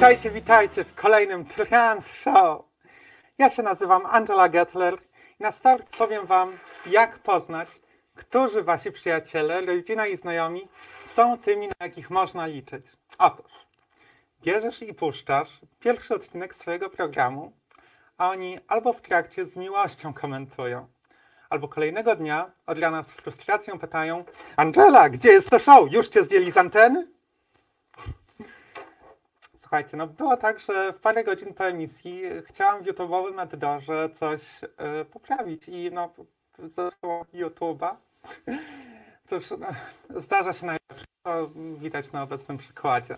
Witajcie, 0.00 0.30
witajcie, 0.30 0.84
w 0.84 0.94
kolejnym 0.94 1.44
Trans 1.44 2.14
Show. 2.14 2.64
Ja 3.38 3.50
się 3.50 3.62
nazywam 3.62 4.06
Angela 4.06 4.48
Gettler 4.48 4.94
i 5.40 5.42
na 5.42 5.52
start 5.52 5.96
powiem 5.96 6.26
Wam, 6.26 6.58
jak 6.86 7.18
poznać, 7.18 7.68
którzy 8.14 8.62
Wasi 8.62 8.92
przyjaciele, 8.92 9.60
rodzina 9.60 10.06
i 10.06 10.16
znajomi 10.16 10.68
są 11.06 11.38
tymi, 11.38 11.66
na 11.66 11.86
jakich 11.86 12.10
można 12.10 12.46
liczyć. 12.46 12.86
Otóż, 13.18 13.52
bierzesz 14.42 14.82
i 14.82 14.94
puszczasz 14.94 15.60
pierwszy 15.80 16.14
odcinek 16.14 16.54
swojego 16.54 16.90
programu, 16.90 17.52
a 18.18 18.30
oni 18.30 18.58
albo 18.68 18.92
w 18.92 19.00
trakcie 19.00 19.46
z 19.46 19.56
miłością 19.56 20.14
komentują, 20.14 20.86
albo 21.50 21.68
kolejnego 21.68 22.16
dnia 22.16 22.50
od 22.66 22.78
rana 22.78 23.02
z 23.02 23.12
frustracją 23.12 23.78
pytają 23.78 24.24
Angela, 24.56 25.08
gdzie 25.08 25.28
jest 25.28 25.50
to 25.50 25.58
show? 25.58 25.92
Już 25.92 26.08
Cię 26.08 26.24
zdjęli 26.24 26.52
z 26.52 26.56
anteny? 26.56 27.19
Słuchajcie, 29.70 29.96
no 29.96 30.06
było 30.06 30.36
tak, 30.36 30.60
że 30.60 30.92
w 30.92 31.00
parę 31.00 31.24
godzin 31.24 31.54
po 31.54 31.64
emisji 31.64 32.22
chciałam 32.46 32.82
w 32.82 32.86
YouTube'owym 32.86 33.42
edytorze 33.42 34.08
coś 34.10 34.40
e, 34.76 35.04
poprawić 35.04 35.68
i 35.68 35.90
no 35.92 36.10
zespołu 36.58 37.24
YouTube'a. 37.34 37.94
Cóż, 39.28 39.50
no, 39.50 39.66
zdarza 40.20 40.52
się 40.52 40.66
najlepsze, 40.66 41.04
to 41.22 41.50
widać 41.78 42.12
na 42.12 42.22
obecnym 42.22 42.58
przykładzie. 42.58 43.16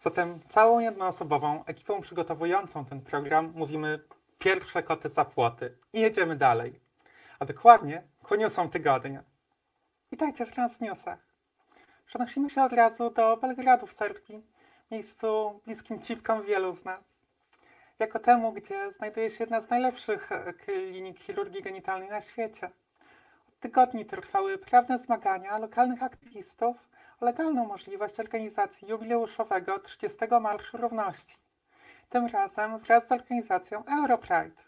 Zatem 0.00 0.40
całą 0.48 0.78
jednoosobową 0.78 1.64
ekipą 1.64 2.00
przygotowującą 2.00 2.84
ten 2.84 3.00
program 3.00 3.52
mówimy 3.54 4.00
pierwsze 4.38 4.82
koty 4.82 5.08
za 5.08 5.24
płoty 5.24 5.76
i 5.92 6.00
jedziemy 6.00 6.36
dalej. 6.36 6.80
A 7.38 7.44
dokładnie 7.44 8.02
ku 8.22 8.34
newsom 8.34 8.70
tygodnia. 8.70 9.22
Witajcie 10.12 10.46
w 10.46 10.52
Transnewsach. 10.52 11.18
Przenosimy 12.06 12.50
się 12.50 12.62
od 12.62 12.72
razu 12.72 13.10
do 13.10 13.36
Belgradu 13.36 13.86
w 13.86 13.92
Serbii, 13.92 14.53
miejscu 14.90 15.60
bliskim 15.64 16.02
cipkom 16.02 16.42
wielu 16.42 16.74
z 16.74 16.84
nas. 16.84 17.24
Jako 17.98 18.18
temu, 18.18 18.52
gdzie 18.52 18.92
znajduje 18.92 19.30
się 19.30 19.36
jedna 19.40 19.60
z 19.60 19.70
najlepszych 19.70 20.32
e, 20.32 20.52
klinik 20.52 21.18
chirurgii 21.18 21.62
genitalnej 21.62 22.08
na 22.08 22.20
świecie. 22.20 22.70
Od 23.48 23.60
tygodni 23.60 24.04
trwały 24.04 24.58
prawne 24.58 24.98
zmagania 24.98 25.58
lokalnych 25.58 26.02
aktywistów 26.02 26.76
o 27.20 27.24
legalną 27.24 27.66
możliwość 27.66 28.20
organizacji 28.20 28.88
jubileuszowego 28.88 29.78
30 29.78 30.18
Marszu 30.40 30.76
Równości. 30.76 31.36
Tym 32.10 32.26
razem 32.26 32.78
wraz 32.78 33.08
z 33.08 33.12
organizacją 33.12 33.84
Europride. 33.84 34.62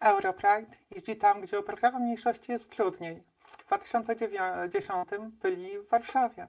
Europride 0.00 0.76
jeździ 0.90 1.16
tam, 1.16 1.40
gdzie 1.40 1.58
o 1.58 1.62
prawa 1.62 1.98
mniejszości 1.98 2.52
jest 2.52 2.70
trudniej. 2.70 3.22
W 3.58 3.66
2010 3.66 5.08
byli 5.42 5.78
w 5.78 5.88
Warszawie 5.88 6.48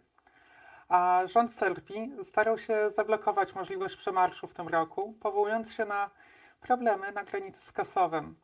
a 0.90 1.22
rząd 1.26 1.54
Serbii 1.54 2.12
starał 2.24 2.58
się 2.58 2.92
zablokować 2.92 3.56
możliwość 3.56 3.96
przemarszu 3.96 4.48
w 4.48 4.54
tym 4.54 4.68
roku, 4.68 5.14
powołując 5.20 5.72
się 5.72 5.86
na 5.86 6.10
problemy 6.62 7.12
na 7.12 7.24
granicy 7.24 7.66
z 7.66 7.72
Kosowem. 7.72 8.36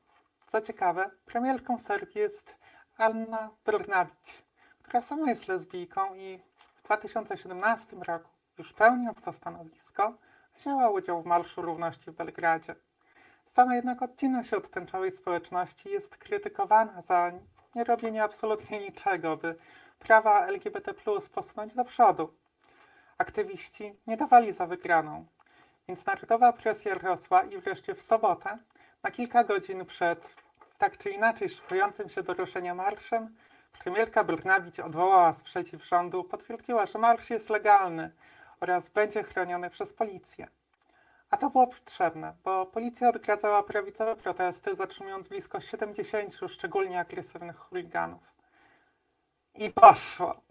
Co 0.48 0.62
ciekawe, 0.62 1.12
premierką 1.26 1.80
Serbii 1.80 2.20
jest 2.20 2.56
Anna 2.98 3.50
Brnabić, 3.66 4.46
która 4.82 5.02
sama 5.02 5.30
jest 5.30 5.48
lesbijką 5.48 6.16
i 6.16 6.40
w 6.76 6.84
2017 6.84 7.96
roku, 7.96 8.30
już 8.58 8.74
pełniąc 8.74 9.22
to 9.22 9.34
stanowisko, 9.34 10.14
wzięła 10.56 10.90
udział 10.90 11.22
w 11.22 11.26
Marszu 11.26 11.62
Równości 11.62 12.12
w 12.12 12.16
Belgradzie. 12.16 12.76
Sama 13.48 13.76
jednak 13.76 14.02
odcina 14.02 14.44
się 14.44 14.58
od 14.58 14.72
tęczowej 14.72 15.12
społeczności 15.12 15.90
jest 15.90 16.18
krytykowana 16.18 17.02
za 17.02 17.32
nierobienie 17.76 18.24
absolutnie 18.24 18.80
niczego, 18.80 19.38
by 19.38 19.56
prawa 20.00 20.46
LGBT 20.48 20.94
posunąć 21.34 21.74
do 21.76 21.86
przodu. 21.86 22.34
Aktywiści 23.18 24.00
nie 24.08 24.18
dawali 24.18 24.54
za 24.54 24.68
wygraną, 24.68 25.26
więc 25.88 26.06
narodowa 26.06 26.54
presja 26.54 26.94
rosła 26.94 27.44
i 27.44 27.58
wreszcie 27.58 27.96
w 27.96 28.02
sobotę, 28.02 28.58
na 29.04 29.12
kilka 29.12 29.44
godzin 29.44 29.86
przed 29.86 30.36
tak 30.78 30.98
czy 30.98 31.10
inaczej 31.10 31.50
szykującym 31.50 32.10
się 32.10 32.24
do 32.24 32.34
ruszenia 32.34 32.76
marszem, 32.76 33.36
premierka 33.84 34.24
Brnabić 34.24 34.80
odwołała 34.80 35.34
sprzeciw 35.34 35.86
rządu, 35.86 36.24
potwierdziła, 36.24 36.86
że 36.86 37.00
marsz 37.00 37.30
jest 37.30 37.50
legalny 37.50 38.12
oraz 38.60 38.90
będzie 38.90 39.24
chroniony 39.24 39.70
przez 39.70 39.94
policję. 39.94 40.48
A 41.30 41.38
to 41.38 41.50
było 41.50 41.68
potrzebne, 41.68 42.34
bo 42.44 42.66
policja 42.66 43.10
odgradzała 43.10 43.64
prawicowe 43.64 44.16
protesty, 44.16 44.76
zatrzymując 44.76 45.28
blisko 45.28 45.62
70 45.62 46.36
szczególnie 46.50 47.00
agresywnych 47.00 47.58
chuliganów. 47.58 48.22
I 49.56 49.70
poszło. 49.70 50.45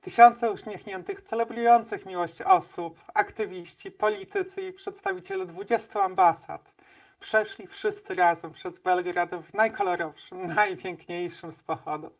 Tysiące 0.00 0.52
uśmiechniętych, 0.52 1.22
celebrujących 1.22 2.06
miłość 2.06 2.42
osób, 2.42 2.98
aktywiści, 3.14 3.90
politycy 3.90 4.62
i 4.62 4.72
przedstawiciele 4.72 5.46
20 5.46 6.02
ambasad 6.02 6.72
przeszli 7.20 7.66
wszyscy 7.66 8.14
razem 8.14 8.52
przez 8.52 8.78
Belgrad 8.78 9.30
w 9.30 9.54
najkolorowszym, 9.54 10.46
najpiękniejszym 10.54 11.52
z 11.52 11.62
pochodów. 11.62 12.12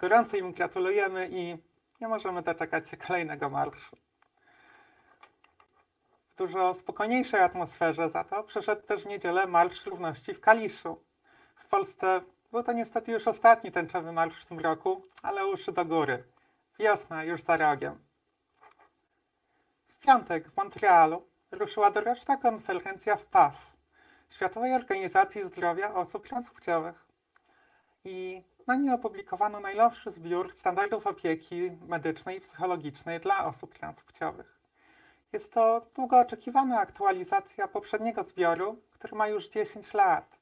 Gorąco 0.00 0.36
im 0.36 0.52
gratulujemy 0.52 1.28
i 1.32 1.56
nie 2.00 2.08
możemy 2.08 2.42
doczekać 2.42 2.88
się 2.88 2.96
kolejnego 2.96 3.50
marszu. 3.50 3.96
W 6.30 6.36
dużo 6.36 6.74
spokojniejszej 6.74 7.40
atmosferze 7.40 8.10
za 8.10 8.24
to 8.24 8.42
przeszedł 8.42 8.82
też 8.82 9.02
w 9.02 9.06
niedzielę 9.06 9.46
Marsz 9.46 9.86
Równości 9.86 10.34
w 10.34 10.40
Kaliszu. 10.40 11.02
W 11.56 11.68
Polsce 11.68 12.20
był 12.52 12.62
to 12.62 12.72
niestety 12.72 13.12
już 13.12 13.28
ostatni 13.28 13.72
tęczowy 13.72 14.12
marsz 14.12 14.42
w 14.42 14.46
tym 14.46 14.58
roku, 14.58 15.06
ale 15.22 15.46
uszy 15.46 15.72
do 15.72 15.84
góry. 15.84 16.24
Wiosna 16.80 17.24
już 17.24 17.42
za 17.42 17.56
rogiem. 17.56 17.98
W 19.88 19.98
piątek 19.98 20.50
w 20.50 20.56
Montrealu 20.56 21.26
ruszyła 21.50 21.90
doroczna 21.90 22.36
konferencja 22.36 23.16
w 23.16 23.24
PAF, 23.24 23.54
Światowej 24.30 24.74
Organizacji 24.74 25.42
Zdrowia 25.42 25.94
Osób 25.94 26.28
Transpłciowych. 26.28 27.06
I 28.04 28.42
na 28.66 28.76
niej 28.76 28.94
opublikowano 28.94 29.60
najnowszy 29.60 30.10
zbiór 30.10 30.52
standardów 30.54 31.06
opieki 31.06 31.70
medycznej 31.88 32.38
i 32.38 32.40
psychologicznej 32.40 33.20
dla 33.20 33.44
osób 33.44 33.74
transpłciowych. 33.74 34.60
Jest 35.32 35.52
to 35.52 35.86
długo 35.94 36.18
oczekiwana 36.18 36.80
aktualizacja 36.80 37.68
poprzedniego 37.68 38.24
zbioru, 38.24 38.82
który 38.90 39.16
ma 39.16 39.28
już 39.28 39.48
10 39.48 39.94
lat. 39.94 40.38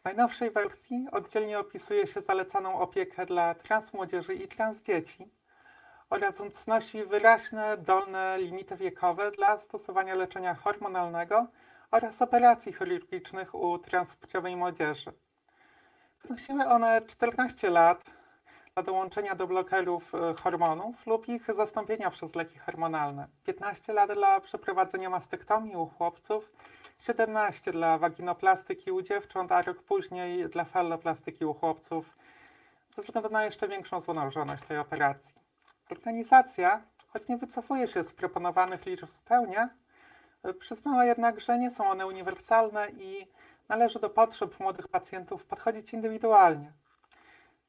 W 0.00 0.04
najnowszej 0.04 0.50
wersji 0.50 1.06
oddzielnie 1.12 1.58
opisuje 1.58 2.06
się 2.06 2.20
zalecaną 2.20 2.78
opiekę 2.78 3.26
dla 3.26 3.54
transmłodzieży 3.54 4.34
i 4.34 4.48
transdzieci 4.48 5.39
oraz 6.10 6.36
znosi 6.52 7.04
wyraźne 7.04 7.76
dolne 7.76 8.38
limity 8.38 8.76
wiekowe 8.76 9.30
dla 9.30 9.58
stosowania 9.58 10.14
leczenia 10.14 10.54
hormonalnego 10.54 11.46
oraz 11.90 12.22
operacji 12.22 12.72
chirurgicznych 12.72 13.54
u 13.54 13.78
transpłciowej 13.78 14.56
młodzieży. 14.56 15.12
Wynosiły 16.24 16.66
one 16.66 17.02
14 17.06 17.70
lat 17.70 18.04
dla 18.74 18.82
dołączenia 18.82 19.34
do 19.34 19.46
blokerów 19.46 20.14
e, 20.14 20.34
hormonów 20.34 21.06
lub 21.06 21.28
ich 21.28 21.54
zastąpienia 21.54 22.10
przez 22.10 22.34
leki 22.34 22.58
hormonalne, 22.58 23.28
15 23.44 23.92
lat 23.92 24.12
dla 24.12 24.40
przeprowadzenia 24.40 25.10
mastektomii 25.10 25.76
u 25.76 25.86
chłopców 25.86 26.52
17 27.00 27.72
dla 27.72 27.98
waginoplastyki 27.98 28.90
u 28.90 29.02
dziewcząt, 29.02 29.52
a 29.52 29.62
rok 29.62 29.82
później 29.82 30.48
dla 30.48 30.64
falloplastyki 30.64 31.44
u 31.44 31.54
chłopców, 31.54 32.16
ze 32.96 33.02
względu 33.02 33.30
na 33.30 33.44
jeszcze 33.44 33.68
większą 33.68 34.00
złożoność 34.00 34.64
tej 34.64 34.78
operacji. 34.78 35.39
Organizacja, 35.92 36.82
choć 37.08 37.28
nie 37.28 37.36
wycofuje 37.36 37.88
się 37.88 38.04
z 38.04 38.12
proponowanych 38.12 38.86
liczb 38.86 39.06
zupełnie, 39.06 39.68
przyznała 40.60 41.04
jednak, 41.04 41.40
że 41.40 41.58
nie 41.58 41.70
są 41.70 41.90
one 41.90 42.06
uniwersalne 42.06 42.88
i 42.90 43.26
należy 43.68 43.98
do 43.98 44.10
potrzeb 44.10 44.60
młodych 44.60 44.88
pacjentów 44.88 45.44
podchodzić 45.44 45.92
indywidualnie. 45.92 46.72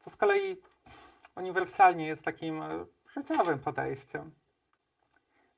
Co 0.04 0.10
z 0.10 0.16
kolei 0.16 0.62
uniwersalnie 1.36 2.08
jest 2.08 2.24
takim 2.26 2.62
e, 2.62 2.86
życiowym 3.16 3.60
podejściem. 3.60 4.32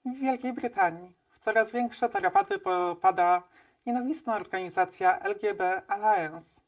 W 0.06 0.20
Wielkiej 0.20 0.54
Brytanii 0.54 1.16
w 1.30 1.40
coraz 1.40 1.72
większe 1.72 2.10
tarapaty 2.10 2.60
popada 2.60 3.44
nienawistna 3.86 4.36
organizacja 4.36 5.20
LGB 5.20 5.82
Alliance. 5.88 6.63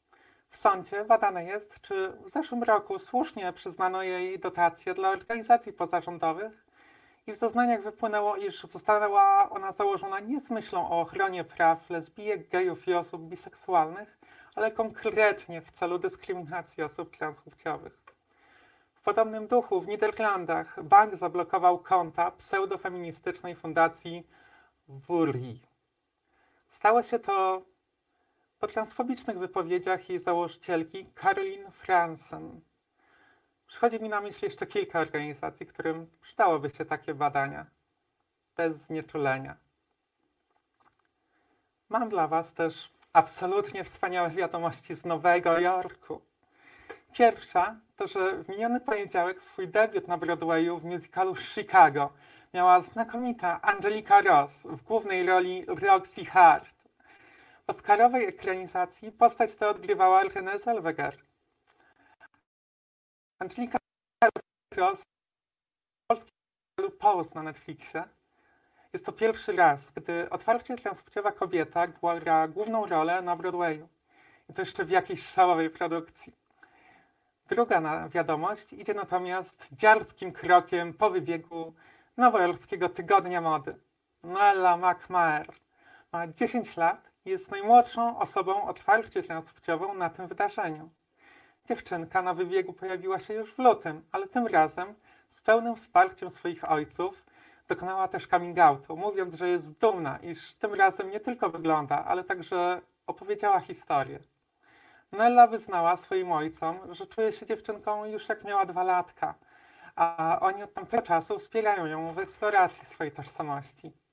W 0.49 0.57
sądzie 0.57 1.05
badane 1.05 1.43
jest, 1.43 1.81
czy 1.81 2.11
w 2.25 2.29
zeszłym 2.29 2.63
roku 2.63 2.99
słusznie 2.99 3.53
przyznano 3.53 4.03
jej 4.03 4.39
dotacje 4.39 4.93
dla 4.93 5.09
organizacji 5.09 5.73
pozarządowych 5.73 6.65
i 7.27 7.33
w 7.33 7.37
zeznaniach 7.37 7.83
wypłynęło, 7.83 8.35
iż 8.35 8.63
została 8.63 9.49
ona 9.49 9.71
założona 9.71 10.19
nie 10.19 10.41
z 10.41 10.49
myślą 10.49 10.89
o 10.89 11.01
ochronie 11.01 11.43
praw 11.43 11.89
lesbijek, 11.89 12.49
gejów 12.49 12.87
i 12.87 12.93
osób 12.93 13.21
biseksualnych, 13.21 14.17
ale 14.55 14.71
konkretnie 14.71 15.61
w 15.61 15.71
celu 15.71 15.99
dyskryminacji 15.99 16.83
osób 16.83 17.17
transpłciowych. 17.17 18.05
W 18.93 19.01
podobnym 19.01 19.47
duchu 19.47 19.81
w 19.81 19.87
Niderlandach 19.87 20.83
bank 20.83 21.15
zablokował 21.15 21.79
konta 21.79 22.31
pseudofeministycznej 22.31 23.55
fundacji 23.55 24.27
Wuri. 24.87 25.61
Stało 26.71 27.03
się 27.03 27.19
to 27.19 27.61
po 28.59 28.67
transfobicznych 28.67 29.39
wypowiedziach 29.39 30.09
jej 30.09 30.19
założycielki 30.19 31.05
Caroline 31.21 31.71
Fransen. 31.71 32.61
Przychodzi 33.67 33.99
mi 33.99 34.09
na 34.09 34.21
myśl 34.21 34.45
jeszcze 34.45 34.67
kilka 34.67 34.99
organizacji, 34.99 35.65
którym 35.65 36.07
przydałoby 36.21 36.69
się 36.69 36.85
takie 36.85 37.13
badania. 37.13 37.65
bez 38.57 38.77
znieczulenia. 38.77 39.55
Mam 41.89 42.09
dla 42.09 42.27
Was 42.27 42.53
też 42.53 42.91
absolutnie 43.13 43.83
wspaniałe 43.83 44.29
wiadomości 44.29 44.95
z 44.95 45.05
Nowego 45.05 45.59
Jorku. 45.59 46.21
Pierwsza 47.13 47.75
to, 47.95 48.07
że 48.07 48.43
w 48.43 48.49
miniony 48.49 48.79
poniedziałek 48.79 49.43
swój 49.43 49.67
debiut 49.67 50.07
na 50.07 50.17
Broadwayu 50.17 50.79
w 50.79 50.83
musicalu 50.83 51.35
Chicago 51.35 52.13
miała 52.53 52.81
znakomita 52.81 53.61
Angelika 53.61 54.21
Ross 54.21 54.61
w 54.63 54.83
głównej 54.83 55.25
roli 55.25 55.65
Roxy 55.67 56.25
Hart. 56.25 56.74
Oscarowej 57.67 58.25
ekranizacji 58.25 59.11
postać 59.11 59.55
tę 59.55 59.69
odgrywała 59.69 60.23
Renée 60.23 60.59
Zellweger. 60.59 61.17
Angelika 63.39 63.77
Ross 64.75 65.01
w 65.01 66.07
polskim 66.07 66.31
serialu 66.75 66.97
Pose 66.97 67.35
na 67.35 67.43
Netflixie. 67.43 68.03
Jest 68.93 69.05
to 69.05 69.11
pierwszy 69.11 69.51
raz, 69.51 69.91
gdy 69.91 70.29
otwarcie 70.29 70.75
transpłciowa 70.75 71.31
kobieta 71.31 71.87
gra 71.87 72.47
główną 72.47 72.85
rolę 72.85 73.21
na 73.21 73.35
Broadwayu. 73.35 73.87
I 74.49 74.53
to 74.53 74.61
jeszcze 74.61 74.85
w 74.85 74.89
jakiejś 74.89 75.27
szalowej 75.27 75.69
produkcji. 75.69 76.33
Druga 77.49 78.09
wiadomość 78.09 78.73
idzie 78.73 78.93
natomiast 78.93 79.67
dziarskim 79.71 80.31
krokiem 80.31 80.93
po 80.93 81.09
wybiegu 81.09 81.73
nowojorskiego 82.17 82.89
tygodnia 82.89 83.41
mody. 83.41 83.75
Noella 84.23 84.77
McMahon 84.77 85.45
ma 86.11 86.27
10 86.27 86.77
lat 86.77 87.14
jest 87.25 87.51
najmłodszą 87.51 88.19
osobą 88.19 88.63
otwarcie 88.63 89.23
transpłciową 89.23 89.93
na 89.93 90.09
tym 90.09 90.27
wydarzeniu. 90.27 90.89
Dziewczynka 91.67 92.21
na 92.21 92.33
wybiegu 92.33 92.73
pojawiła 92.73 93.19
się 93.19 93.33
już 93.33 93.53
w 93.53 93.59
lutym, 93.59 94.03
ale 94.11 94.27
tym 94.27 94.47
razem 94.47 94.93
z 95.31 95.41
pełnym 95.41 95.75
wsparciem 95.75 96.29
swoich 96.29 96.71
ojców 96.71 97.25
dokonała 97.67 98.07
też 98.07 98.27
coming 98.27 98.59
outu, 98.59 98.97
mówiąc, 98.97 99.35
że 99.35 99.49
jest 99.49 99.79
dumna, 99.79 100.17
iż 100.17 100.55
tym 100.55 100.73
razem 100.73 101.11
nie 101.11 101.19
tylko 101.19 101.49
wygląda, 101.49 102.05
ale 102.05 102.23
także 102.23 102.81
opowiedziała 103.07 103.59
historię. 103.59 104.19
Nella 105.11 105.47
wyznała 105.47 105.97
swoim 105.97 106.31
ojcom, 106.31 106.79
że 106.91 107.07
czuje 107.07 107.31
się 107.31 107.45
dziewczynką 107.45 108.05
już 108.05 108.29
jak 108.29 108.43
miała 108.43 108.65
dwa 108.65 108.83
latka, 108.83 109.35
a 109.95 110.37
oni 110.41 110.63
od 110.63 110.73
tamtego 110.73 111.03
czasu 111.03 111.39
wspierają 111.39 111.85
ją 111.85 112.13
w 112.13 112.19
eksploracji 112.19 112.85
swojej 112.85 113.11
tożsamości. 113.11 114.04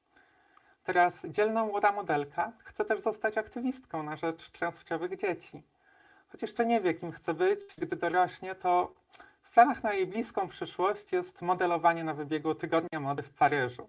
Teraz 0.84 1.20
dzielna 1.25 1.64
młoda 1.64 1.93
modelka 1.93 2.52
chce 2.64 2.84
też 2.84 3.00
zostać 3.00 3.38
aktywistką 3.38 4.02
na 4.02 4.17
rzecz 4.17 4.50
transpłciowych 4.50 5.17
dzieci. 5.17 5.62
Choć 6.32 6.43
jeszcze 6.43 6.67
nie 6.67 6.81
wie, 6.81 6.94
kim 6.94 7.12
chce 7.12 7.34
być, 7.34 7.61
gdy 7.79 7.96
dorośnie, 7.96 8.55
to 8.55 8.93
w 9.43 9.50
planach 9.50 9.82
na 9.82 9.93
jej 9.93 10.06
bliską 10.06 10.49
przyszłość 10.49 11.12
jest 11.12 11.43
modelowanie 11.43 12.05
na 12.05 12.14
wybiegu 12.14 12.55
Tygodnia 12.55 13.00
Mody 13.00 13.23
w 13.23 13.31
Paryżu. 13.31 13.88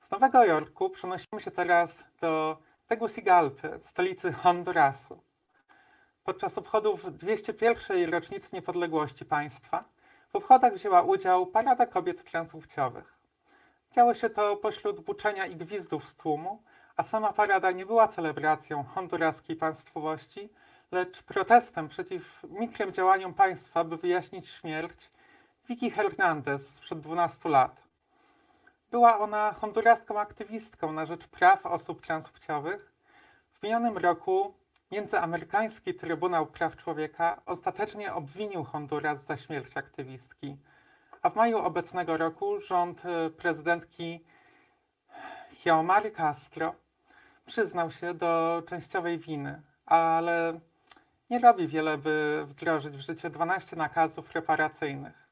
Z 0.00 0.10
Nowego 0.10 0.44
Jorku 0.44 0.90
przenosimy 0.90 1.40
się 1.40 1.50
teraz 1.50 2.04
do 2.20 2.58
Tegucigalpy, 2.86 3.80
stolicy 3.84 4.32
Hondurasu. 4.32 5.22
Podczas 6.24 6.58
obchodów 6.58 7.18
201. 7.18 8.10
rocznicy 8.10 8.48
niepodległości 8.52 9.24
państwa 9.24 9.84
w 10.32 10.36
obchodach 10.36 10.74
wzięła 10.74 11.02
udział 11.02 11.46
Parada 11.46 11.86
Kobiet 11.86 12.24
Transpłciowych. 12.24 13.13
Działo 13.94 14.14
się 14.14 14.30
to 14.30 14.56
pośród 14.56 15.00
buczenia 15.00 15.46
i 15.46 15.56
gwizdów 15.56 16.08
z 16.08 16.14
tłumu, 16.14 16.62
a 16.96 17.02
sama 17.02 17.32
parada 17.32 17.70
nie 17.70 17.86
była 17.86 18.08
celebracją 18.08 18.84
honduraskiej 18.84 19.56
państwowości, 19.56 20.48
lecz 20.92 21.22
protestem 21.22 21.88
przeciw 21.88 22.42
mikrym 22.50 22.92
działaniom 22.92 23.34
państwa, 23.34 23.84
by 23.84 23.96
wyjaśnić 23.96 24.48
śmierć 24.48 25.10
Vicky 25.68 25.90
Hernandez 25.90 26.74
sprzed 26.74 27.00
12 27.00 27.48
lat. 27.48 27.82
Była 28.90 29.18
ona 29.18 29.52
honduraską 29.52 30.20
aktywistką 30.20 30.92
na 30.92 31.06
rzecz 31.06 31.26
praw 31.26 31.66
osób 31.66 32.06
transpłciowych. 32.06 32.92
W 33.52 33.62
minionym 33.62 33.98
roku 33.98 34.54
Międzyamerykański 34.90 35.94
Trybunał 35.94 36.46
Praw 36.46 36.76
Człowieka 36.76 37.42
ostatecznie 37.46 38.14
obwinił 38.14 38.64
Honduras 38.64 39.24
za 39.24 39.36
śmierć 39.36 39.76
aktywistki, 39.76 40.56
a 41.24 41.30
w 41.30 41.36
maju 41.36 41.58
obecnego 41.58 42.16
roku 42.16 42.60
rząd 42.60 43.02
e, 43.04 43.30
prezydentki 43.30 44.24
Xiomary 45.52 46.10
Castro 46.10 46.74
przyznał 47.46 47.90
się 47.90 48.14
do 48.14 48.62
częściowej 48.68 49.18
winy, 49.18 49.62
ale 49.86 50.60
nie 51.30 51.38
robi 51.38 51.68
wiele, 51.68 51.98
by 51.98 52.44
wdrożyć 52.48 52.96
w 52.96 53.00
życie 53.00 53.30
12 53.30 53.76
nakazów 53.76 54.34
reparacyjnych. 54.34 55.28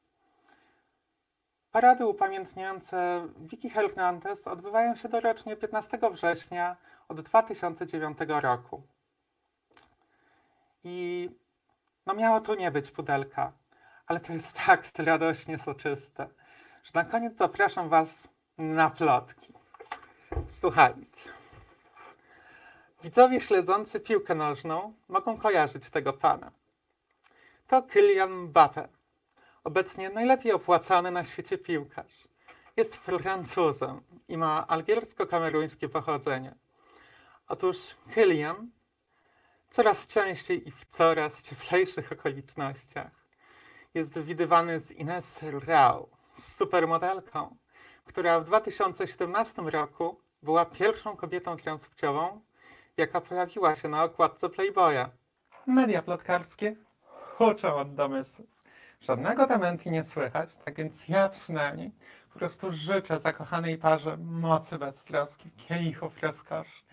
Parady 1.71 2.05
upamiętniające 2.05 3.27
Vicky 3.37 3.69
Hernandez 3.69 4.47
odbywają 4.47 4.95
się 4.95 5.09
dorocznie 5.09 5.55
15 5.55 5.99
września 6.11 6.77
od 7.07 7.21
2009 7.21 8.17
roku. 8.27 8.83
I 10.83 11.29
no 12.05 12.13
miało 12.13 12.41
tu 12.41 12.53
nie 12.55 12.71
być 12.71 12.91
pudelka, 12.91 13.51
ale 14.13 14.19
to 14.19 14.33
jest 14.33 14.53
tak 14.53 14.83
radośnie 14.97 15.59
soczyste, 15.59 16.27
że 16.83 16.91
na 16.93 17.03
koniec 17.03 17.37
zapraszam 17.37 17.89
Was 17.89 18.23
na 18.57 18.89
plotki. 18.89 19.53
Słuchajcie. 20.47 21.29
Widzowie 23.03 23.41
śledzący 23.41 23.99
piłkę 23.99 24.35
nożną 24.35 24.93
mogą 25.07 25.37
kojarzyć 25.37 25.89
tego 25.89 26.13
pana. 26.13 26.51
To 27.67 27.83
Kylian 27.83 28.31
Mbappe, 28.31 28.87
obecnie 29.63 30.09
najlepiej 30.09 30.51
opłacany 30.51 31.11
na 31.11 31.23
świecie 31.23 31.57
piłkarz. 31.57 32.27
Jest 32.77 32.95
Francuzem 32.95 34.01
i 34.27 34.37
ma 34.37 34.67
algiersko-kameruńskie 34.67 35.89
pochodzenie. 35.89 36.55
Otóż 37.47 37.77
Kylian 38.13 38.71
coraz 39.69 40.07
częściej 40.07 40.67
i 40.67 40.71
w 40.71 40.85
coraz 40.85 41.43
cieplejszych 41.43 42.11
okolicznościach 42.11 43.22
jest 43.93 44.19
widywany 44.19 44.79
z 44.79 44.91
Ines 44.91 45.39
Rao, 45.67 46.07
supermodelką, 46.37 47.55
która 48.05 48.39
w 48.39 48.45
2017 48.45 49.61
roku 49.61 50.19
była 50.43 50.65
pierwszą 50.65 51.15
kobietą 51.15 51.57
transpłciową, 51.57 52.41
jaka 52.97 53.21
pojawiła 53.21 53.75
się 53.75 53.89
na 53.89 54.03
okładce 54.03 54.49
Playboya. 54.49 55.09
Media 55.67 56.01
plotkarskie 56.01 56.75
huczą 57.37 57.75
od 57.75 57.95
domysłów. 57.95 58.47
Żadnego 59.01 59.47
dementi 59.47 59.91
nie 59.91 60.03
słychać, 60.03 60.49
tak 60.65 60.75
więc 60.75 61.07
ja 61.07 61.29
przynajmniej 61.29 61.91
po 62.33 62.39
prostu 62.39 62.71
życzę 62.71 63.19
zakochanej 63.19 63.77
parze 63.77 64.17
mocy 64.17 64.77
beztroski, 64.77 65.51
kielichów 65.51 66.21
rozkoszy 66.21 66.83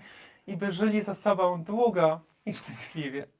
i 0.46 0.56
by 0.56 0.72
żyli 0.72 1.02
ze 1.02 1.14
sobą 1.14 1.64
długo 1.64 2.20
i 2.46 2.54
szczęśliwie. 2.54 3.39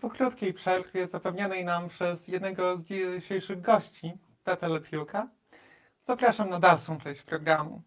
Po 0.00 0.10
krótkiej 0.10 0.54
przerwie 0.54 1.06
zapewnianej 1.08 1.64
nam 1.64 1.88
przez 1.88 2.28
jednego 2.28 2.78
z 2.78 2.84
dzisiejszych 2.84 3.60
gości, 3.60 4.12
Pepe 4.44 4.68
Lepiuka, 4.68 5.28
zapraszam 6.04 6.50
na 6.50 6.60
dalszą 6.60 6.98
część 7.00 7.22
programu. 7.22 7.82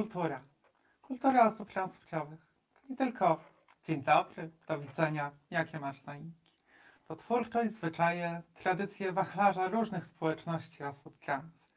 Transkultura. 0.00 0.40
Kultura 1.02 1.46
osób 1.46 1.70
transpłciowych. 1.70 2.46
Nie 2.88 2.96
tylko 2.96 3.40
dzień 3.88 4.02
dobry, 4.02 4.50
do 4.68 4.78
widzenia, 4.78 5.30
jakie 5.50 5.80
masz 5.80 6.02
zaimki. 6.02 6.40
To 7.08 7.16
twórczość, 7.16 7.74
zwyczaje, 7.74 8.42
tradycje 8.54 9.12
wachlarza 9.12 9.68
różnych 9.68 10.06
społeczności 10.06 10.84
osób 10.84 11.18
trans. 11.18 11.68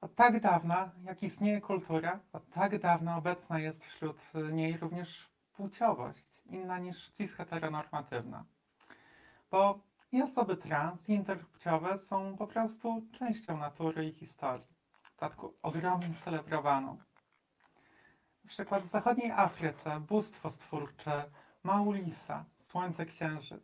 Od 0.00 0.14
tak 0.14 0.40
dawna, 0.40 0.90
jak 1.04 1.22
istnieje 1.22 1.60
kultura, 1.60 2.20
od 2.32 2.50
tak 2.50 2.80
dawna 2.80 3.16
obecna 3.16 3.58
jest 3.58 3.84
wśród 3.84 4.18
niej 4.52 4.76
również 4.76 5.28
płciowość, 5.52 6.24
inna 6.46 6.78
niż 6.78 7.10
cis-heteronormatywna. 7.10 8.44
Bo 9.50 9.80
i 10.12 10.22
osoby 10.22 10.56
trans, 10.56 11.08
i 11.08 11.12
interpłciowe 11.12 11.98
są 11.98 12.36
po 12.36 12.46
prostu 12.46 13.02
częścią 13.18 13.56
natury 13.56 14.08
i 14.08 14.12
historii 14.12 14.66
w 15.02 15.20
dodatku 15.20 15.54
ogromnie 15.62 16.14
celebrowaną. 16.24 17.07
Przykład 18.48 18.82
w 18.82 18.86
zachodniej 18.86 19.30
Afryce 19.30 20.00
bóstwo 20.00 20.50
stwórcze 20.50 21.24
Maulisa, 21.62 22.44
Słońce 22.60 23.06
Księżyc, 23.06 23.62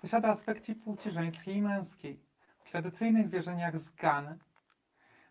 posiada 0.00 0.28
aspekty 0.28 0.74
płci 0.74 1.10
żeńskiej 1.10 1.56
i 1.56 1.62
męskiej. 1.62 2.20
W 2.58 2.70
tradycyjnych 2.70 3.30
wierzeniach 3.30 3.78
z 3.78 3.94
Gany 3.94 4.38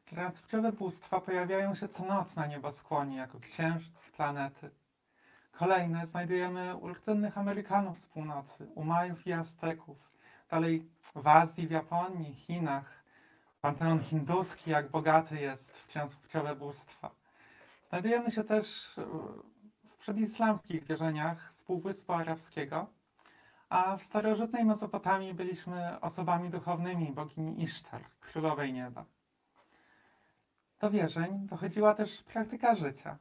transpłciowe 0.06 0.72
bóstwa 0.72 1.22
pojawiają 1.22 1.76
się 1.76 1.88
co 1.88 2.06
noc 2.06 2.36
na 2.36 2.46
nieboskłonie 2.48 3.18
jako 3.18 3.40
księżyc, 3.40 3.94
planety. 4.16 4.70
Kolejne 5.52 6.08
znajdujemy 6.08 6.76
u 6.76 6.88
rdzennych 6.88 7.38
Amerykanów 7.38 8.00
z 8.00 8.06
północy, 8.06 8.68
u 8.76 8.84
Majów 8.84 9.28
i 9.28 9.34
Azteków. 9.34 9.98
Dalej 10.50 10.90
w 11.16 11.28
Azji, 11.28 11.68
w 11.68 11.72
Japonii, 11.72 12.36
Chinach. 12.36 13.04
Panteon 13.62 14.00
hinduski, 14.00 14.72
jak 14.72 14.90
bogaty 14.90 15.36
jest 15.36 15.78
w 15.78 15.88
transpłciowe 15.88 16.56
bóstwa. 16.56 17.23
Znajdujemy 17.94 18.32
się 18.32 18.44
też 18.44 18.98
e, 18.98 19.02
w 19.90 19.98
przedislamskich 19.98 20.84
wierzeniach 20.84 21.54
z 21.58 21.64
Półwyspu 21.64 22.14
Arabskiego, 22.14 22.88
a 23.70 23.98
w 23.98 24.04
starożytnej 24.04 24.66
Mezopotamii 24.66 25.34
byliśmy 25.34 26.00
osobami 26.02 26.50
duchownymi 26.50 27.12
bogini 27.12 27.64
Isztar, 27.64 28.02
królowej 28.22 28.74
nieba. 28.74 29.06
Do 30.80 30.90
wierzeń 30.90 31.48
dochodziła 31.48 31.96
też 31.96 32.24
praktyka 32.24 32.76
życia. 32.76 33.18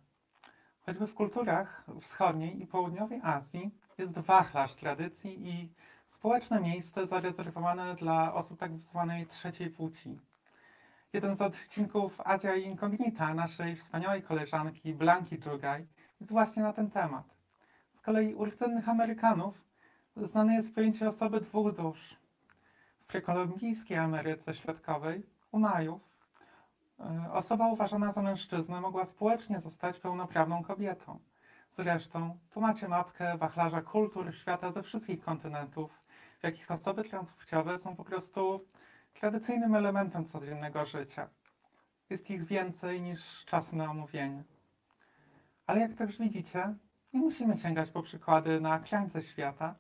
Choćby 0.87 1.07
w 1.07 1.14
kulturach 1.14 1.87
wschodniej 2.00 2.62
i 2.62 2.67
południowej 2.67 3.21
Azji 3.23 3.71
jest 3.99 4.19
wachlarz 4.19 4.75
tradycji 4.75 5.49
i 5.49 5.73
społeczne 6.14 6.61
miejsce 6.61 7.07
zarezerwowane 7.07 7.95
dla 7.95 8.35
osób 8.35 8.59
tak 8.59 8.79
zwanej 8.79 9.26
trzeciej 9.26 9.71
płci. 9.71 10.19
Jeden 11.12 11.37
z 11.37 11.40
odcinków 11.42 12.21
Azja 12.21 12.57
Incognita 12.57 13.35
naszej 13.35 13.76
wspaniałej 13.76 14.23
koleżanki 14.23 14.95
Blanki 14.95 15.38
Dżugaj 15.38 15.87
jest 16.21 16.33
właśnie 16.33 16.62
na 16.62 16.73
ten 16.73 16.90
temat. 16.90 17.25
Z 17.95 18.00
kolei 18.00 18.35
u 18.35 18.45
rdzennych 18.45 18.88
Amerykanów 18.88 19.54
znane 20.16 20.54
jest 20.54 20.75
pojęcie 20.75 21.09
osoby 21.09 21.40
dwóch 21.40 21.76
dusz. 21.76 22.16
W 23.00 23.07
prekolumbijskiej 23.07 23.99
Ameryce 23.99 24.54
Środkowej, 24.54 25.26
u 25.50 25.59
Majów, 25.59 26.00
e, 27.00 27.33
osoba 27.33 27.69
uważana 27.69 28.12
za 28.12 28.23
mężczyznę 28.23 28.81
mogła 28.81 29.07
społecznie 29.07 29.61
zostać 29.61 29.99
pełnoprawną 29.99 30.62
kobietą. 30.62 31.19
Zresztą 31.76 32.38
tu 32.50 32.61
macie 32.61 32.88
mapkę 32.88 33.38
wachlarza 33.38 33.83
kultur 33.83 34.35
świata 34.35 34.73
ze 34.73 34.83
wszystkich 34.83 35.21
kontynentów, 35.25 35.90
w 36.40 36.45
jakich 36.45 36.71
osoby 36.71 37.04
transpłciowe 37.04 37.78
są 37.78 37.97
po 37.97 38.04
prostu 38.04 38.64
tradycyjnym 39.14 39.75
elementem 39.75 40.25
codziennego 40.28 40.87
życia. 40.87 41.28
Jest 42.11 42.31
ich 42.31 42.45
więcej 42.45 43.00
niż 43.00 43.45
czas 43.45 43.73
na 43.73 43.90
omówienie. 43.90 44.45
Ale 45.66 45.81
jak 45.81 45.95
też 45.95 46.19
widzicie, 46.19 46.75
nie 47.12 47.21
musimy 47.21 47.57
sięgać 47.57 47.90
po 47.90 48.02
przykłady 48.02 48.61
na 48.61 48.78
krańce 48.78 49.23
świata, 49.23 49.75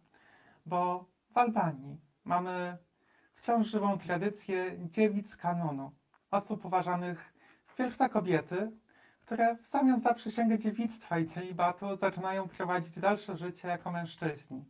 bo 0.66 1.04
w 1.30 1.38
Albanii 1.38 2.00
mamy 2.24 2.76
wciąż 3.34 3.66
żywą 3.66 3.98
tradycję 3.98 4.88
dziewic 4.90 5.36
kanonu, 5.36 5.92
osób 6.30 6.64
uważanych 6.64 7.32
wpierw 7.66 7.96
za 7.96 8.08
kobiety, 8.08 8.70
które 9.20 9.56
w 9.56 9.68
zamian 9.68 10.00
za 10.00 10.14
przysięgę 10.14 10.58
dziewictwa 10.58 11.18
i 11.18 11.26
celibatu 11.26 11.96
zaczynają 11.96 12.48
prowadzić 12.48 12.98
dalsze 13.00 13.36
życie 13.36 13.68
jako 13.68 13.90
mężczyźni. 13.90 14.64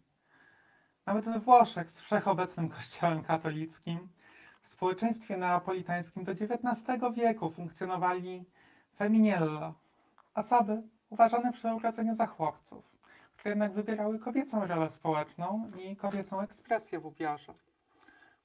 Nawet 1.07 1.25
we 1.25 1.39
Włoszech 1.39 1.93
z 1.93 2.01
wszechobecnym 2.01 2.69
kościołem 2.69 3.23
katolickim 3.23 4.09
w 4.73 4.75
społeczeństwie 4.75 5.37
neapolitańskim 5.37 6.25
do 6.25 6.33
XIX 6.33 7.01
wieku 7.15 7.51
funkcjonowali 7.51 8.45
feminiello, 8.97 9.75
osoby 10.35 10.83
uważane 11.11 11.53
przy 11.53 11.75
urodzeniu 11.75 12.15
za 12.15 12.27
chłopców, 12.27 12.85
które 13.37 13.51
jednak 13.51 13.73
wybierały 13.73 14.19
kobiecą 14.19 14.67
rolę 14.67 14.91
społeczną 14.91 15.71
i 15.79 15.97
kobiecą 15.97 16.41
ekspresję 16.41 17.01
w 17.01 17.07
ubiorze. 17.07 17.55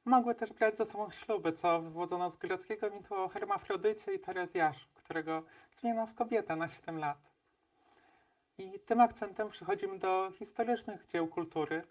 Mogły 0.06 0.36
też 0.36 0.54
brać 0.54 0.78
ze 0.78 0.86
sobą 0.86 1.12
śluby, 1.12 1.54
co 1.54 1.82
wywodzono 1.82 2.32
z 2.32 2.38
greckiego 2.38 2.90
mitu 2.90 3.16
o 3.16 3.28
hermafrodycie 3.28 4.14
i 4.14 4.20
Terezjaszu, 4.20 4.88
którego 4.96 5.44
zmieniono 5.80 6.08
w 6.08 6.14
kobietę 6.14 6.56
na 6.56 6.70
7 6.70 6.98
lat. 6.98 7.18
I 8.58 8.80
tym 8.80 9.02
akcentem 9.02 9.50
przechodzimy 9.50 10.00
do 10.00 10.32
historycznych 10.40 11.08
dzieł 11.08 11.28
kultury, 11.28 11.84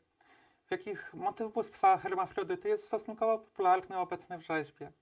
w 0.66 0.70
jakich 0.70 1.14
motyw 1.14 1.52
bóstwa 1.52 1.98
hermafrodyty 1.98 2.68
jest 2.68 2.86
stosunkowo 2.86 3.38
popularny 3.38 3.98
obecny 3.98 4.38
w 4.38 4.46
rzeźbie. 4.46 4.92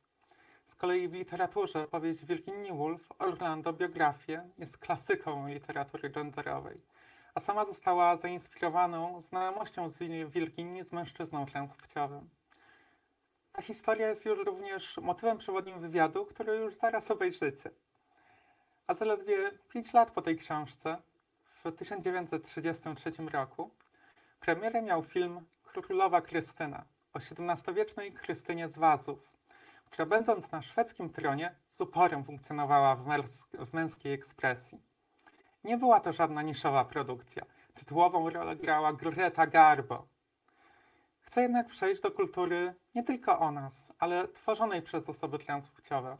Z 0.68 0.74
kolei 0.74 1.08
w 1.08 1.12
literaturze 1.12 1.88
powieść 1.88 2.24
Virginia 2.24 2.74
Woolf, 2.74 3.12
Orlando, 3.18 3.72
biografię 3.72 4.48
jest 4.58 4.78
klasyką 4.78 5.48
literatury 5.48 6.10
genderowej, 6.10 6.80
a 7.34 7.40
sama 7.40 7.64
została 7.64 8.16
zainspirowaną 8.16 9.20
znajomością 9.20 9.90
z 9.90 9.98
Virginii 10.32 10.84
z 10.84 10.92
mężczyzną 10.92 11.46
transpłciowym. 11.46 12.28
Ta 13.52 13.62
historia 13.62 14.08
jest 14.08 14.24
już 14.24 14.38
również 14.38 14.96
motywem 14.96 15.38
przewodnim 15.38 15.80
wywiadu, 15.80 16.26
który 16.26 16.56
już 16.56 16.74
zaraz 16.74 17.10
obejrzycie. 17.10 17.70
A 18.86 18.94
zaledwie 18.94 19.50
5 19.68 19.92
lat 19.92 20.10
po 20.10 20.22
tej 20.22 20.38
książce, 20.38 20.96
w 21.64 21.72
1933 21.72 23.12
roku, 23.32 23.70
premierę 24.40 24.82
miał 24.82 25.02
film 25.02 25.44
Królowa 25.82 26.20
Krystyna 26.20 26.84
o 27.14 27.18
XVII-wiecznej 27.18 28.12
Krystynie 28.12 28.68
z 28.68 28.78
Wazów, 28.78 29.18
która 29.84 30.06
będąc 30.06 30.52
na 30.52 30.62
szwedzkim 30.62 31.10
tronie 31.10 31.54
z 31.70 31.80
uporem 31.80 32.24
funkcjonowała 32.24 32.96
w, 32.96 33.04
w 33.52 33.74
męskiej 33.74 34.12
ekspresji. 34.12 34.80
Nie 35.64 35.76
była 35.76 36.00
to 36.00 36.12
żadna 36.12 36.42
niszowa 36.42 36.84
produkcja. 36.84 37.44
Tytułową 37.74 38.30
rolę 38.30 38.56
grała 38.56 38.92
Greta 38.92 39.46
Garbo. 39.46 40.06
Chcę 41.20 41.42
jednak 41.42 41.66
przejść 41.66 42.02
do 42.02 42.10
kultury 42.10 42.74
nie 42.94 43.04
tylko 43.04 43.38
o 43.38 43.52
nas, 43.52 43.92
ale 43.98 44.28
tworzonej 44.28 44.82
przez 44.82 45.08
osoby 45.08 45.38
transpłciowe. 45.38 46.16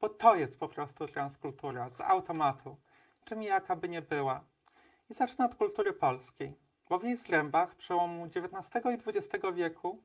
Bo 0.00 0.08
to 0.08 0.36
jest 0.36 0.58
po 0.58 0.68
prostu 0.68 1.06
transkultura, 1.06 1.90
z 1.90 2.00
automatu, 2.00 2.76
czym 3.24 3.42
jaka 3.42 3.76
by 3.76 3.88
nie 3.88 4.02
była. 4.02 4.44
I 5.10 5.14
zacznę 5.14 5.44
od 5.44 5.54
kultury 5.54 5.92
polskiej. 5.92 6.61
Bo 6.92 6.98
w 6.98 7.04
jej 7.04 7.16
zrębach 7.16 7.74
przełomu 7.74 8.24
XIX 8.24 8.84
i 8.84 9.18
XX 9.18 9.44
wieku 9.54 10.02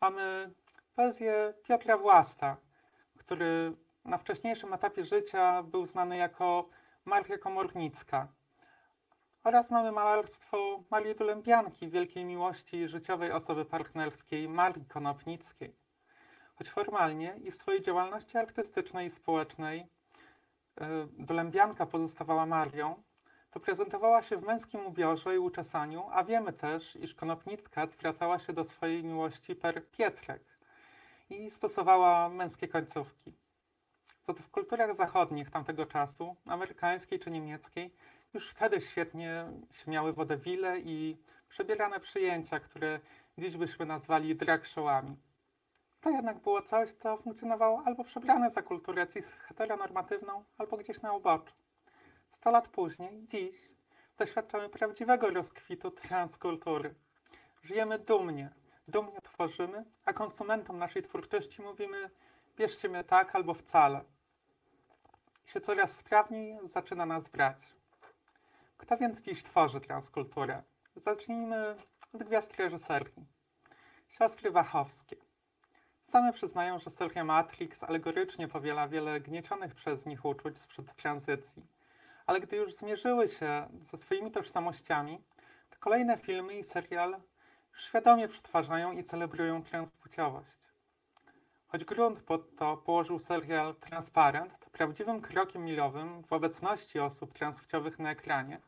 mamy 0.00 0.50
poezję 0.94 1.54
Piotra 1.64 1.98
Własta, 1.98 2.56
który 3.18 3.72
na 4.04 4.18
wcześniejszym 4.18 4.72
etapie 4.72 5.04
życia 5.04 5.62
był 5.62 5.86
znany 5.86 6.16
jako 6.16 6.68
Maria 7.04 7.38
Komornicka. 7.38 8.28
Oraz 9.44 9.70
mamy 9.70 9.92
malarstwo 9.92 10.82
Marii 10.90 11.14
Dulębianki, 11.14 11.88
wielkiej 11.88 12.24
miłości 12.24 12.88
życiowej 12.88 13.32
osoby 13.32 13.64
partnerskiej 13.64 14.48
Marii 14.48 14.86
Konopnickiej. 14.86 15.74
Choć 16.54 16.70
formalnie 16.70 17.36
i 17.44 17.50
w 17.50 17.54
swojej 17.54 17.82
działalności 17.82 18.38
artystycznej 18.38 19.06
i 19.06 19.10
społecznej 19.10 19.80
y, 19.80 20.84
Dulębianka 21.18 21.86
pozostawała 21.86 22.46
Marią, 22.46 23.02
to 23.50 23.60
prezentowała 23.60 24.22
się 24.22 24.36
w 24.36 24.42
męskim 24.42 24.86
ubiorze 24.86 25.34
i 25.34 25.38
uczesaniu, 25.38 26.04
a 26.12 26.24
wiemy 26.24 26.52
też, 26.52 26.96
iż 26.96 27.14
Konopnicka 27.14 27.86
zwracała 27.86 28.38
się 28.38 28.52
do 28.52 28.64
swojej 28.64 29.04
miłości 29.04 29.54
per 29.54 29.86
Pietrek 29.90 30.42
i 31.30 31.50
stosowała 31.50 32.28
męskie 32.28 32.68
końcówki. 32.68 33.32
Co 34.22 34.34
to 34.34 34.42
w 34.42 34.50
kulturach 34.50 34.94
zachodnich 34.94 35.50
tamtego 35.50 35.86
czasu, 35.86 36.36
amerykańskiej 36.46 37.20
czy 37.20 37.30
niemieckiej, 37.30 37.94
już 38.34 38.50
wtedy 38.50 38.80
świetnie 38.80 39.46
się 39.72 39.90
miały 39.90 40.12
wodewile 40.12 40.80
i 40.80 41.16
przebierane 41.48 42.00
przyjęcia, 42.00 42.60
które 42.60 43.00
dziś 43.38 43.56
byśmy 43.56 43.86
nazwali 43.86 44.36
drag 44.36 44.66
showami. 44.66 45.16
To 46.00 46.10
jednak 46.10 46.38
było 46.38 46.62
coś, 46.62 46.92
co 46.92 47.16
funkcjonowało 47.16 47.82
albo 47.84 48.04
przebrane 48.04 48.50
za 48.50 48.62
kulturę 48.62 49.06
cis 49.08 49.26
heteronormatywną, 49.26 50.44
albo 50.58 50.76
gdzieś 50.76 51.02
na 51.02 51.12
uboczu. 51.12 51.59
Sto 52.40 52.50
lat 52.50 52.68
później, 52.68 53.26
dziś, 53.28 53.68
doświadczamy 54.18 54.68
prawdziwego 54.68 55.30
rozkwitu 55.30 55.90
transkultury. 55.90 56.94
Żyjemy 57.62 57.98
dumnie, 57.98 58.50
dumnie 58.88 59.20
tworzymy, 59.20 59.84
a 60.04 60.12
konsumentom 60.12 60.78
naszej 60.78 61.02
twórczości 61.02 61.62
mówimy 61.62 62.10
bierzcie 62.56 62.88
mnie 62.88 63.04
tak 63.04 63.36
albo 63.36 63.54
wcale. 63.54 64.04
I 65.46 65.50
się 65.50 65.60
coraz 65.60 65.96
sprawniej 65.96 66.58
zaczyna 66.68 67.06
nas 67.06 67.28
brać. 67.28 67.74
Kto 68.78 68.96
więc 68.96 69.22
dziś 69.22 69.42
tworzy 69.42 69.80
transkulturę? 69.80 70.62
Zacznijmy 70.96 71.76
od 72.14 72.22
gwiazd 72.22 72.54
reżyserki. 72.56 73.24
Siostry 74.08 74.50
Wachowskie. 74.50 75.16
Same 76.08 76.32
przyznają, 76.32 76.78
że 76.78 76.90
seria 76.90 77.24
Matrix 77.24 77.82
alegorycznie 77.82 78.48
powiela 78.48 78.88
wiele 78.88 79.20
gniecionych 79.20 79.74
przez 79.74 80.06
nich 80.06 80.24
uczuć 80.24 80.58
sprzed 80.58 80.96
tranzycji 80.96 81.79
ale 82.30 82.40
gdy 82.40 82.56
już 82.56 82.74
zmierzyły 82.74 83.28
się 83.28 83.68
ze 83.90 83.98
swoimi 83.98 84.30
tożsamościami, 84.30 85.20
to 85.70 85.76
kolejne 85.80 86.18
filmy 86.18 86.58
i 86.58 86.64
serial 86.64 87.20
świadomie 87.78 88.28
przetwarzają 88.28 88.92
i 88.92 89.04
celebrują 89.04 89.62
transpłciowość. 89.62 90.58
Choć 91.66 91.84
grunt 91.84 92.22
pod 92.22 92.56
to 92.56 92.76
położył 92.76 93.18
serial 93.18 93.74
Transparent, 93.74 94.58
to 94.58 94.70
prawdziwym 94.70 95.20
krokiem 95.20 95.64
milowym 95.64 96.22
w 96.22 96.32
obecności 96.32 97.00
osób 97.00 97.32
transpłciowych 97.32 97.98
na 97.98 98.10
ekranie 98.10 98.60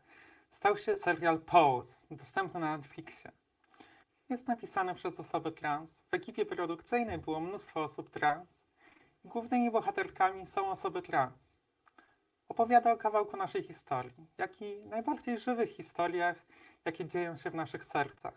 stał 0.53 0.77
się 0.77 0.97
serial 0.97 1.39
Pose, 1.39 2.07
dostępny 2.11 2.61
na 2.61 2.77
Netflixie. 2.77 3.33
Jest 4.29 4.49
napisany 4.49 4.95
przez 4.95 5.21
osoby 5.21 5.53
trans. 5.53 5.91
W 6.11 6.15
ekipie 6.15 6.47
produkcyjnej 6.47 7.19
było 7.19 7.41
mnóstwo 7.41 7.85
osób 7.85 8.11
trans. 8.11 8.63
Głównymi 9.25 9.71
bohaterkami 9.71 10.47
są 10.47 10.71
osoby 10.71 11.03
trans. 11.03 11.52
Opowiada 12.53 12.93
o 12.93 12.97
kawałku 12.97 13.37
naszej 13.37 13.63
historii, 13.63 14.27
jak 14.39 14.63
i 14.63 14.85
najbardziej 14.85 15.39
żywych 15.39 15.71
historiach, 15.71 16.37
jakie 16.85 17.07
dzieją 17.07 17.37
się 17.37 17.51
w 17.51 17.55
naszych 17.55 17.85
sercach. 17.85 18.35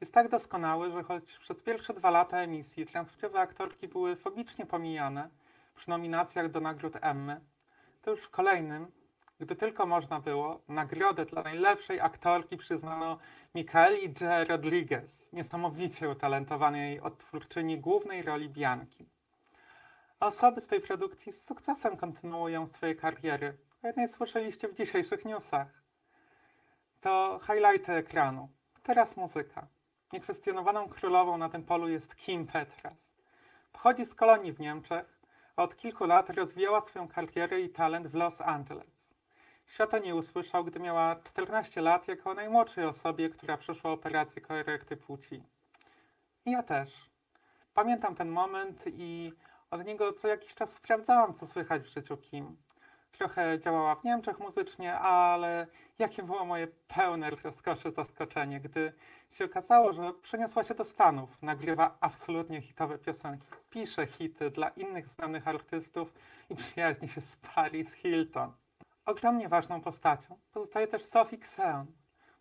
Jest 0.00 0.14
tak 0.14 0.28
doskonały, 0.28 0.90
że 0.90 1.02
choć 1.02 1.38
przez 1.38 1.62
pierwsze 1.62 1.94
dwa 1.94 2.10
lata 2.10 2.38
emisji 2.38 2.86
transpłciowe 2.86 3.40
aktorki 3.40 3.88
były 3.88 4.16
fobicznie 4.16 4.66
pomijane 4.66 5.28
przy 5.74 5.90
nominacjach 5.90 6.50
do 6.50 6.60
nagród 6.60 6.92
Emmy, 7.00 7.40
to 8.02 8.10
już 8.10 8.20
w 8.20 8.30
kolejnym, 8.30 8.86
gdy 9.40 9.56
tylko 9.56 9.86
można 9.86 10.20
było, 10.20 10.62
nagrodę 10.68 11.24
dla 11.24 11.42
najlepszej 11.42 12.00
aktorki 12.00 12.56
przyznano 12.56 13.18
Michaeli 13.54 14.02
J. 14.02 14.48
Rodriguez, 14.48 15.32
niesamowicie 15.32 16.08
utalentowanej 16.08 17.00
odtwórczyni 17.00 17.78
głównej 17.78 18.22
roli 18.22 18.48
Bianki. 18.48 19.06
Osoby 20.22 20.60
z 20.60 20.66
tej 20.66 20.80
produkcji 20.80 21.32
z 21.32 21.44
sukcesem 21.44 21.96
kontynuują 21.96 22.66
swoje 22.66 22.94
kariery. 22.94 23.56
O 23.82 23.86
jednej 23.86 24.08
słyszeliście 24.08 24.68
w 24.68 24.74
dzisiejszych 24.74 25.24
newsach. 25.24 25.82
To 27.00 27.40
highlighty 27.46 27.92
ekranu. 27.92 28.48
Teraz 28.82 29.16
muzyka. 29.16 29.66
Niekwestionowaną 30.12 30.88
królową 30.88 31.38
na 31.38 31.48
tym 31.48 31.64
polu 31.64 31.88
jest 31.88 32.16
Kim 32.16 32.46
Petras. 32.46 32.94
Pochodzi 33.72 34.06
z 34.06 34.14
kolonii 34.14 34.52
w 34.52 34.60
Niemczech, 34.60 35.20
a 35.56 35.62
od 35.62 35.76
kilku 35.76 36.04
lat 36.04 36.30
rozwijała 36.30 36.80
swoją 36.80 37.08
karierę 37.08 37.60
i 37.60 37.68
talent 37.68 38.06
w 38.06 38.14
Los 38.14 38.40
Angeles. 38.40 38.90
Świat 39.66 39.94
o 39.94 39.98
niej 39.98 40.12
usłyszał, 40.12 40.64
gdy 40.64 40.80
miała 40.80 41.16
14 41.16 41.80
lat, 41.80 42.08
jako 42.08 42.34
najmłodszej 42.34 42.84
osobie, 42.84 43.30
która 43.30 43.56
przeszła 43.56 43.90
operację 43.90 44.42
korekty 44.42 44.96
płci. 44.96 45.42
I 46.46 46.50
ja 46.50 46.62
też. 46.62 47.10
Pamiętam 47.74 48.14
ten 48.14 48.28
moment 48.28 48.82
i 48.86 49.32
od 49.72 49.84
niego 49.84 50.12
co 50.12 50.28
jakiś 50.28 50.54
czas 50.54 50.72
sprawdzałam, 50.72 51.34
co 51.34 51.46
słychać 51.46 51.82
w 51.82 51.94
życiu 51.94 52.16
Kim. 52.16 52.56
Trochę 53.12 53.58
działała 53.58 53.94
w 53.94 54.04
Niemczech 54.04 54.38
muzycznie, 54.38 54.94
ale 54.98 55.66
jakie 55.98 56.22
było 56.22 56.44
moje 56.44 56.66
pełne 56.66 57.30
rozkoszy 57.30 57.90
zaskoczenie, 57.90 58.60
gdy 58.60 58.92
się 59.30 59.44
okazało, 59.44 59.92
że 59.92 60.12
przeniosła 60.22 60.64
się 60.64 60.74
do 60.74 60.84
Stanów, 60.84 61.42
nagrywa 61.42 61.96
absolutnie 62.00 62.60
hitowe 62.60 62.98
piosenki, 62.98 63.46
pisze 63.70 64.06
hity 64.06 64.50
dla 64.50 64.68
innych 64.68 65.08
znanych 65.08 65.48
artystów 65.48 66.14
i 66.50 66.54
przyjaźni 66.54 67.08
się 67.08 67.20
z 67.20 67.36
Paris 67.36 67.92
Hilton. 67.92 68.52
Ogromnie 69.04 69.48
ważną 69.48 69.80
postacią 69.80 70.38
pozostaje 70.52 70.86
też 70.86 71.04
Sophie 71.04 71.38
Xeon, 71.38 71.86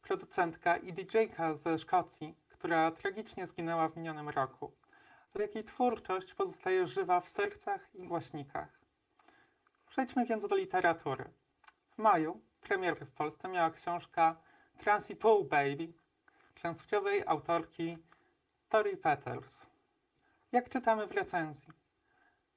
producentka 0.01 0.77
i 0.77 0.93
DJ-ka 0.93 1.53
ze 1.53 1.79
Szkocji, 1.79 2.35
która 2.49 2.91
tragicznie 2.91 3.47
zginęła 3.47 3.89
w 3.89 3.97
minionym 3.97 4.29
roku, 4.29 4.71
jakiej 5.39 5.63
twórczość 5.63 6.33
pozostaje 6.33 6.87
żywa 6.87 7.21
w 7.21 7.29
sercach 7.29 7.95
i 7.95 8.07
głośnikach. 8.07 8.79
Przejdźmy 9.89 10.25
więc 10.25 10.47
do 10.47 10.55
literatury. 10.55 11.25
W 11.91 11.97
maju 11.97 12.41
premiery 12.61 13.05
w 13.05 13.11
Polsce 13.11 13.47
miała 13.47 13.71
książka 13.71 14.35
Transy 14.77 15.15
Pool 15.15 15.45
Baby 15.45 15.93
transpłciowej 16.55 17.23
autorki 17.27 17.97
Tori 18.69 18.97
Peters. 18.97 19.61
Jak 20.51 20.69
czytamy 20.69 21.07
w 21.07 21.11
recenzji? 21.11 21.73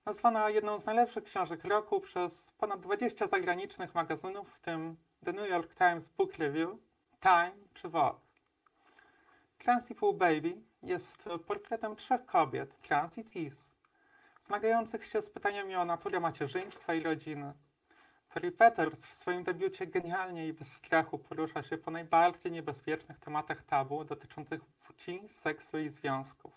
Nazwana 0.06 0.50
jedną 0.50 0.80
z 0.80 0.86
najlepszych 0.86 1.24
książek 1.24 1.64
roku 1.64 2.00
przez 2.00 2.50
ponad 2.58 2.80
20 2.80 3.26
zagranicznych 3.26 3.94
magazynów, 3.94 4.54
w 4.54 4.60
tym 4.60 4.96
The 5.24 5.32
New 5.32 5.50
York 5.50 5.74
Times 5.74 6.08
Book 6.08 6.34
Review, 6.34 6.70
Time 7.20 7.52
czy 7.74 7.88
Vogue. 7.88 8.20
Transy 9.58 9.94
Pool 9.94 10.14
Baby 10.14 10.62
jest 10.84 11.28
portretem 11.46 11.96
trzech 11.96 12.26
kobiet, 12.26 12.80
trans 12.80 13.18
i 13.18 13.24
cis, 13.24 13.64
zmagających 14.46 15.06
się 15.06 15.22
z 15.22 15.30
pytaniami 15.30 15.76
o 15.76 15.84
naturę 15.84 16.20
macierzyństwa 16.20 16.94
i 16.94 17.02
rodziny. 17.02 17.52
Tori 18.34 18.52
Peters 18.52 19.06
w 19.06 19.14
swoim 19.14 19.44
debiucie 19.44 19.86
genialnie 19.86 20.48
i 20.48 20.52
bez 20.52 20.72
strachu 20.72 21.18
porusza 21.18 21.62
się 21.62 21.78
po 21.78 21.90
najbardziej 21.90 22.52
niebezpiecznych 22.52 23.18
tematach 23.18 23.62
tabu 23.62 24.04
dotyczących 24.04 24.64
płci, 24.64 25.28
seksu 25.28 25.78
i 25.78 25.88
związków. 25.88 26.52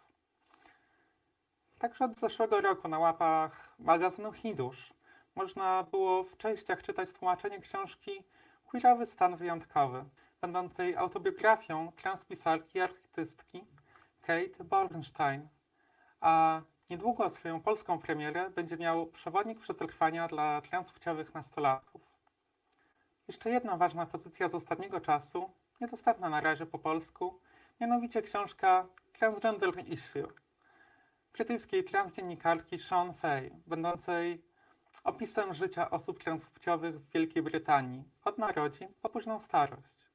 Także 1.80 2.06
od 2.06 2.20
zeszłego 2.20 2.62
roku 2.62 2.88
na 2.88 3.00
łapach 3.00 3.76
magazynu 3.80 4.32
Hidusz 4.32 4.94
można 5.36 5.84
było 5.84 6.24
w 6.24 6.38
częściach 6.38 6.84
czytać 6.84 7.12
tłumaczenie 7.12 7.60
książki 7.60 8.24
Queerowy 8.66 9.06
stan 9.06 9.36
wyjątkowy, 9.36 10.06
będącej 10.42 10.96
autobiografią 10.96 11.92
transpisarki 11.92 12.78
i 12.78 12.82
artystki 12.82 13.63
Kate 14.28 14.63
Bornstein, 14.63 15.48
a 16.22 16.62
Niedługo 16.90 17.30
swoją 17.30 17.62
polską 17.62 18.00
premierę 18.00 18.50
będzie 18.50 18.78
miał 18.78 19.06
przewodnik 19.06 19.60
przetrwania 19.60 20.28
dla 20.28 20.62
transpłciowych 20.62 21.34
nastolatków. 21.34 22.02
Jeszcze 23.28 23.50
jedna 23.50 23.78
ważna 23.78 24.06
pozycja 24.06 24.50
z 24.50 24.56
ostatniego 24.56 25.02
czasu, 25.02 25.50
niedostępna 25.82 26.30
na 26.30 26.42
razie 26.42 26.66
po 26.66 26.80
polsku, 26.80 27.40
mianowicie 27.82 28.22
książka 28.22 28.88
Transgender 29.13 29.90
Issue 29.90 30.28
brytyjskiej 31.34 31.84
transdziennikarki 31.84 32.80
Sean 32.80 33.13
Fay, 33.13 33.52
będącej 33.68 34.44
opisem 35.04 35.54
życia 35.54 35.90
osób 35.90 36.24
transpłciowych 36.24 37.00
w 37.00 37.12
Wielkiej 37.12 37.44
Brytanii, 37.44 38.04
od 38.24 38.38
narodzin 38.38 38.88
po 39.02 39.10
późną 39.10 39.40
starość. 39.40 40.07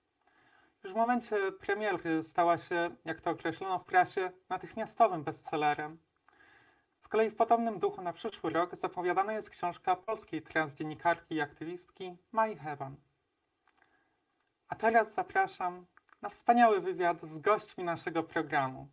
Już 0.84 0.92
w 0.92 0.96
momencie 0.96 1.52
premiery 1.52 2.24
stała 2.24 2.58
się, 2.58 2.90
jak 3.04 3.20
to 3.20 3.30
określono 3.30 3.78
w 3.78 3.84
prasie, 3.84 4.30
natychmiastowym 4.48 5.24
bestsellerem, 5.24 5.98
z 7.00 7.08
kolei 7.08 7.30
w 7.30 7.36
podobnym 7.36 7.78
duchu 7.78 8.02
na 8.02 8.12
przyszły 8.12 8.50
rok 8.50 8.76
zapowiadana 8.76 9.32
jest 9.32 9.50
książka 9.50 9.96
polskiej 9.96 10.42
transdziennikarki 10.42 11.34
i 11.34 11.40
aktywistki 11.40 12.16
Mai 12.32 12.56
Hewan. 12.56 12.96
A 14.68 14.74
teraz 14.74 15.14
zapraszam 15.14 15.86
na 16.22 16.28
wspaniały 16.28 16.80
wywiad 16.80 17.22
z 17.22 17.38
gośćmi 17.38 17.84
naszego 17.84 18.22
programu. 18.22 18.88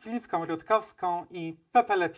Filipką 0.00 0.44
Rutkowską 0.44 1.26
i 1.30 1.56
Pepe 1.72 1.96
Le 1.96 2.10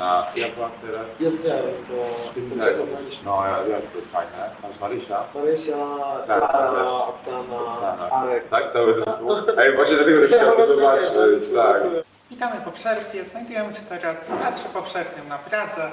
Na 0.00 0.26
Jabłach 0.36 0.70
teraz? 0.82 1.06
Ja 1.20 1.30
widziałem, 1.30 1.64
bo 1.88 1.96
Tak. 2.64 2.74
No, 3.24 3.46
ja 3.46 3.64
wiem, 3.64 3.82
to 3.92 3.98
jest 3.98 4.10
fajne. 4.12 4.50
Masz 4.62 4.80
Marysia? 4.80 5.24
Marysia, 5.34 5.76
Tak, 6.26 6.40
tak. 6.40 6.50
Klara, 6.50 6.90
Oksana, 6.90 7.56
Oksana. 7.74 8.10
Arek. 8.10 8.48
Tak, 8.48 8.72
cały 8.72 8.94
zespół? 8.94 9.30
Ej, 9.60 9.76
właśnie 9.76 9.96
dlatego 9.96 10.20
też 10.20 10.30
chciałem 10.36 10.56
to 10.56 10.74
zobaczyć, 10.74 11.12
to 11.14 11.26
jest 11.26 11.54
tak. 11.54 11.82
Witamy 12.30 12.60
po 12.64 12.70
przerwie. 12.70 13.24
Znajdujemy 13.24 13.74
się 13.74 13.80
teraz 13.88 14.16
w 14.16 14.38
Teatrze 14.42 14.68
Powszechnym 14.72 15.28
na 15.28 15.38
Pradze. 15.38 15.90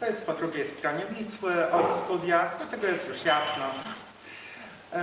To 0.00 0.06
jest 0.06 0.26
po 0.26 0.32
drugiej 0.32 0.68
stronie 0.68 1.02
Wisły 1.10 1.52
od 1.72 1.96
studia, 2.04 2.50
dlatego 2.58 2.86
jest 2.86 3.08
już 3.08 3.24
jasno. 3.24 3.64
E, 4.92 5.00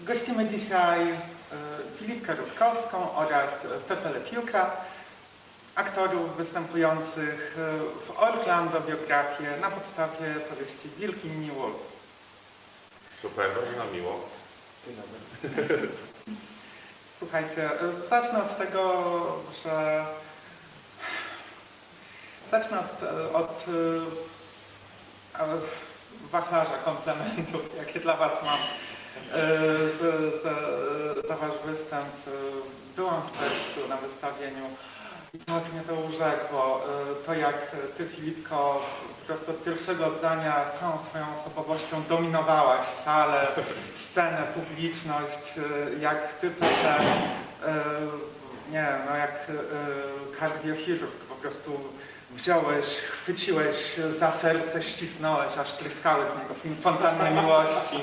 Gościmy 0.00 0.44
dzisiaj 0.46 1.00
e, 1.10 1.14
Filipkę 1.98 2.34
Rutkowską 2.34 2.98
oraz 3.16 3.66
Pepe 3.88 4.10
Le 4.10 4.20
Piuka, 4.20 4.70
aktorów 5.78 6.36
występujących 6.36 7.56
e, 7.58 7.78
w 8.06 8.18
Orlando 8.18 8.80
biografię 8.80 9.56
na 9.60 9.70
podstawie 9.70 10.34
powieści 10.50 10.88
Wilki 10.98 11.28
Mini 11.28 11.50
Wolf. 11.50 11.76
Super, 13.22 13.50
bardzo 13.54 13.78
nam 13.78 13.92
miło. 13.94 14.28
Słuchajcie, 17.18 17.70
y, 18.04 18.08
zacznę 18.08 18.38
od 18.38 18.58
tego, 18.58 19.02
że 19.64 20.04
zacznę 22.50 22.78
od, 23.32 23.64
y, 23.68 25.42
od 25.42 25.64
wachlarza 26.30 26.78
komplementów, 26.84 27.76
jakie 27.76 28.00
dla 28.00 28.16
Was 28.16 28.32
mam 28.44 28.58
z, 29.32 30.00
z, 30.42 31.26
za 31.28 31.36
Wasz 31.36 31.58
występ. 31.64 32.14
Byłam 32.96 33.22
w 33.22 33.38
czerwcu 33.38 33.88
na 33.88 33.96
wystawieniu 33.96 34.64
tak 35.46 35.72
mnie 35.72 35.82
to 35.88 35.94
urzekło. 35.94 36.80
Y, 37.22 37.26
To 37.26 37.34
jak 37.34 37.70
Ty, 37.96 38.04
Filipko, 38.06 38.82
po 39.20 39.26
prostu 39.26 39.50
od 39.50 39.64
pierwszego 39.64 40.10
zdania 40.10 40.54
całą 40.80 40.98
swoją 41.04 41.24
osobowością 41.40 42.02
dominowałaś 42.08 42.86
salę, 43.04 43.46
scenę, 43.96 44.42
publiczność, 44.54 45.58
y, 45.96 46.00
jak 46.00 46.32
Ty, 46.40 46.50
Pepe, 46.50 47.00
y, 47.00 47.04
nie 48.72 48.82
wiem, 48.90 49.00
no 49.10 49.16
jak 49.16 49.46
kardiochirurg 50.40 51.12
po 51.28 51.34
prostu 51.34 51.80
wziąłeś, 52.30 52.84
chwyciłeś 52.86 53.76
za 54.18 54.30
serce, 54.30 54.82
ścisnąłeś, 54.82 55.58
aż 55.58 55.72
tryskały 55.72 56.24
z 56.30 56.34
niego 56.34 56.54
fontanny 56.82 57.30
miłości. 57.42 58.00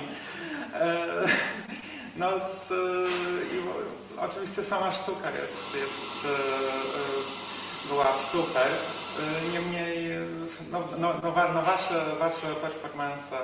E, 0.74 1.06
No, 2.18 2.30
z, 2.30 2.70
oczywiście 4.21 4.63
sama 4.63 4.91
sztuka 4.91 5.30
jest, 5.32 5.75
jest, 5.75 6.25
e, 6.25 6.30
e, 6.30 7.88
była 7.89 8.08
super. 8.32 8.67
E, 8.67 9.49
Niemniej 9.54 10.10
no, 10.71 10.80
no, 10.97 11.13
no, 11.23 11.32
no 11.54 11.62
wasze, 11.62 12.06
wasze 12.19 12.56
performance, 12.62 13.36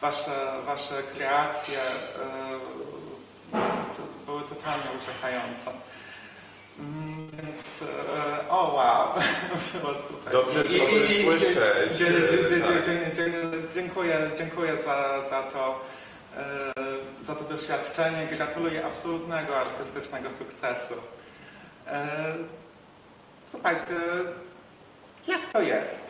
wasze, 0.00 0.52
wasze 0.66 1.02
kreacje 1.14 1.80
były 4.26 4.42
totalnie 4.42 4.84
uciekające. 5.02 5.70
Mm, 6.78 7.30
Więc, 7.30 7.90
o 8.48 8.72
wow, 8.74 9.08
było 9.82 9.94
super. 10.08 10.32
Dobrze 10.32 10.62
I- 10.62 10.72
i- 10.72 11.20
i- 11.20 11.24
słyszeć. 11.24 11.54
Tak. 11.54 11.96
Dziękuję, 13.74 14.30
dziękuję 14.38 14.76
za, 14.76 15.20
za 15.30 15.42
to, 15.42 15.80
za 17.26 17.34
to 17.34 17.44
doświadczenie. 17.44 18.26
Gratuluję 18.26 18.86
absolutnego 18.86 19.56
artystycznego 19.56 20.28
sukcesu. 20.38 20.94
E, 21.86 22.34
Słuchajcie, 23.50 23.94
jak 25.28 25.40
to 25.52 25.60
jest? 25.60 26.00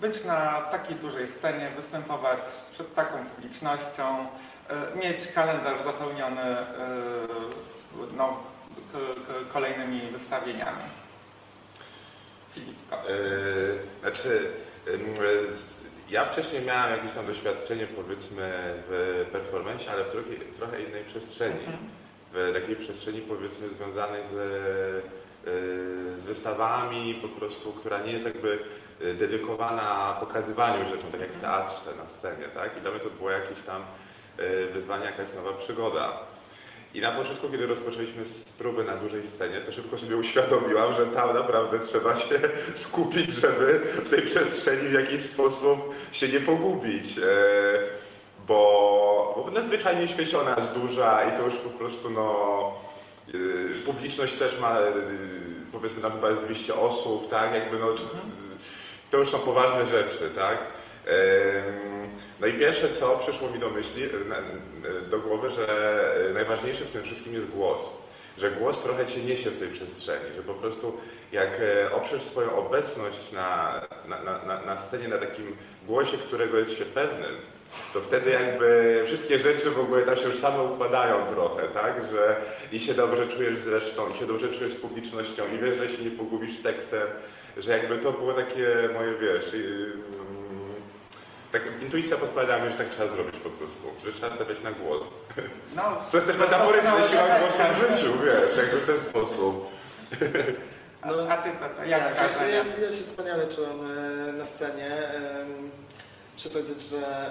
Być 0.00 0.24
na 0.24 0.60
takiej 0.60 0.96
dużej 0.96 1.28
scenie, 1.28 1.70
występować 1.76 2.38
przed 2.72 2.94
taką 2.94 3.26
publicznością, 3.26 4.26
e, 4.68 4.96
mieć 4.96 5.28
kalendarz 5.34 5.84
zapełniony 5.84 6.42
e, 6.42 6.66
no, 8.16 8.36
kolejnymi 9.52 10.00
wystawieniami. 10.00 10.82
Filipko. 12.54 12.96
Znaczy, 14.00 14.50
ja 16.12 16.24
wcześniej 16.24 16.62
miałem 16.62 16.90
jakieś 16.90 17.12
tam 17.12 17.26
doświadczenie 17.26 17.86
powiedzmy 17.86 18.52
w 18.88 19.26
performance, 19.32 19.92
ale 19.92 20.04
w 20.04 20.10
trochę, 20.10 20.28
trochę 20.56 20.82
innej 20.82 21.04
przestrzeni. 21.04 21.60
Mhm. 21.60 21.78
W 22.32 22.50
takiej 22.54 22.76
przestrzeni 22.76 23.20
powiedzmy 23.20 23.68
związanej 23.68 24.22
z, 24.26 24.32
yy, 24.32 26.18
z 26.18 26.24
wystawami, 26.24 27.14
po 27.22 27.28
prostu, 27.28 27.72
która 27.72 27.98
nie 27.98 28.12
jest 28.12 28.24
jakby 28.24 28.58
yy, 29.00 29.14
dedykowana 29.14 30.16
pokazywaniu 30.20 30.84
rzeczom, 30.90 31.10
tak 31.12 31.20
jak 31.20 31.32
w 31.32 31.40
teatrze 31.40 31.90
na 31.98 32.06
scenie, 32.18 32.48
tak? 32.54 32.76
I 32.78 32.80
dla 32.80 32.90
mnie 32.90 33.00
to 33.00 33.10
było 33.10 33.30
jakieś 33.30 33.60
tam 33.66 33.82
yy, 34.38 34.66
wyzwanie, 34.66 35.04
jakaś 35.04 35.34
nowa 35.36 35.52
przygoda. 35.52 36.18
I 36.94 37.00
na 37.00 37.12
początku, 37.12 37.48
kiedy 37.48 37.66
rozpoczęliśmy 37.66 38.22
próby 38.58 38.84
na 38.84 38.96
dużej 38.96 39.26
scenie, 39.26 39.60
to 39.60 39.72
szybko 39.72 39.98
sobie 39.98 40.16
uświadomiłam, 40.16 40.94
że 40.94 41.06
tam 41.06 41.34
naprawdę 41.34 41.78
trzeba 41.80 42.16
się 42.16 42.40
skupić, 42.74 43.32
żeby 43.32 43.80
w 44.04 44.08
tej 44.10 44.22
przestrzeni 44.22 44.88
w 44.88 44.92
jakiś 44.92 45.22
sposób 45.22 45.94
się 46.12 46.28
nie 46.28 46.40
pogubić. 46.40 47.18
E, 47.18 47.22
Bo, 48.46 49.44
bo 49.46 49.50
nadzwyczajnie 49.50 50.08
świeciona 50.08 50.56
jest 50.58 50.72
duża 50.72 51.24
i 51.24 51.38
to 51.38 51.44
już 51.44 51.54
po 51.54 51.70
prostu 51.70 52.10
no, 52.10 52.72
e, 53.28 53.32
publiczność 53.86 54.34
też 54.34 54.60
ma, 54.60 54.80
e, 54.80 54.92
powiedzmy 55.72 56.02
tam 56.02 56.12
chyba 56.12 56.30
jest 56.30 56.42
200 56.42 56.74
osób, 56.74 57.30
tak, 57.30 57.54
jakby 57.54 57.78
no, 57.78 57.86
to 59.10 59.18
już 59.18 59.30
są 59.30 59.38
poważne 59.38 59.84
rzeczy, 59.86 60.30
tak. 60.36 60.58
No 62.40 62.46
i 62.46 62.52
pierwsze 62.52 62.88
co 62.88 63.18
przyszło 63.18 63.50
mi 63.50 63.58
do 63.58 63.70
myśli, 63.70 64.02
e, 64.02 64.06
e, 64.06 65.10
do 65.10 65.18
głowy, 65.18 65.48
że 65.50 65.66
e, 66.30 66.32
najważniejszy 66.32 66.84
w 66.84 66.90
tym 66.90 67.02
wszystkim 67.02 67.34
jest 67.34 67.48
głos. 67.50 67.80
Że 68.38 68.50
głos 68.50 68.78
trochę 68.78 69.06
cię 69.06 69.22
niesie 69.22 69.50
w 69.50 69.58
tej 69.58 69.68
przestrzeni, 69.68 70.24
że 70.36 70.42
po 70.42 70.54
prostu 70.54 71.00
jak 71.32 71.50
oprzesz 71.92 72.22
swoją 72.22 72.56
obecność 72.56 73.32
na, 73.32 73.80
na, 74.08 74.22
na, 74.22 74.62
na- 74.66 74.80
scenie, 74.80 75.08
na 75.08 75.18
takim 75.18 75.56
głosie, 75.86 76.18
którego 76.18 76.58
jest 76.58 76.78
się 76.78 76.84
pewnym, 76.84 77.36
to 77.92 78.00
wtedy 78.00 78.30
jakby 78.30 79.02
wszystkie 79.06 79.38
rzeczy 79.38 79.70
w 79.70 79.80
ogóle 79.80 80.02
tam 80.02 80.16
się 80.16 80.22
już 80.28 80.38
same 80.38 80.62
układają 80.62 81.26
trochę, 81.26 81.62
tak? 81.68 81.94
Że 82.12 82.36
i 82.72 82.80
się 82.80 82.94
dobrze 82.94 83.26
czujesz 83.26 83.58
z 83.58 83.66
resztą, 83.66 84.14
i 84.14 84.18
się 84.18 84.26
dobrze 84.26 84.48
czujesz 84.48 84.72
z 84.72 84.80
publicznością, 84.80 85.42
i 85.54 85.58
wiesz, 85.58 85.76
że 85.76 85.88
się 85.88 86.04
nie 86.04 86.10
pogubisz 86.10 86.62
tekstem, 86.62 87.08
że 87.56 87.72
jakby 87.72 87.98
to 87.98 88.12
było 88.12 88.32
takie 88.32 88.68
moje, 88.94 89.14
wiesz, 89.20 89.54
tak 91.52 91.62
intuicja 91.82 92.16
podpowiada 92.16 92.58
mi, 92.64 92.70
że 92.70 92.76
tak 92.76 92.88
trzeba 92.88 93.08
zrobić 93.12 93.36
po 93.36 93.50
prostu, 93.50 93.86
że 94.04 94.12
trzeba 94.12 94.34
stawiać 94.34 94.62
na 94.62 94.72
głos. 94.72 95.02
No, 95.76 95.82
To 96.10 96.16
jest 96.16 96.26
też 96.28 96.36
doskonałe 96.36 97.08
siła 97.08 97.38
głosu 97.40 97.62
efekt. 97.62 97.78
w 97.78 97.96
życiu, 97.96 98.12
wiesz, 98.24 98.56
jakby 98.56 98.80
w 98.80 98.86
ten 98.86 99.00
sposób. 99.10 99.68
A, 101.02 101.08
a 101.28 101.36
ty, 101.36 101.50
Pepe, 101.50 101.88
jak 101.88 102.16
tak, 102.16 102.32
wrażenia? 102.32 102.54
ja, 102.56 102.64
ja 102.86 102.90
się 102.96 103.02
wspaniale 103.02 103.46
czułem 103.46 103.78
e, 104.28 104.32
na 104.32 104.44
scenie. 104.46 104.90
Muszę 106.34 106.48
powiedzieć, 106.50 106.82
że 106.82 107.30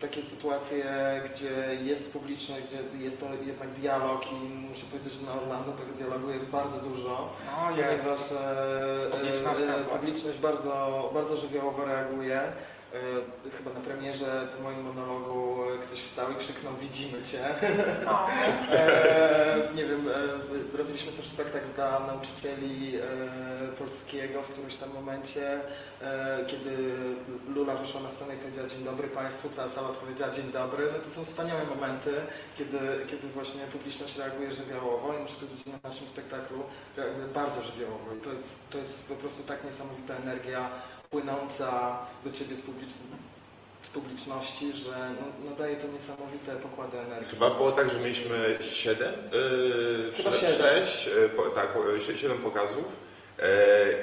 takie 0.00 0.22
sytuacje, 0.22 0.84
gdzie 1.30 1.50
jest 1.84 2.12
publiczność, 2.12 2.62
gdzie 2.66 3.04
jest 3.04 3.20
to 3.20 3.26
jednak 3.46 3.68
dialog 3.70 4.32
i 4.32 4.34
muszę 4.68 4.86
powiedzieć, 4.86 5.12
że 5.12 5.26
na 5.26 5.32
Orlando 5.32 5.72
tego 5.72 5.92
dialogu 5.92 6.30
jest 6.30 6.50
bardzo 6.50 6.78
dużo, 6.78 7.32
No 7.46 7.76
jest. 7.76 7.88
ponieważ 8.02 8.20
e, 8.32 9.76
e, 9.80 9.98
publiczność 9.98 10.38
bardzo, 10.38 11.10
bardzo 11.14 11.36
żywiołowo 11.36 11.84
reaguje. 11.84 12.40
E, 12.94 13.50
Chyba 13.58 13.72
na 13.72 13.80
premierze 13.80 14.48
w 14.58 14.62
moim 14.62 14.82
monologu 14.82 15.56
e, 15.74 15.78
ktoś 15.78 16.00
wstał 16.00 16.32
i 16.32 16.34
krzyknął 16.34 16.74
widzimy 16.74 17.22
Cię. 17.22 17.44
No, 18.04 18.26
E, 18.72 19.68
nie 19.74 19.84
wiem, 19.84 20.08
robiliśmy 20.78 21.12
też 21.12 21.26
spektakl 21.26 21.66
dla 21.74 22.06
nauczycieli 22.06 22.92
polskiego 23.78 24.42
w 24.42 24.48
którymś 24.48 24.76
tam 24.76 24.90
momencie, 24.94 25.60
kiedy 26.46 26.94
Lula 27.54 27.74
wyszła 27.74 28.00
na 28.00 28.10
scenę 28.10 28.34
i 28.34 28.38
powiedziała 28.38 28.68
dzień 28.68 28.84
dobry 28.84 29.08
Państwu, 29.08 29.48
cała 29.50 29.68
sala 29.68 29.88
odpowiedziała 29.88 30.30
dzień 30.30 30.52
dobry. 30.52 30.88
No 30.92 30.98
to 30.98 31.10
są 31.10 31.24
wspaniałe 31.24 31.64
momenty, 31.64 32.14
kiedy, 32.58 32.78
kiedy 33.10 33.28
właśnie 33.28 33.60
publiczność 33.60 34.16
reaguje 34.18 34.52
żywiołowo 34.52 35.14
i 35.14 35.18
muszę 35.18 35.34
powiedzieć, 35.34 35.66
na 35.66 35.88
naszym 35.88 36.06
spektaklu 36.08 36.62
reaguje 36.96 37.26
bardzo 37.26 37.62
żywiołowo 37.62 38.14
i 38.18 38.20
to 38.20 38.32
jest, 38.32 38.70
to 38.70 38.78
jest 38.78 39.08
po 39.08 39.14
prostu 39.14 39.42
tak 39.42 39.64
niesamowita 39.64 40.14
energia 40.14 40.70
płynąca 41.10 41.98
do 42.24 42.30
Ciebie 42.32 42.56
z, 42.56 42.62
z 43.80 43.90
publiczności, 43.90 44.72
że 44.72 44.90
no, 44.90 45.50
no 45.50 45.56
daje 45.56 45.76
to 45.76 45.86
niesamowite 45.88 46.56
pokłady 46.56 46.98
energii. 47.00 47.30
Chyba 47.30 47.50
było 47.50 47.72
tak, 47.72 47.90
że 47.90 47.98
mieliśmy 47.98 48.58
7, 48.62 49.12
yy, 49.32 50.12
Chyba 50.16 50.32
6, 50.32 50.40
siedem. 50.44 50.84
yy, 51.22 51.28
po, 51.28 51.42
tak, 51.42 51.68
7 52.16 52.38
pokazów. 52.38 52.84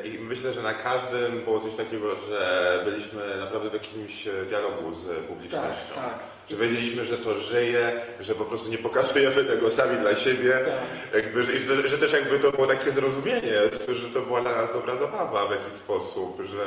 Yy, 0.03 0.09
I 0.09 0.19
myślę, 0.19 0.53
że 0.53 0.61
na 0.61 0.73
każdym 0.73 1.41
było 1.43 1.59
coś 1.59 1.75
takiego, 1.75 2.15
że 2.27 2.81
byliśmy 2.85 3.37
naprawdę 3.37 3.69
w 3.69 3.73
jakimś 3.73 4.27
dialogu 4.47 4.95
z 4.95 5.07
Tak, 5.07 5.23
publicznością. 5.27 5.95
tak. 5.95 6.19
Że 6.49 6.55
wiedzieliśmy, 6.57 7.05
że 7.05 7.17
to 7.17 7.39
żyje, 7.41 8.01
że 8.19 8.35
po 8.35 8.45
prostu 8.45 8.69
nie 8.69 8.77
pokazujemy 8.77 9.45
tego 9.45 9.71
sami 9.71 9.97
dla 9.97 10.15
siebie. 10.15 10.51
tak. 10.51 11.23
Jakby, 11.23 11.43
że, 11.43 11.57
że, 11.59 11.87
że 11.87 11.97
też 11.97 12.13
jakby 12.13 12.39
to 12.39 12.51
było 12.51 12.67
takie 12.67 12.91
zrozumienie, 12.91 13.53
że 13.95 14.09
to 14.09 14.21
była 14.21 14.41
dla 14.41 14.55
nas 14.55 14.73
dobra 14.73 14.95
zabawa 14.97 15.47
w 15.47 15.51
jakiś 15.51 15.73
sposób, 15.73 16.41
że 16.45 16.63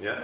nie? 0.00 0.14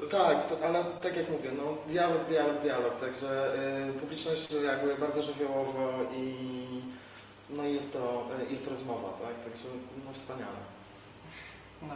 To- 0.00 0.06
to- 0.06 0.10
Tak, 0.24 0.48
to, 0.48 0.66
ale 0.66 0.84
tak 1.02 1.16
jak 1.16 1.30
mówię, 1.30 1.50
no 1.56 1.76
dialog, 1.86 2.24
dialog, 2.28 2.60
dialog, 2.62 3.00
także 3.00 3.54
y, 3.88 3.92
publiczność 3.92 4.50
reaguje 4.50 4.94
bardzo 4.94 5.22
żywiołowo 5.22 5.92
i 6.16 6.34
no 7.50 7.64
jest 7.64 7.92
to, 7.92 8.26
y, 8.48 8.52
jest 8.52 8.64
to 8.64 8.70
rozmowa, 8.70 9.08
tak, 9.08 9.52
także 9.52 9.68
no 10.06 10.12
wspaniale. 10.12 10.60
no, 11.82 11.94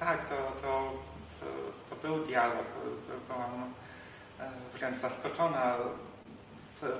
tak, 0.00 0.28
to, 0.28 0.34
to, 0.62 0.92
to 1.90 2.08
był 2.08 2.18
dialog. 2.26 2.64
Byłam 3.28 3.42
e, 3.42 3.82
wręcz 4.74 4.98
zaskoczona 4.98 5.76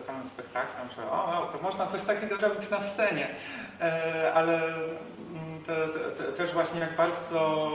samym 0.07 0.29
spektaklem, 0.29 0.89
że 0.97 1.11
o, 1.11 1.51
to 1.53 1.63
można 1.63 1.87
coś 1.87 2.03
takiego 2.03 2.37
robić 2.37 2.71
na 2.71 2.81
scenie. 2.81 3.29
E, 3.81 4.33
Ale 4.35 4.65
mm, 4.65 5.63
te, 5.67 5.89
te, 5.89 5.99
te, 6.11 6.33
też 6.33 6.53
właśnie 6.53 6.81
jak 6.81 6.97
bardzo 6.97 7.71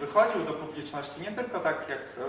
wychodził 0.00 0.44
do 0.44 0.52
publiczności, 0.52 1.20
nie 1.20 1.32
tylko 1.32 1.60
tak 1.60 1.88
jak 1.88 1.98
e, 1.98 2.22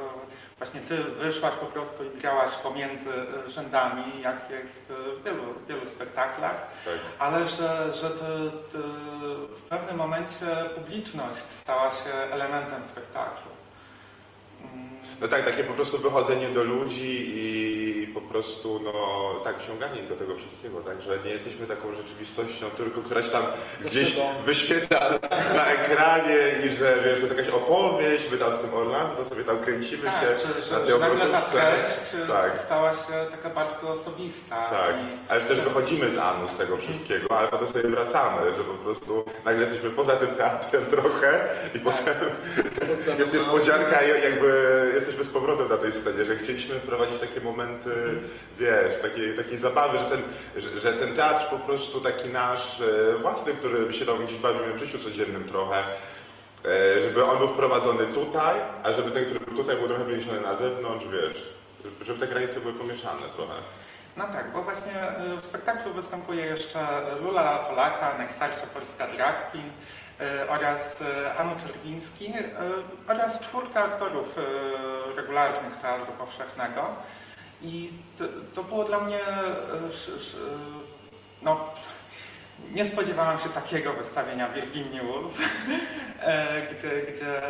właśnie 0.57 0.81
ty 0.81 1.03
wyszłaś 1.03 1.53
po 1.55 1.65
prostu 1.65 2.03
i 2.03 2.19
grałaś 2.19 2.51
pomiędzy 2.51 3.09
rzędami, 3.47 4.21
jak 4.21 4.49
jest 4.49 4.85
w 5.19 5.23
wielu, 5.23 5.43
wielu 5.67 5.87
spektaklach, 5.87 6.67
tak. 6.85 6.93
ale 7.19 7.49
że, 7.49 7.93
że 7.93 8.09
to, 8.09 8.25
to 8.71 8.77
w 9.57 9.61
pewnym 9.69 9.97
momencie 9.97 10.45
publiczność 10.75 11.49
stała 11.49 11.91
się 11.91 12.13
elementem 12.31 12.83
spektaklu. 12.85 13.51
No 15.21 15.27
tak, 15.27 15.45
takie 15.45 15.63
po 15.63 15.73
prostu 15.73 15.97
wychodzenie 15.97 16.49
do 16.49 16.63
ludzi 16.63 17.31
i 17.35 18.00
po 18.13 18.21
prostu, 18.21 18.79
no 18.83 18.93
tak, 19.43 19.59
wciąganie 19.63 20.01
ich 20.01 20.09
do 20.09 20.15
tego 20.15 20.35
wszystkiego, 20.35 20.79
tak, 20.81 21.01
że 21.01 21.19
nie 21.25 21.31
jesteśmy 21.31 21.67
taką 21.67 21.95
rzeczywistością, 21.95 22.69
tylko 22.77 23.01
która 23.01 23.21
się 23.21 23.29
tam 23.29 23.43
gdzieś 23.85 24.15
wyświetla 24.45 24.99
na 25.55 25.65
ekranie 25.65 26.37
i 26.65 26.69
że 26.69 26.95
wiesz, 27.05 27.19
to 27.19 27.25
jest 27.25 27.37
jakaś 27.37 27.53
opowieść, 27.53 28.27
my 28.31 28.37
tam 28.37 28.55
z 28.55 28.59
tym 28.59 28.73
Orlando 28.73 29.25
sobie 29.25 29.43
tam 29.43 29.59
kręcimy 29.59 30.03
tak, 30.03 30.13
się 30.21 30.27
że, 30.47 30.71
na 30.71 30.79
że, 30.79 30.85
tej 30.85 30.93
że 30.93 30.99
nagle 30.99 31.25
ta 31.25 31.41
treść 31.41 32.23
e, 32.23 32.27
Tak. 32.27 32.59
stała 32.59 32.91
się 32.93 33.13
taka 33.31 33.49
bardzo 33.49 33.89
osobista. 33.89 34.69
Tak, 34.69 34.95
I, 34.95 35.17
ale 35.29 35.41
że 35.41 35.45
też 35.47 35.59
wychodzimy 35.61 36.11
z 36.11 36.17
Anu 36.17 36.47
z 36.49 36.55
tego 36.55 36.77
wszystkiego, 36.77 37.37
ale 37.37 37.47
potem 37.47 37.67
sobie 37.69 37.89
wracamy, 37.89 38.51
że 38.57 38.63
po 38.63 38.73
prostu 38.73 39.25
nagle 39.45 39.61
jesteśmy 39.63 39.89
poza 39.89 40.15
tym 40.15 40.27
teatrem 40.27 40.85
trochę 40.85 41.47
i 41.75 41.79
potem 41.79 42.15
Ze 42.87 42.97
sceną 42.97 43.17
jest 43.19 43.33
na- 43.33 43.39
niespodzianka 43.39 44.01
i 44.01 44.09
jakby 44.23 44.91
jesteśmy 44.95 45.23
z 45.23 45.29
powrotem 45.29 45.69
na 45.69 45.77
tej 45.77 45.93
scenie, 45.93 46.25
że 46.25 46.35
chcieliśmy 46.35 46.75
wprowadzić 46.75 47.19
takie 47.19 47.41
momenty, 47.41 47.89
wiesz, 48.59 49.01
takiej, 49.01 49.35
takiej 49.35 49.57
zabawy, 49.57 49.97
że 49.97 50.05
ten, 50.05 50.21
że, 50.57 50.79
że 50.79 50.93
ten 50.93 51.15
teatr 51.15 51.49
po 51.49 51.59
prostu 51.59 52.01
taki 52.01 52.29
nasz 52.29 52.81
e, 52.81 53.17
własny, 53.17 53.53
który 53.53 53.79
my 53.79 53.93
się 53.93 54.05
tam 54.05 54.25
gdzieś 54.25 54.37
bawimy 54.37 54.73
w 54.73 54.77
życiu 54.77 54.99
codziennym 54.99 55.43
trochę, 55.43 55.83
e, 56.65 57.01
żeby 57.01 57.25
on 57.25 57.37
był 57.37 57.47
wprowadzony 57.47 58.05
tutaj, 58.05 58.59
a 58.83 58.91
żeby 58.91 59.11
ten, 59.11 59.25
który 59.25 59.39
był 59.39 59.55
tutaj 59.55 59.77
był 59.77 59.87
trochę 59.87 60.03
wyniesiony 60.03 60.41
na 60.41 60.55
zewnątrz, 60.55 61.05
wiesz, 61.05 61.47
żeby 62.01 62.19
te 62.19 62.27
granice 62.27 62.59
były 62.59 62.73
pomieszane 62.73 63.21
trochę. 63.35 63.53
No 64.17 64.25
tak, 64.27 64.51
bo 64.51 64.63
właśnie 64.63 64.93
y, 65.37 65.41
w 65.41 65.45
spektaklu 65.45 65.93
występuje 65.93 66.45
jeszcze 66.45 66.87
Lula 67.21 67.57
Polaka, 67.69 68.17
najstarsza 68.17 68.67
polska 68.73 69.07
drag 69.07 69.51
queen 69.51 69.69
oraz 70.49 71.03
Anu 71.37 71.51
Czerwiński 71.67 72.33
oraz 73.07 73.39
czwórka 73.39 73.83
aktorów 73.83 74.35
regularnych 75.15 75.77
Teatru 75.77 76.13
Powszechnego. 76.17 76.89
I 77.63 77.89
to, 78.17 78.23
to 78.53 78.63
było 78.63 78.83
dla 78.83 78.99
mnie, 78.99 79.19
sz, 79.89 80.09
sz, 80.15 80.35
no, 81.41 81.69
nie 82.71 82.85
spodziewałam 82.85 83.39
się 83.39 83.49
takiego 83.49 83.93
wystawienia 83.93 84.49
Virginia 84.49 85.03
Woolf, 85.03 85.37
e, 86.19 86.61
gdzie, 86.61 87.01
gdzie, 87.01 87.41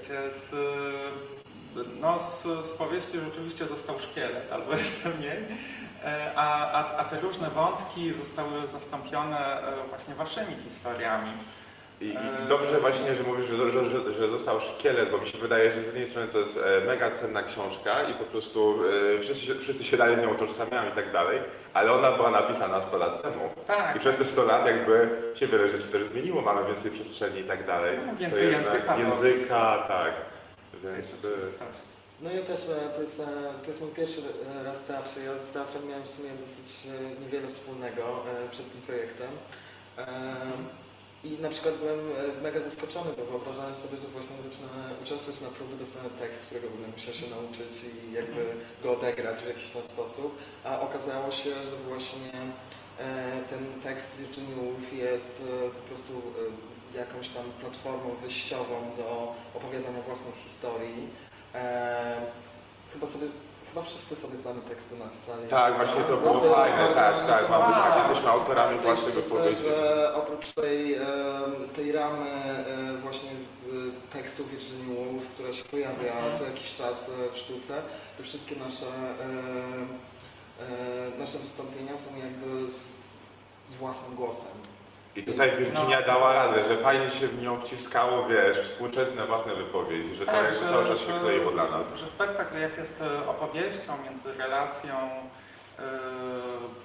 gdzie 0.00 0.32
z, 0.32 0.54
no, 2.00 2.18
z, 2.18 2.66
z 2.66 2.70
powieści 2.70 3.20
rzeczywiście 3.20 3.66
został 3.66 3.98
szkielet, 4.00 4.52
albo 4.52 4.76
jeszcze 4.76 5.08
mniej. 5.08 5.38
E, 6.04 6.32
A, 6.36 6.72
a, 6.72 6.96
a 6.96 7.04
te 7.04 7.20
różne 7.20 7.50
wątki 7.50 8.12
zostały 8.12 8.68
zastąpione 8.68 9.62
e, 9.62 9.88
właśnie 9.88 10.14
waszymi 10.14 10.56
historiami. 10.68 11.30
I, 12.00 12.06
I 12.08 12.48
dobrze 12.48 12.80
właśnie, 12.80 13.14
że 13.14 13.22
mówisz, 13.22 13.46
że, 13.46 13.70
że, 13.70 13.84
że, 13.86 14.12
że 14.12 14.28
został 14.28 14.60
szkielet, 14.60 15.10
bo 15.10 15.18
mi 15.18 15.26
się 15.26 15.38
wydaje, 15.38 15.72
że 15.72 15.82
z 15.82 15.86
jednej 15.86 16.08
strony 16.08 16.28
to 16.28 16.38
jest 16.38 16.60
e, 16.66 16.84
mega 16.86 17.10
cenna 17.10 17.42
książka 17.42 18.02
i 18.02 18.14
po 18.14 18.24
prostu 18.24 18.78
e, 19.16 19.20
wszyscy, 19.20 19.46
się- 19.46 19.54
wszyscy 19.54 19.84
się 19.84 19.96
dalej 19.96 20.16
z 20.16 20.20
nią 20.22 20.34
utożsamiają 20.34 20.90
i 20.90 20.94
tak 20.94 21.12
dalej, 21.12 21.38
ale 21.74 21.92
ona 21.92 22.12
była 22.12 22.30
napisana 22.30 22.82
100 22.82 22.98
lat 22.98 23.22
temu. 23.22 23.50
Tak, 23.66 23.96
I 23.96 24.00
przez 24.00 24.16
te 24.16 24.24
100 24.24 24.44
lat 24.44 24.66
jakby 24.66 25.08
się 25.34 25.46
wiele 25.46 25.68
rzeczy 25.68 25.88
też 25.88 26.04
zmieniło, 26.04 26.42
mamy 26.42 26.66
więcej 26.72 26.90
przestrzeni 26.90 27.40
i 27.40 27.44
tak 27.44 27.66
dalej. 27.66 27.98
No, 28.06 28.12
To 28.12 28.18
więcej 28.18 28.44
jednak 28.52 28.72
języka, 28.74 28.96
no. 28.96 29.24
Języka, 29.26 29.84
tak. 29.88 30.12
Więc 30.84 31.06
e. 31.24 31.66
No 32.20 32.30
ja 32.30 32.42
też, 32.42 32.60
to 32.94 33.00
jest, 33.00 33.22
to 33.62 33.66
jest 33.66 33.80
mój 33.80 33.90
pierwszy 33.90 34.20
raz 34.64 34.80
w 34.80 34.86
teatrze. 34.86 35.20
Ja 35.20 35.38
z 35.38 35.50
teatrem 35.50 35.88
miałem 35.88 36.02
w 36.04 36.08
sumie 36.08 36.30
dosyć 36.30 36.86
niewiele 37.20 37.48
wspólnego 37.48 38.02
przed 38.50 38.72
tym 38.72 38.80
projektem. 38.82 39.28
I 41.24 41.30
na 41.30 41.48
przykład 41.48 41.74
byłem 41.74 41.98
e, 41.98 42.42
mega 42.42 42.60
zaskoczony, 42.60 43.10
bo 43.16 43.24
wyobrażałem 43.24 43.76
sobie, 43.76 43.96
że 43.98 44.08
właśnie 44.08 44.36
zacznę 44.36 44.68
uczestniczyć 45.02 45.42
na 45.42 45.48
próby, 45.48 45.76
dostanę 45.76 46.10
tekst, 46.10 46.46
którego 46.46 46.68
będę 46.68 46.88
musiał 46.88 47.14
się 47.14 47.26
nauczyć 47.30 47.72
i 47.84 48.12
jakby 48.12 48.46
go 48.82 48.92
odegrać 48.92 49.40
w 49.40 49.48
jakiś 49.48 49.70
tam 49.70 49.82
sposób. 49.82 50.38
A 50.64 50.80
okazało 50.80 51.30
się, 51.30 51.50
że 51.50 51.76
właśnie 51.88 52.32
e, 52.98 53.42
ten 53.50 53.80
tekst 53.82 54.16
Virginia 54.16 54.56
Woolf 54.56 54.92
jest 54.92 55.42
e, 55.42 55.70
po 55.70 55.82
prostu 55.88 56.12
jakąś 56.94 57.28
tam 57.28 57.44
platformą 57.60 58.14
wyjściową 58.22 58.76
do 58.96 59.34
opowiadania 59.54 60.02
własnych 60.02 60.34
historii. 60.44 61.08
Chyba 62.92 63.06
sobie, 63.06 63.26
chyba 63.74 63.82
wszyscy 63.82 64.16
sobie 64.16 64.38
sami 64.38 64.60
teksty 64.60 64.96
napisali. 64.96 65.48
tak, 65.48 65.76
właśnie 65.76 66.02
to 66.02 66.16
było 66.16 66.32
Dlatego 66.32 66.54
fajne, 66.54 66.76
bardzo 66.78 66.94
tak, 66.94 67.26
tak, 67.26 67.50
mamy, 67.50 67.74
tak, 67.74 67.98
jesteśmy 68.08 68.30
autorami 68.30 68.74
W 68.74 68.78
tej 68.78 68.86
własnych 68.86 69.14
sztuce, 69.14 69.28
wypowiedzi. 69.28 69.62
że 69.62 70.12
oprócz 70.14 70.52
tej, 70.52 70.94
em, 70.94 71.04
tej 71.76 71.92
ramy 71.92 72.30
e, 72.30 72.98
właśnie 73.02 73.30
e, 73.30 73.34
tekstu 74.12 74.44
Virginia 74.44 74.94
Woolf, 75.04 75.28
która 75.28 75.52
się 75.52 75.64
pojawia 75.64 76.12
Mhm. 76.12 76.36
co 76.36 76.44
jakiś 76.44 76.74
czas 76.74 77.10
e, 77.28 77.32
w 77.32 77.36
sztuce, 77.36 77.82
te 78.16 78.22
wszystkie 78.22 78.56
nasze, 78.56 78.86
e, 78.86 80.64
e, 81.14 81.18
nasze 81.18 81.38
wystąpienia 81.38 81.98
są 81.98 82.10
jakby 82.16 82.70
z, 82.70 82.76
z 83.68 83.74
własnym 83.78 84.14
głosem. 84.16 84.48
I 85.16 85.22
tutaj 85.22 85.50
Virginia 85.58 86.00
No. 86.00 86.06
dała 86.06 86.32
radę, 86.32 86.64
że 86.64 86.76
fajnie 86.76 87.10
się 87.10 87.28
w 87.28 87.42
nią 87.42 87.60
wciskało, 87.60 88.26
wiesz, 88.26 88.58
współczesne 88.58 89.26
własne 89.26 89.54
wypowiedzi, 89.54 90.14
że 90.14 90.26
to 90.26 90.32
Tak, 90.32 90.44
jakby 90.44 90.68
cały 90.68 90.86
czas 90.86 90.98
się 90.98 91.20
kleiło 91.20 91.50
dla 91.52 91.64
nas. 91.70 91.86
Że 91.96 92.06
spektakl 92.08 92.58
jak 92.60 92.76
jest 92.78 93.00
e, 93.02 93.28
opowieścią 93.28 93.92
między 94.04 94.32
relacją 94.38 94.94
e, 95.78 95.82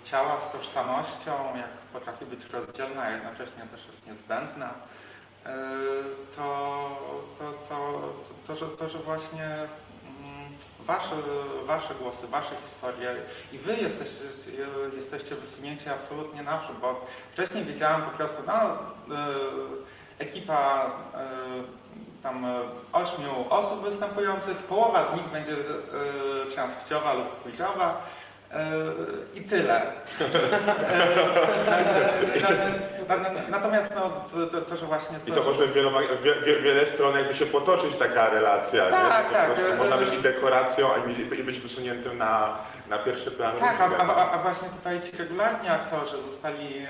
ciała 0.03 0.39
z 0.39 0.51
tożsamością, 0.51 1.31
jak 1.55 1.69
potrafi 1.93 2.25
być 2.25 2.45
rozdzielna, 2.45 3.01
a 3.01 3.09
jednocześnie 3.11 3.63
też 3.71 3.85
jest 3.91 4.07
niezbędna, 4.07 4.69
e, 5.45 5.55
to, 6.35 6.89
to, 7.39 7.45
to, 7.69 8.01
to, 8.47 8.55
że, 8.55 8.65
to, 8.67 8.89
że 8.89 8.99
właśnie 8.99 9.49
wasze, 10.87 11.15
wasze 11.65 11.95
głosy, 11.95 12.27
wasze 12.27 12.55
historie 12.65 13.15
i 13.53 13.57
wy 13.57 13.75
jesteście, 13.77 14.23
jesteście 14.95 15.35
wysunięci 15.35 15.89
absolutnie 15.89 16.43
naprzód, 16.43 16.75
bo 16.81 17.05
wcześniej 17.33 17.65
wiedziałam 17.65 18.01
po 18.01 18.17
prostu, 18.17 18.43
no, 18.47 18.53
e, 18.53 19.27
ekipa 20.19 20.91
e, 21.13 21.27
tam 22.23 22.45
e, 22.45 22.59
ośmiu 22.93 23.45
osób 23.49 23.83
występujących, 23.83 24.57
połowa 24.57 25.05
z 25.05 25.13
nich 25.13 25.25
będzie 25.25 25.55
transpłciowa 26.53 27.13
lub 27.13 27.27
płciowa 27.27 28.01
i 29.35 29.41
tyle. 29.41 29.81
Na- 33.09 33.17
na- 33.17 33.29
na- 33.29 33.47
Natomiast 33.49 33.93
no, 33.95 34.11
to, 34.47 34.61
to, 34.61 34.77
że 34.77 34.85
właśnie... 34.85 35.17
I 35.27 35.31
to 35.31 35.43
może 35.43 35.67
wieloma, 35.67 35.99
wie, 36.23 36.35
wie, 36.45 36.61
wiele 36.61 36.85
stron 36.87 37.15
jakby 37.17 37.35
się 37.35 37.45
potoczyć 37.45 37.95
taka 37.95 38.29
relacja, 38.29 38.89
Tak, 38.89 39.27
nie? 39.27 39.33
Tak, 39.37 39.49
e, 39.73 39.75
można 39.75 39.97
być 39.97 40.13
i 40.13 40.17
dekoracją, 40.17 40.87
i, 41.19 41.25
być 41.43 41.59
wysuniętym 41.59 42.17
na, 42.17 42.57
na 42.89 42.97
pierwszy 42.99 43.31
plan. 43.31 43.55
Tak, 43.57 43.81
a, 43.81 44.03
a, 44.15 44.31
a 44.31 44.37
właśnie 44.37 44.67
tutaj 44.69 45.01
ci 45.01 45.17
regularni 45.17 45.69
aktorzy 45.69 46.21
zostali 46.31 46.77
e, 46.77 46.85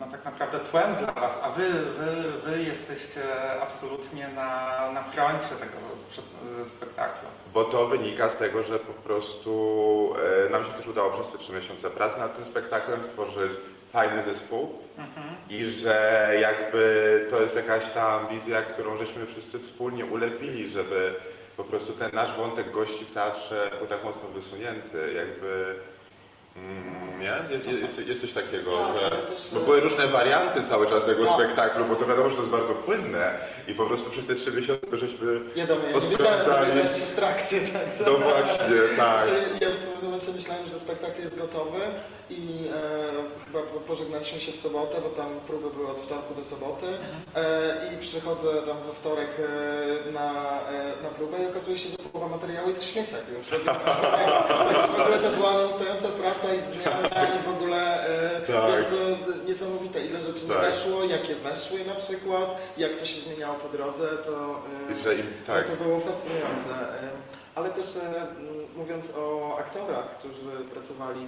no 0.00 0.06
tak 0.06 0.24
naprawdę 0.24 0.58
tłem 0.58 0.94
dla 0.96 1.12
was, 1.12 1.40
a 1.42 1.50
wy, 1.50 1.70
wy, 1.70 2.32
wy 2.50 2.62
jesteście 2.62 3.22
absolutnie 3.62 4.28
na, 4.28 4.78
na 4.92 5.02
froncie 5.02 5.48
tego 5.48 5.76
przed, 6.10 6.24
spektaklu. 6.68 7.28
Bo 7.54 7.64
to 7.64 7.86
wynika 7.86 8.30
z 8.30 8.36
tego, 8.36 8.62
że 8.62 8.78
po 8.78 8.92
prostu 8.92 10.14
e, 10.46 10.50
nam 10.50 10.64
się 10.64 10.72
też 10.72 10.86
udało 10.86 11.10
przez 11.10 11.32
te 11.32 11.38
trzy 11.38 11.52
miesiące 11.52 11.90
pracy 11.90 12.18
nad 12.18 12.36
tym 12.36 12.44
spektaklem 12.44 13.04
stworzyć 13.04 13.52
fajny 13.92 14.22
zespół 14.22 14.78
Mhm. 14.98 15.26
i 15.50 15.64
że 15.64 16.30
jakby 16.40 17.26
to 17.30 17.40
jest 17.42 17.56
jakaś 17.56 17.90
tam 17.90 18.28
wizja, 18.28 18.62
którą 18.62 18.96
żeśmy 18.98 19.26
wszyscy 19.26 19.58
wspólnie 19.58 20.04
ulepili, 20.04 20.68
żeby 20.70 21.14
po 21.56 21.64
prostu 21.64 21.92
ten 21.92 22.10
nasz 22.12 22.36
wątek 22.36 22.70
gości 22.70 23.04
w 23.04 23.14
teatrze 23.14 23.70
był 23.78 23.86
tak 23.86 24.04
mocno 24.04 24.28
wysunięty, 24.28 25.12
jakby 25.16 25.74
nie? 27.20 27.54
Jest, 27.54 27.68
jest, 27.68 28.08
jest 28.08 28.20
coś 28.20 28.32
takiego, 28.32 28.70
Tak, 28.70 28.96
że 29.02 29.58
bo 29.58 29.60
były 29.60 29.80
różne 29.80 30.06
warianty 30.06 30.62
cały 30.62 30.86
czas 30.86 31.04
tego 31.04 31.24
Tak. 31.24 31.34
spektaklu, 31.34 31.84
bo 31.84 31.96
to 31.96 32.06
wiadomo, 32.06 32.30
że 32.30 32.36
to 32.36 32.42
jest 32.42 32.52
bardzo 32.52 32.74
płynne 32.74 33.34
i 33.68 33.74
po 33.74 33.86
prostu 33.86 34.10
przez 34.10 34.26
te 34.26 34.34
trzy 34.34 34.52
miesiące 34.52 34.96
żeśmy 34.96 35.40
Wiadomo, 35.56 35.80
ja 35.88 36.00
nie 36.00 36.08
wiedziałem, 36.16 36.88
w 36.94 37.14
trakcie, 37.16 37.60
także... 37.60 38.04
no 38.06 38.18
właśnie, 38.18 38.76
tak. 38.96 39.22
Ja 39.60 39.68
momencie 40.18 40.32
myślałem, 40.40 40.68
że 40.68 40.80
spektakl 40.80 41.22
jest 41.22 41.38
gotowy 41.38 41.80
i 42.30 42.68
e, 42.74 43.44
chyba 43.46 43.58
po- 43.62 43.80
pożegnaliśmy 43.80 44.40
się 44.40 44.52
w 44.52 44.56
sobotę, 44.56 45.00
bo 45.00 45.08
tam 45.08 45.40
próby 45.46 45.70
były 45.70 45.88
od 45.90 46.00
wtorku 46.00 46.34
do 46.34 46.44
soboty 46.44 46.86
e, 47.34 47.94
i 47.94 47.98
przychodzę 47.98 48.48
tam 48.66 48.76
we 48.86 48.92
wtorek 48.92 49.30
e, 50.08 50.12
na, 50.12 50.30
e, 50.70 51.02
na 51.02 51.08
próbę 51.08 51.42
i 51.42 51.46
okazuje 51.46 51.78
się, 51.78 51.88
że 51.88 51.96
połowa 51.96 52.36
materiału 52.36 52.68
jest 52.68 52.82
w 52.84 52.86
śmieciach 52.86 53.20
już. 53.38 53.48
Także 53.66 54.88
w 54.96 55.00
ogóle 55.00 55.18
to 55.18 55.30
była 55.30 55.52
nieustająca 55.52 56.08
praca 56.08 56.54
i 56.54 56.62
zmiana 56.62 57.26
i 57.38 57.42
w 57.42 57.48
ogóle 57.48 58.06
e, 58.08 58.40
Tak. 58.40 58.74
jest 58.74 58.90
to 58.90 58.96
niesamowite 59.48 60.06
ile 60.06 60.22
rzeczy 60.22 60.44
nie 60.48 60.54
Tak. 60.54 60.60
weszło, 60.62 61.04
jakie 61.04 61.34
weszły 61.34 61.84
na 61.84 61.94
przykład, 61.94 62.48
jak 62.78 62.92
to 62.96 63.06
się 63.06 63.20
zmieniało 63.20 63.54
po 63.54 63.68
drodze, 63.68 64.08
to... 64.26 64.62
e, 64.90 64.92
I 64.92 65.02
że 65.02 65.14
im, 65.14 65.26
tak. 65.46 65.68
no 65.70 65.76
to 65.76 65.84
było 65.84 66.00
fascynujące. 66.00 66.70
e, 67.02 67.08
Ale 67.54 67.70
też 67.70 67.96
e, 67.96 68.00
m, 68.00 68.28
mówiąc 68.76 69.12
o 69.16 69.56
aktorach, 69.58 70.18
którzy 70.18 70.64
pracowali 70.72 71.26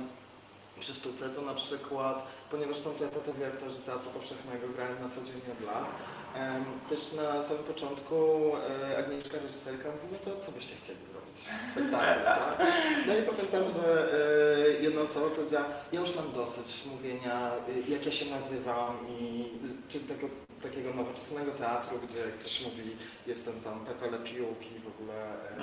przy 0.80 0.94
sztuce, 0.94 1.28
to 1.28 1.42
na 1.42 1.54
przykład, 1.54 2.26
ponieważ 2.50 2.78
są 2.78 2.90
to 2.90 3.04
etatowi 3.04 3.44
aktorzy 3.44 3.78
Teatru 3.78 4.10
Powszechnego, 4.10 4.68
grają 4.68 4.90
na 5.00 5.08
co 5.14 5.24
dzień 5.24 5.40
od 5.52 5.66
lat, 5.66 5.84
też 6.90 7.12
na 7.12 7.42
samym 7.42 7.64
początku 7.64 8.16
e, 8.92 8.98
Agnieszka, 8.98 9.38
reżyserka, 9.38 9.88
mówi, 9.88 10.16
no 10.26 10.32
to 10.32 10.46
co 10.46 10.52
byście 10.52 10.74
chcieli 10.76 10.98
zrobić 11.12 11.38
w 11.62 11.72
spektaklu, 11.72 12.24
tak? 12.24 12.66
No 13.06 13.16
i 13.16 13.22
pamiętam, 13.22 13.62
że 13.76 14.14
e, 14.14 14.82
jedna 14.82 15.00
osoba 15.00 15.30
powiedziała, 15.30 15.66
ja 15.92 16.00
już 16.00 16.16
mam 16.16 16.32
dosyć 16.32 16.84
mówienia, 16.86 17.50
e, 17.50 17.90
jak 17.90 18.06
ja 18.06 18.12
się 18.12 18.30
nazywam 18.30 18.96
i 19.08 19.48
czy 19.88 20.00
tego, 20.00 20.26
takiego 20.62 20.94
nowoczesnego 20.94 21.50
teatru, 21.52 21.98
gdzie 22.08 22.22
ktoś 22.40 22.60
mówi, 22.60 22.96
jestem 23.26 23.60
tam 23.60 23.84
Pepe 23.86 24.10
Le 24.10 24.18
Piuk 24.18 24.58
i 24.76 24.80
w 24.80 24.88
ogóle... 24.88 25.14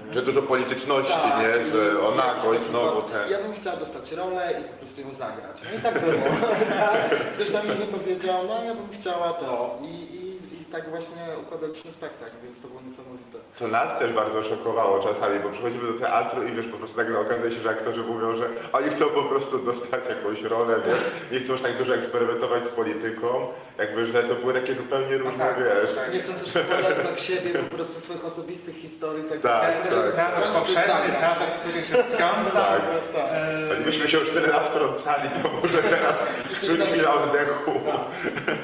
e, 0.09 0.13
Że 0.13 0.21
dużo 0.21 0.41
polityczności, 0.41 1.13
tak, 1.13 1.39
nie? 1.41 1.71
Że 1.71 2.01
o 2.01 2.15
jakiś 2.15 2.17
nagość 2.25 2.63
znowu 2.63 3.01
ten. 3.01 3.31
Ja 3.31 3.37
bym 3.43 3.53
chciała 3.53 3.75
dostać 3.77 4.11
rolę 4.11 4.61
i 4.61 4.63
po 4.63 4.77
prostu 4.77 5.01
ją 5.01 5.13
zagrać. 5.13 5.57
No 5.71 5.79
i 5.79 5.81
tak 5.81 6.01
było. 6.05 6.23
tak. 6.79 7.09
Ktoś 7.33 7.51
tam 7.51 7.65
inny 7.65 7.85
powiedział, 7.99 8.47
no 8.47 8.63
ja 8.63 8.75
bym 8.75 8.89
chciała 8.91 9.33
to. 9.33 9.79
I, 9.81 10.15
I 10.15 10.26
tak 10.71 10.89
właśnie 10.89 11.17
układaliśmy 11.41 11.91
spektakl, 11.91 12.31
więc 12.43 12.61
to 12.61 12.67
było 12.67 12.81
niesamowite. 12.87 13.37
Co 13.53 13.67
nas 13.67 13.99
też 13.99 14.11
bardzo 14.13 14.43
szokowało 14.43 14.99
czasami, 15.03 15.39
bo 15.39 15.49
przychodzimy 15.49 15.93
do 15.93 15.99
teatru 15.99 16.43
i 16.43 16.51
wiesz, 16.51 16.67
po 16.67 16.77
prostu 16.77 16.97
nagle 16.97 17.19
okazuje 17.19 17.51
się, 17.51 17.59
że 17.59 17.69
aktorzy 17.69 18.01
mówią, 18.01 18.35
że 18.35 18.49
oni 18.73 18.89
chcą 18.89 19.05
po 19.05 19.23
prostu 19.23 19.59
dostać 19.59 20.01
jakąś 20.09 20.41
rolę, 20.41 20.75
wiesz, 20.87 21.01
nie 21.31 21.39
chcą 21.39 21.53
już 21.53 21.61
tak 21.61 21.77
dużo 21.77 21.95
eksperymentować 21.95 22.63
z 22.65 22.69
polityką, 22.69 23.47
jakby, 23.77 24.05
że 24.05 24.23
to 24.23 24.35
były 24.35 24.53
takie 24.53 24.75
zupełnie 24.75 25.17
różne, 25.17 25.45
tak, 25.45 25.55
wiesz. 25.59 25.95
tak. 25.95 26.13
Nie 26.13 26.19
chcę 26.19 26.33
też 26.33 26.49
składać 26.49 26.97
tak 27.07 27.17
siebie, 27.19 27.53
po 27.53 27.75
prostu 27.75 28.01
swoich 28.01 28.25
osobistych 28.25 28.75
historii. 28.75 29.23
Tak, 29.23 29.41
Tak, 29.41 29.61
tak, 29.87 29.93
tak. 29.93 30.15
Teatr 30.15 30.49
powszechny, 30.53 30.93
zagrać. 30.93 31.19
teatr, 31.19 31.43
który 31.61 31.83
się 31.83 31.93
wtrąca. 32.03 32.51
Tak. 32.51 32.81
tak. 33.15 33.25
e, 33.31 33.85
myśmy 33.85 34.07
się 34.07 34.17
już 34.17 34.29
tyle 34.29 34.47
wtrącali, 34.69 35.29
to 35.43 35.49
może 35.63 35.77
teraz 35.97 36.17
chwil- 36.51 36.85
chwila 36.93 37.13
oddechu. 37.13 37.71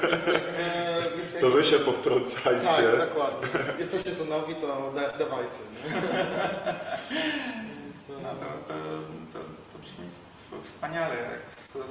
Więc, 0.02 0.28
e, 0.28 0.83
To 1.40 1.50
wy 1.50 1.64
się 1.64 1.78
powtrącajcie. 1.78 2.66
Tak, 2.66 2.98
dokładnie. 3.08 3.48
Jesteście 3.78 4.10
tu 4.10 4.24
nowi, 4.24 4.54
to 4.54 4.92
da, 4.94 5.18
dawajcie. 5.18 5.58
No 8.22 8.28
to, 8.40 8.46
to, 8.68 8.74
to, 9.32 9.38
to 9.72 9.78
brzmi 9.78 10.06
wspaniale, 10.64 11.16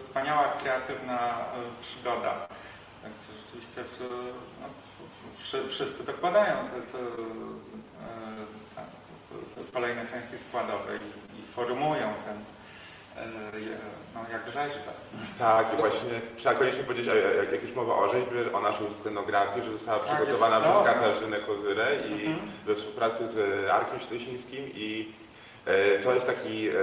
wspaniała, 0.06 0.44
kreatywna 0.64 1.20
e, 1.20 1.82
przygoda. 1.82 2.48
Tak, 3.04 3.12
to 3.12 3.34
rzeczywiście 3.46 3.84
w- 3.84 4.34
no, 4.62 4.68
wszyscy 5.70 6.04
dokładają 6.04 6.56
te, 6.58 6.82
te, 6.98 6.98
te 9.56 9.72
kolejne 9.74 10.02
części 10.06 10.46
składowe 10.50 10.96
i, 10.98 11.40
i 11.40 11.46
formują 11.56 12.14
ten, 12.26 12.38
no, 14.16 14.22
jak 14.32 14.46
rzeźbę. 14.46 14.92
Tak, 15.40 15.74
i 15.74 15.78
właśnie 15.78 16.22
trzeba 16.38 16.56
koniecznie 16.56 16.84
powiedzieć, 16.84 17.08
a 17.08 17.16
jak, 17.16 17.52
jak 17.52 17.62
już 17.64 17.74
mowa 17.74 17.96
o 17.96 18.10
rzeźbie, 18.10 18.54
o 18.54 18.62
naszej 18.62 18.88
scenografii, 19.00 19.66
że 19.66 19.72
została 19.72 20.00
Tak, 20.00 20.08
przygotowana 20.18 20.60
przez. 20.62 20.84
Katarzynę 20.86 21.38
Kozyrę 21.40 21.88
i 22.10 22.14
Mhm. 22.26 22.36
we 22.66 22.76
współpracy 22.76 23.30
z 23.30 23.70
Arkiem 23.70 24.00
Ślesińskim 24.00 24.66
i 24.76 25.12
e, 25.66 26.00
to 26.00 26.14
jest 26.16 26.28
taki, 26.28 26.68
e, 26.70 26.74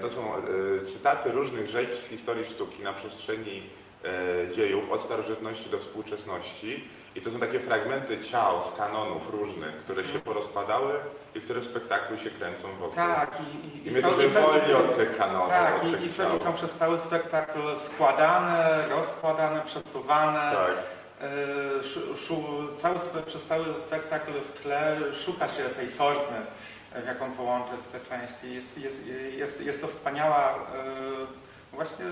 to 0.00 0.10
są 0.10 0.34
e, 0.36 0.40
cytaty 0.86 1.32
różnych 1.32 1.66
rzeźb 1.70 1.90
z 1.94 2.08
historii 2.08 2.44
sztuki 2.44 2.82
na 2.82 2.92
przestrzeni 2.92 3.62
e, 4.04 4.54
dziejów 4.54 4.92
od 4.92 5.02
starożytności 5.02 5.70
do 5.70 5.78
współczesności 5.78 6.84
i 7.16 7.20
to 7.20 7.30
są 7.30 7.38
takie 7.40 7.60
fragmenty 7.60 8.24
ciał 8.24 8.54
z 8.74 8.76
kanonów 8.78 9.30
różnych, 9.30 9.76
które 9.76 10.04
się 10.06 10.18
porozpadały 10.18 10.92
i 11.34 11.40
które 11.40 11.60
w 11.60 11.64
spektaklu 11.64 12.18
się 12.18 12.30
kręcą 12.30 12.68
wokół. 12.80 12.96
Tak, 12.96 13.30
i, 13.40 13.78
i, 13.78 13.88
I 13.88 13.90
my 13.90 14.02
są- 14.02 14.10
to 14.12 14.22
i 14.22 14.30
są- 14.30 14.42
wolni 14.42 14.72
od 14.72 14.96
tych 14.96 15.16
kanonów. 15.16 15.48
Tak, 15.48 15.84
i, 15.84 16.04
i, 16.06 16.10
są, 16.12 16.38
są 16.40 16.52
przez 16.52 16.74
cały 16.74 17.00
spektakl 17.00 17.58
składane, 17.78 18.88
rozkładane, 18.88 19.62
przesuwane. 19.66 20.40
Tak. 20.56 20.76
E, 21.20 21.84
Szu, 21.84 22.00
szu, 22.16 22.44
cały, 22.82 22.96
przez 23.26 23.44
cały 23.44 23.64
spektakl 23.86 24.32
w 24.32 24.62
tle 24.62 24.96
szuka 25.24 25.48
się 25.48 25.62
tej 25.64 25.88
formy, 25.88 26.38
w 27.04 27.06
jaką 27.06 27.30
połączyć 27.32 27.80
te 27.92 28.00
części. 28.00 28.54
Jest, 28.54 28.78
jest, 28.78 29.06
jest, 29.38 29.60
jest 29.60 29.80
to 29.80 29.88
wspaniała 29.88 30.48
e, 30.50 30.56
właśnie 31.72 32.04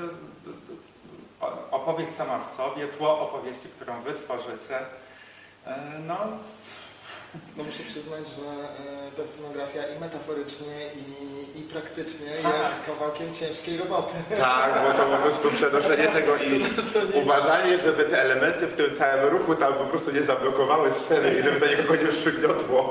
opowieść 1.71 2.13
sama 2.19 2.39
w 2.45 2.57
sobie, 2.57 2.89
tło 2.89 3.21
opowieści, 3.21 3.69
którą 3.77 4.01
wy 4.03 4.15
tworzycie. 4.15 4.79
E, 5.67 5.77
No, 6.07 6.17
No 7.57 7.65
muszę 7.65 7.83
przyznać, 7.83 8.21
że 8.29 8.49
e, 9.09 9.11
ta 9.17 9.25
scenografia 9.25 9.83
i 9.97 10.01
metaforycznie, 10.01 10.75
i, 10.97 11.59
i 11.59 11.63
praktycznie 11.63 12.31
Tak. 12.43 12.53
jest 12.63 12.87
kawałkiem 12.87 13.35
ciężkiej 13.35 13.79
roboty. 13.79 14.15
Tak, 14.39 14.73
bo 14.85 14.99
to 14.99 15.07
po 15.07 15.17
prostu 15.23 15.51
przenoszenie 15.51 16.09
tego 16.09 16.37
i 16.37 16.65
uważanie, 17.15 17.79
żeby 17.79 18.05
te 18.05 18.23
elementy 18.23 18.67
w 18.67 18.75
tym 18.75 18.95
całym 18.95 19.25
ruchu 19.39 19.55
tam 19.55 19.75
po 19.75 19.85
prostu 19.85 20.11
nie 20.13 20.23
zablokowały 20.23 20.93
sceny 20.95 21.35
i 21.35 21.43
żeby 21.43 21.61
to 21.61 21.67
nikogo 21.67 21.97
nie 21.97 22.09
przygniotło. 22.13 22.91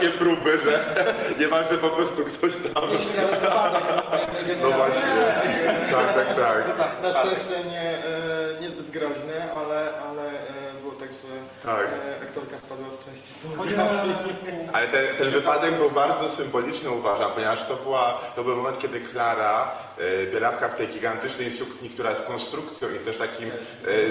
Takie 0.00 0.12
próby, 0.12 0.58
że 0.64 0.84
nieważne 1.40 1.78
po 1.78 1.90
prostu 1.90 2.24
ktoś 2.24 2.52
tam... 2.74 2.90
Mieliśmy 2.90 3.16
nawet 3.16 3.40
wypadek. 3.40 3.82
No 4.62 4.70
właśnie, 4.70 5.34
tak, 5.90 6.14
tak, 6.14 6.36
tak. 6.36 7.02
Na 7.02 7.12
szczęście 7.12 7.68
nie, 7.70 7.80
e, 7.80 8.60
niezbyt 8.60 8.90
groźny, 8.90 9.34
ale, 9.56 9.88
ale 10.08 10.22
e, 10.28 10.80
było 10.80 10.92
tak, 10.92 11.08
że 11.08 11.28
Tak. 11.64 11.86
e, 11.86 12.22
aktorka 12.22 12.58
spadła 12.58 12.86
z 13.00 13.04
części 13.04 13.32
scenografii. 13.32 14.14
Ale 14.72 14.88
ten, 14.88 15.16
ten 15.16 15.30
wypadek 15.30 15.74
był 15.74 15.90
bardzo 15.90 16.30
symboliczny 16.30 16.90
uważam, 16.90 17.32
ponieważ 17.32 17.62
to, 17.68 17.76
była, 17.76 18.20
to 18.36 18.44
był 18.44 18.56
moment, 18.56 18.78
kiedy 18.78 19.00
Klara, 19.00 19.68
Bielawka 20.32 20.68
w 20.68 20.76
tej 20.76 20.88
gigantycznej 20.88 21.52
sukni, 21.52 21.90
która 21.90 22.10
jest 22.10 22.22
konstrukcją 22.22 22.88
i 22.90 22.98
też 22.98 23.16
takim 23.16 23.50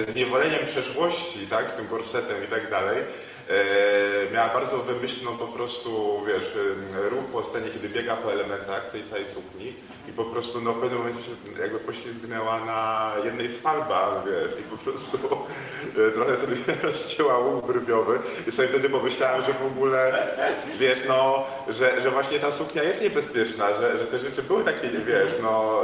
zniewoleniem 0.08 0.66
przeszłości, 0.66 1.46
tak, 1.46 1.70
z 1.70 1.72
tym 1.72 1.88
korsetem 1.88 2.44
i 2.44 2.46
tak 2.46 2.70
dalej, 2.70 2.96
miała 4.32 4.48
bardzo 4.48 4.78
wymyślną 4.78 5.36
po 5.36 5.46
prostu, 5.46 6.20
wiesz, 6.26 6.56
e, 7.06 7.08
ruch 7.08 7.24
po 7.32 7.42
scenie, 7.42 7.70
kiedy 7.70 7.88
biega 7.88 8.16
po 8.16 8.32
elementach 8.32 8.90
tej 8.90 9.04
całej 9.10 9.24
sukni 9.34 9.72
i 10.08 10.12
po 10.12 10.24
prostu 10.24 10.60
no, 10.60 10.72
w 10.72 10.80
pewnym 10.80 10.98
momencie 10.98 11.22
się 11.22 11.62
jakby 11.62 11.78
poślizgnęła 11.78 12.64
na 12.64 13.12
jednej 13.24 13.48
z 13.48 13.58
wiesz, 14.26 14.60
i 14.60 14.62
po 14.62 14.76
prostu 14.76 15.18
e, 16.08 16.10
trochę 16.10 16.36
sobie 16.36 16.56
rozcięła 16.82 17.38
łuk 17.38 17.66
brwiowy 17.66 18.18
i 18.48 18.52
sobie 18.52 18.68
wtedy 18.68 18.90
pomyślałem, 18.90 19.42
że 19.42 19.52
w 19.52 19.66
ogóle, 19.66 20.28
wiesz, 20.78 20.98
no, 21.08 21.46
że, 21.68 22.02
że 22.02 22.10
właśnie 22.10 22.38
ta 22.38 22.52
suknia 22.52 22.82
jest 22.82 23.02
niebezpieczna, 23.02 23.72
że, 23.80 23.98
że 23.98 24.06
te 24.06 24.18
rzeczy 24.18 24.42
były 24.42 24.64
takie, 24.64 24.88
wiesz, 24.88 25.32
no, 25.42 25.80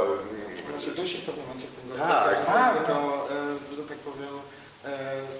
Znaczy 0.69 0.95
dusi 0.95 1.17
w 1.17 1.25
pewnym 1.25 1.45
momencie 1.47 1.67
w 1.67 1.89
tym 1.89 1.99
Tak, 1.99 2.45
tak. 2.45 2.87
to, 2.87 3.27
e, 3.73 3.75
że 3.75 3.83
tak 3.83 3.97
powiem, 3.97 4.29
e, 4.29 4.56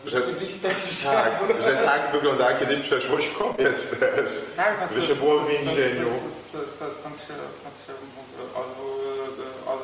Że- 0.06 0.20
rzeczywistość. 0.20 1.04
tak, 1.04 1.32
że 1.64 1.76
tak 1.78 2.12
wyglądała 2.12 2.54
kiedyś 2.54 2.80
przeszłość 2.86 3.28
kobiet 3.40 4.00
też. 4.00 4.26
Tak, 4.56 4.74
no, 4.96 5.02
Że 5.02 5.08
się 5.08 5.16
było 5.16 5.40
w 5.40 5.50
więzieniu. 5.50 6.08
stąd- 6.50 7.20
się, 7.20 7.34
stąd 7.60 7.76
się 7.88 7.94
mówi- 8.16 8.54
o, 8.56 8.60
o, 8.60 9.74
o, 9.74 9.78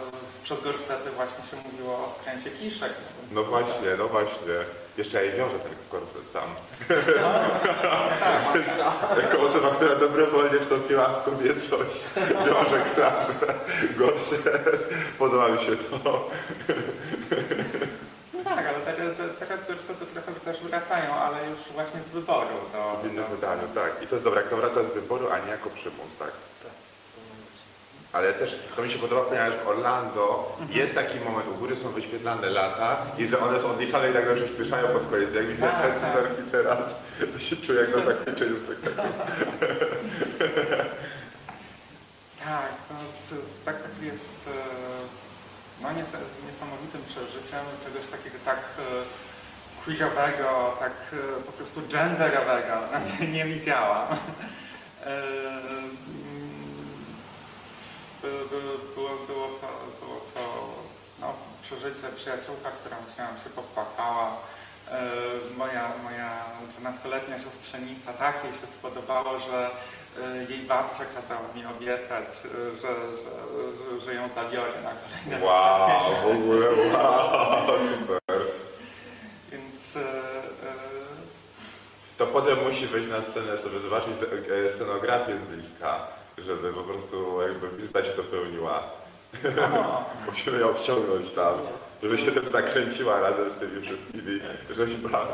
przez 0.44 0.62
gorsety 0.64 1.10
właśnie 1.16 1.44
się 1.52 1.58
mówiło 1.72 1.94
o 1.94 2.16
skręcie 2.22 2.50
kiszek. 2.52 2.92
No 3.32 3.44
właśnie, 3.44 3.90
no 3.98 4.08
właśnie. 4.08 4.54
Jeszcze 4.98 5.18
ja 5.18 5.24
jej 5.24 5.38
wiążę 5.38 5.56
ten 5.60 5.72
korset 5.92 6.24
sam. 6.34 6.50
Jako 9.24 9.40
osoba, 9.40 9.70
która 9.70 9.96
dobrowolnie 9.96 10.60
wstąpiła 10.60 11.06
w 11.10 11.24
kobiecość, 11.26 11.98
wiążę 12.46 12.82
krawę, 12.96 13.34
gorset. 13.98 14.44
Podoba 15.20 15.50
mi 15.50 15.60
się 15.60 15.78
to. 15.78 16.30
No 18.56 18.62
tak, 18.62 18.68
ale 18.68 18.80
teraz, 18.80 19.12
teraz 19.40 19.60
gorsety 19.68 20.06
trochę 20.14 20.32
też 20.40 20.64
wracają, 20.64 21.14
ale 21.14 21.38
już 21.50 21.60
właśnie 21.74 22.00
z 22.10 22.10
wyboru. 22.14 22.48
Do, 22.74 23.00
W 23.02 23.12
innym 23.12 23.24
do, 23.24 23.30
wydaniu, 23.36 23.68
tak. 23.76 24.04
I 24.04 24.08
to 24.08 24.16
jest 24.16 24.26
dobre, 24.26 24.42
jak 24.42 24.50
to 24.50 24.58
wraca 24.58 24.84
z 24.84 24.94
wyboru, 24.94 25.28
a 25.32 25.40
nie 25.40 25.52
jako 25.52 25.70
przymus, 25.70 26.12
tak. 26.20 26.32
Ale 28.14 28.34
też 28.34 28.56
to 28.76 28.82
mi 28.82 28.90
się 28.90 29.00
podoba, 29.00 29.22
ponieważ 29.22 29.54
w 29.54 29.68
Orlando 29.68 30.58
jest 30.70 30.96
taki 30.96 31.20
moment, 31.20 31.48
u 31.52 31.56
góry 31.56 31.76
są 31.76 31.90
wyświetlane 31.90 32.50
lata 32.50 32.98
i 33.18 33.28
że 33.28 33.40
one 33.40 33.62
są 33.62 33.72
odliczane 33.72 34.12
i 34.12 34.14
nagle 34.14 34.36
przyspieszają 34.36 34.88
pod 34.88 35.10
koniec. 35.10 35.34
Jak 35.34 35.48
widzę 35.48 35.62
Tak, 35.62 35.82
te 35.94 36.00
cyferki 36.00 36.42
teraz, 36.52 36.96
to 37.34 37.40
się 37.40 37.56
czuję 37.58 37.82
jak 37.82 37.96
na 37.96 38.02
zakończeniu 38.14 38.56
spektaklu. 38.60 39.04
Tak, 42.46 42.72
s- 43.10 43.50
spektakl 43.62 44.04
jest 44.06 44.36
e, 44.48 44.52
no, 45.84 45.90
nies- 45.90 46.28
niesamowitym 46.48 47.04
przeżyciem 47.12 47.64
czegoś 47.84 48.06
takiego 48.12 48.38
tak 48.46 48.58
e, 48.58 48.82
queerowego, 49.86 50.78
tak 50.80 50.92
e, 51.14 51.42
po 51.42 51.52
prostu 51.52 51.82
genderowego. 51.92 52.76
Nie, 53.20 53.28
nie 53.28 53.46
widziałam. 53.46 54.08
E, 54.12 54.18
mm, 55.06 55.98
by- 58.22 58.46
by- 58.50 58.94
Było, 58.96 59.10
było 59.28 59.48
to, 59.62 59.68
było 60.06 60.20
to 60.34 60.74
no, 61.22 61.34
przeżycie 61.62 62.08
przyjaciółka, 62.16 62.70
którą 62.72 62.96
się, 62.98 63.44
się 63.44 63.50
popłakała. 63.50 64.38
Moja, 65.58 65.90
moja 66.04 66.30
12-letnia 66.80 67.38
siostrzenica 67.44 68.14
tak 68.14 68.44
jej 68.44 68.54
się 68.54 68.68
spodobało, 68.80 69.40
że 69.40 69.70
jej 70.50 70.60
babcia 70.60 71.06
kazała 71.16 71.48
mi 71.56 71.66
obiecać, 71.66 72.26
e, 72.46 72.82
że, 72.82 72.88
że, 72.88 74.06
że, 74.06 74.14
ją 74.14 74.30
zabiorę 74.36 74.72
na 74.84 74.92
kolejne 75.02 75.46
Wow, 75.46 76.00
w 76.24 76.28
ogóle 76.38 76.68
wow, 76.70 77.68
super. 77.68 78.42
Więc 79.52 79.96
e, 79.96 80.24
To 82.18 82.28
potem 82.28 82.58
musi 82.64 82.88
wejść 82.88 83.10
na 83.10 83.22
scenę, 83.22 83.58
sobie 83.58 83.80
zobaczyć 83.80 84.14
e, 84.68 84.76
scenografię 84.76 85.38
z 85.38 85.56
bliska, 85.56 86.00
żeby 86.38 86.74
po 86.74 86.84
prostu 86.84 87.42
jakby 87.42 87.68
pizda 87.68 88.04
się 88.04 88.12
to 88.12 88.24
pełniła. 88.24 88.84
o, 89.74 90.06
Musimy 90.32 90.60
ją 90.60 90.74
wciągnąć 90.74 91.32
tam, 91.32 91.54
żeby 92.04 92.18
się 92.18 92.32
tym 92.32 92.52
zakręciła 92.52 93.20
razem 93.20 93.52
z 93.52 93.56
tymi 93.56 93.82
wszystkimi 93.82 94.40
rzeźbami. 94.70 95.32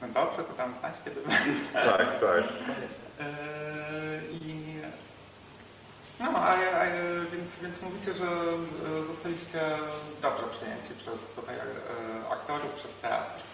no 0.00 0.08
dobrze, 0.14 0.44
to 0.44 0.52
tam 0.56 0.74
znać 0.80 0.92
kiedy 1.04 1.20
będzie. 1.20 1.70
Tak, 1.72 2.20
tak. 2.20 2.42
E, 3.20 3.24
I 4.40 4.82
no, 6.20 6.30
a, 6.38 6.52
a, 6.52 6.84
więc, 7.32 7.50
więc 7.62 7.82
mówicie, 7.82 8.14
że 8.14 8.24
e, 8.24 9.06
zostaliście 9.06 9.60
dobrze 10.22 10.44
przyjęci 10.56 10.94
przez 10.98 11.14
tutaj 11.36 11.56
e, 11.56 12.32
aktorów, 12.32 12.72
przez 12.72 12.90
teatr. 13.02 13.47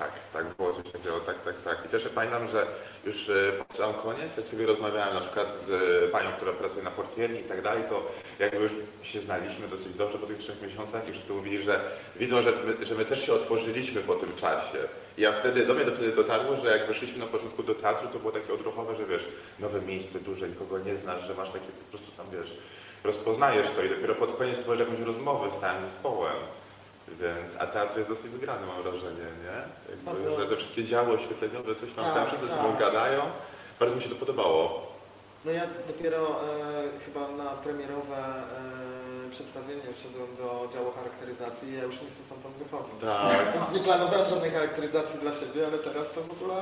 Tak, 0.00 0.12
tak 0.32 0.46
było 0.56 0.72
coś 0.72 0.92
takiego, 0.92 1.20
tak, 1.20 1.42
tak, 1.44 1.54
tak. 1.64 1.78
I 1.86 1.88
też 1.88 2.08
pamiętam, 2.14 2.48
że 2.48 2.66
już 3.04 3.28
e, 3.28 3.52
pod 3.52 3.76
sam 3.76 3.94
koniec, 3.94 4.36
jak 4.36 4.48
sobie 4.48 4.66
rozmawiałem 4.66 5.14
na 5.14 5.20
przykład 5.20 5.48
z 5.66 5.70
e, 5.70 6.08
panią, 6.08 6.30
która 6.36 6.52
pracuje 6.52 6.82
na 6.82 6.90
portierni 6.90 7.40
i 7.40 7.44
tak 7.44 7.62
dalej, 7.62 7.82
to 7.88 8.12
jakby 8.38 8.56
już 8.56 8.72
się 9.02 9.20
znaliśmy 9.20 9.68
dosyć 9.68 9.94
dobrze 9.94 10.18
po 10.18 10.26
tych 10.26 10.38
trzech 10.38 10.62
miesiącach 10.62 11.08
i 11.08 11.12
wszyscy 11.12 11.32
mówili, 11.32 11.62
że 11.62 11.80
widzą, 12.16 12.42
że 12.42 12.52
my, 12.52 12.86
że 12.86 12.94
my 12.94 13.04
też 13.04 13.26
się 13.26 13.32
otworzyliśmy 13.32 14.00
po 14.00 14.14
tym 14.14 14.36
czasie. 14.36 14.78
I 15.18 15.22
ja 15.22 15.32
wtedy, 15.32 15.66
do 15.66 15.74
mnie 15.74 15.84
to 15.84 15.92
wtedy 15.92 16.12
dotarło, 16.12 16.56
że 16.56 16.78
jak 16.78 16.88
weszliśmy 16.88 17.18
na 17.18 17.26
początku 17.26 17.62
do 17.62 17.74
teatru, 17.74 18.08
to 18.08 18.18
było 18.18 18.32
takie 18.32 18.52
odruchowe, 18.52 18.96
że 18.96 19.06
wiesz, 19.06 19.24
nowe 19.58 19.80
miejsce, 19.80 20.20
duże, 20.20 20.48
nikogo 20.48 20.78
nie 20.78 20.96
znasz, 20.96 21.26
że 21.26 21.34
masz 21.34 21.50
takie 21.50 21.66
po 21.66 21.90
prostu 21.90 22.10
tam, 22.16 22.26
wiesz, 22.32 22.50
rozpoznajesz 23.04 23.66
to 23.76 23.82
i 23.82 23.88
dopiero 23.88 24.14
pod 24.14 24.36
koniec 24.36 24.58
tworzysz 24.58 24.88
jakąś 24.88 25.06
rozmowę 25.06 25.50
z 25.56 25.60
całym 25.60 25.82
zespołem. 25.90 26.36
Więc, 27.10 27.50
a 27.58 27.66
teatr 27.66 27.96
jest 27.98 28.08
dosyć 28.08 28.32
zgrany, 28.32 28.66
mam 28.66 28.82
wrażenie, 28.82 29.26
nie? 29.44 29.58
Jakby, 29.90 30.04
Bardzo. 30.04 30.40
Że 30.40 30.46
te 30.46 30.56
wszystkie 30.56 30.84
działy 30.84 31.12
oświetleniowe, 31.12 31.74
coś 31.74 31.92
tam, 31.92 32.04
Tak, 32.04 32.14
tam 32.14 32.26
wszyscy 32.26 32.46
tak. 32.46 32.56
sobą 32.56 32.76
gadają. 32.78 33.22
Bardzo 33.80 33.96
mi 33.96 34.02
się 34.02 34.08
to 34.08 34.14
podobało. 34.16 34.90
No 35.44 35.50
ja 35.52 35.62
dopiero 35.88 36.18
e, 36.18 36.32
chyba 37.04 37.28
na 37.44 37.50
premierowe 37.50 38.16
e, 39.26 39.30
przedstawienie 39.30 39.82
wszedłem 39.98 40.36
do 40.36 40.68
działu 40.74 40.90
charakteryzacji 40.90 41.68
i 41.68 41.76
ja 41.76 41.82
już 41.82 41.94
nie 42.02 42.08
chcę 42.10 42.22
stamtąd 42.22 42.54
wychodzić. 42.56 42.94
Tak. 43.00 43.52
Więc 43.54 43.72
nie 43.72 43.80
planowałem 43.80 44.30
żadnej 44.30 44.50
charakteryzacji 44.50 45.20
dla 45.20 45.32
siebie, 45.32 45.66
ale 45.66 45.78
teraz 45.78 46.12
to 46.12 46.20
w 46.22 46.30
ogóle 46.42 46.54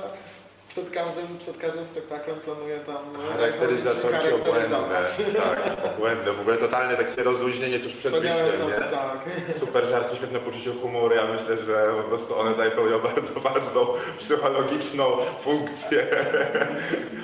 przed 0.68 0.90
każdym, 0.90 1.38
przed 1.38 1.56
każdym 1.58 1.86
spektaklem 1.86 2.36
planuję 2.40 2.78
tam 2.80 2.96
e, 3.28 3.32
Charakteryzatorki 3.32 4.06
obłędne. 4.32 4.52
charakteryzować. 4.52 5.16
Tak, 5.36 5.76
obłędne. 5.96 6.32
W 6.32 6.40
ogóle 6.40 6.56
totalne 6.56 6.96
takie 6.96 7.22
rozluźnienie 7.22 7.80
tuż 7.80 7.92
przed 7.92 8.12
wyjściem, 8.12 8.70
tak. 8.90 9.18
Super 9.58 9.84
żarty, 9.86 10.16
świetne 10.16 10.38
poczucie 10.38 10.72
humoru. 10.82 11.14
Ja 11.14 11.24
myślę, 11.26 11.62
że 11.62 11.92
po 12.02 12.08
prostu 12.08 12.38
one 12.40 12.50
tutaj 12.50 12.70
pełnią 12.70 12.98
bardzo 13.14 13.40
ważną 13.40 13.86
psychologiczną 14.18 15.16
funkcję. 15.42 16.06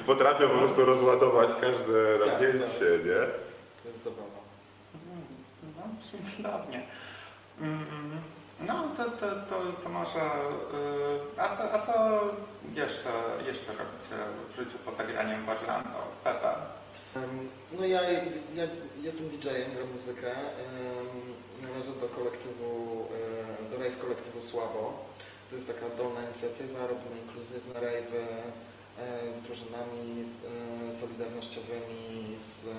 Potrafią 0.06 0.48
po 0.48 0.58
prostu 0.58 0.84
rozładować 0.84 1.48
każde 1.60 2.18
Tak, 2.18 2.28
napięcie, 2.32 3.04
nie? 3.04 3.20
To 3.82 3.88
jest 3.88 4.04
zabawa. 4.04 4.24
No, 5.76 5.82
cudownie. 6.36 6.82
Mm, 7.60 7.84
No, 8.60 8.74
to, 8.96 9.04
to, 9.04 9.26
to, 9.50 9.56
to 9.82 9.88
może... 9.88 10.20
y, 10.20 11.40
A 11.40 11.56
co, 11.56 11.72
a 11.72 11.78
co 11.86 11.92
jeszcze, 12.74 13.10
jeszcze 13.46 13.66
robicie 13.72 14.14
w 14.52 14.56
życiu 14.56 14.78
poza 14.84 15.04
graniem 15.04 15.44
w 15.44 15.48
Orlando, 15.48 15.98
Pepe? 16.24 16.54
No 17.78 17.86
ja, 17.86 18.02
ja 18.54 18.64
jestem 19.02 19.28
DJ-em, 19.28 19.74
gram 19.74 19.88
muzykę. 19.92 20.32
Należę 21.62 21.90
do 22.00 22.08
kolektywu, 22.08 23.06
e, 23.66 23.70
do 23.70 23.76
rave 23.84 23.96
kolektywu 24.00 24.42
Słabo. 24.42 25.04
To 25.50 25.56
jest 25.56 25.66
taka 25.68 25.96
dolna 25.96 26.20
inicjatywa, 26.22 26.80
robimy 26.86 27.20
inkluzywne 27.26 27.74
rave'y 27.80 28.16
e, 28.18 28.52
z 29.36 29.38
drużynami 29.46 30.04
e, 30.22 30.92
solidarnościowymi, 30.92 32.04
z, 32.46 32.50
e, 32.66 32.74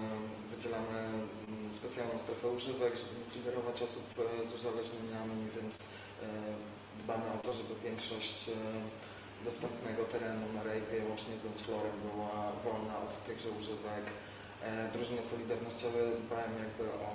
wydzielamy 0.52 1.00
mm, 1.00 1.74
specjalną 1.80 2.20
strefę 2.20 2.48
używek, 2.48 2.94
żeby 3.02 3.14
nie 3.20 3.28
triggerować 3.32 3.82
osób 3.82 4.06
e, 4.20 4.48
z 4.50 4.52
uzależnieniami, 4.60 5.40
więc 5.56 5.74
e, 5.80 5.84
dbamy 7.04 7.26
o 7.36 7.38
to, 7.46 7.54
żeby 7.54 7.74
większość 7.84 8.50
e, 8.50 8.54
dostępnego 9.50 10.02
terenu 10.14 10.46
na 10.58 10.64
rejwie, 10.64 10.98
łącznie 11.10 11.34
z 11.38 11.44
dancefloorem, 11.44 11.96
była 12.06 12.34
wolna 12.66 12.96
od 13.06 13.14
tychże 13.28 13.50
używek. 13.60 14.06
E, 14.64 14.90
Drużyny 14.94 15.22
solidarnościowe 15.32 16.00
dbają 16.26 16.50
jakby 16.66 16.86
o, 17.10 17.12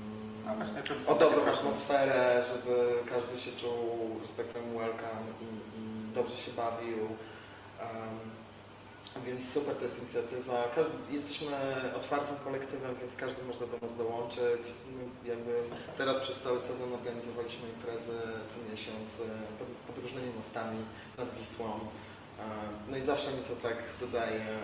mm, 0.00 1.08
o 1.12 1.14
dobrą 1.14 1.40
atmosferę, 1.54 2.44
żeby 2.50 2.74
każdy 3.12 3.34
się 3.44 3.52
czuł, 3.60 4.20
że 4.26 4.32
tak 4.38 4.46
powiem, 4.46 4.70
welcome 4.78 5.26
i, 5.46 5.48
i 5.78 5.82
dobrze 6.14 6.36
się 6.36 6.52
bawił. 6.52 6.98
Więc 9.26 9.52
super 9.52 9.76
to 9.76 9.84
jest 9.84 9.98
inicjatywa. 9.98 10.64
Każdy, 10.74 10.92
jesteśmy 11.10 11.56
otwartym 11.96 12.36
kolektywem, 12.44 12.94
więc 13.00 13.16
każdy 13.16 13.42
może 13.42 13.66
do 13.66 13.86
nas 13.86 13.96
dołączyć. 13.96 14.62
My 14.96 15.28
Jakby 15.30 15.52
teraz 15.98 16.20
przez 16.20 16.40
cały 16.40 16.60
sezon 16.60 16.92
organizowaliśmy 16.92 17.68
imprezy 17.68 18.18
co 18.48 18.56
miesiąc 18.70 19.08
e, 19.20 19.24
pod, 19.86 19.98
różnymi 20.04 20.32
mostami 20.36 20.78
nad 21.18 21.38
Wisłą. 21.38 21.66
E, 21.66 22.42
No 22.90 22.96
i 22.96 23.02
zawsze 23.02 23.30
mi 23.30 23.42
to 23.42 23.56
tak 23.68 23.76
dodaje 24.00 24.40
e, 24.40 24.58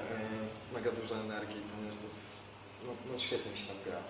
mega 0.74 0.90
dużo 0.90 1.14
energii, 1.14 1.62
ponieważ 1.70 1.96
to 2.00 2.06
jest, 2.08 2.32
no, 2.86 2.90
no 3.12 3.18
świetnie 3.18 3.52
mi 3.52 3.58
się 3.58 3.66
tam 3.66 3.76
gra. 3.84 4.00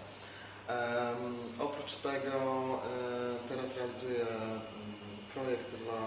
Em, 0.68 1.36
oprócz 1.59 1.94
tego 1.96 2.38
teraz 3.48 3.76
realizuję 3.76 4.20
mm, 4.20 4.61
projekt 5.34 5.70
dla 5.84 6.01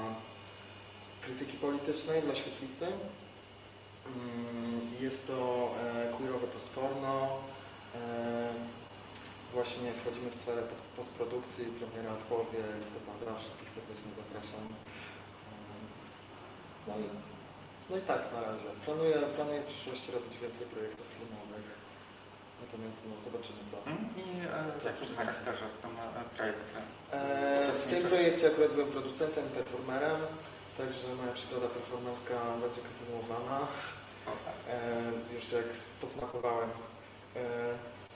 krytyki 1.26 1.58
politycznej, 1.58 2.22
dla 2.22 2.36
świetlicy. 2.36 2.86
Mm, 2.86 4.82
Jest 5.02 5.28
to 5.28 5.70
e, 5.84 6.14
queerowe 6.18 6.48
postporno. 6.48 7.30
E, 7.96 8.54
Właśnie 9.58 9.94
wchodzimy 9.94 10.30
w 10.32 10.36
sferę 10.36 10.62
postprodukcji, 10.98 11.66
premiera 11.80 12.14
w 12.16 12.24
połowie 12.32 12.60
listopada. 12.82 13.40
Wszystkich 13.40 13.70
serdecznie 13.70 14.12
zapraszam. 14.22 14.64
E, 14.70 15.56
No 16.88 16.94
i, 17.04 17.06
no 17.90 17.94
i 17.98 18.02
tak 18.12 18.22
na 18.36 18.42
razie. 18.50 18.70
Planuję, 18.86 19.16
planuję 19.36 19.60
w 19.62 19.66
przyszłości 19.72 20.12
robić 20.12 20.34
więcej 20.44 20.66
projektów 20.76 21.08
filmowych. 21.18 21.68
Natomiast 22.64 23.00
no, 23.10 23.14
zobaczymy 23.28 23.62
co. 23.72 23.78
Mm, 23.92 24.04
I 24.24 24.26
e, 24.86 24.90
jakim 24.92 25.16
charakterze 25.18 25.66
w 25.76 25.78
tym 25.82 25.92
e, 26.00 26.24
projekcie? 26.38 26.78
E, 27.12 27.72
w 27.82 27.86
tym 27.92 28.02
projekcie 28.10 28.46
akurat 28.52 28.72
byłem 28.78 28.92
producentem, 28.98 29.44
performerem, 29.58 30.20
także 30.78 31.16
moja 31.16 31.34
przygoda 31.34 31.68
performerska 31.68 32.36
będzie 32.62 32.82
kontynuowana. 32.88 33.68
E, 34.70 35.36
już 35.36 35.52
jak 35.52 35.66
posmakowałem 36.02 36.70
e, 36.70 36.74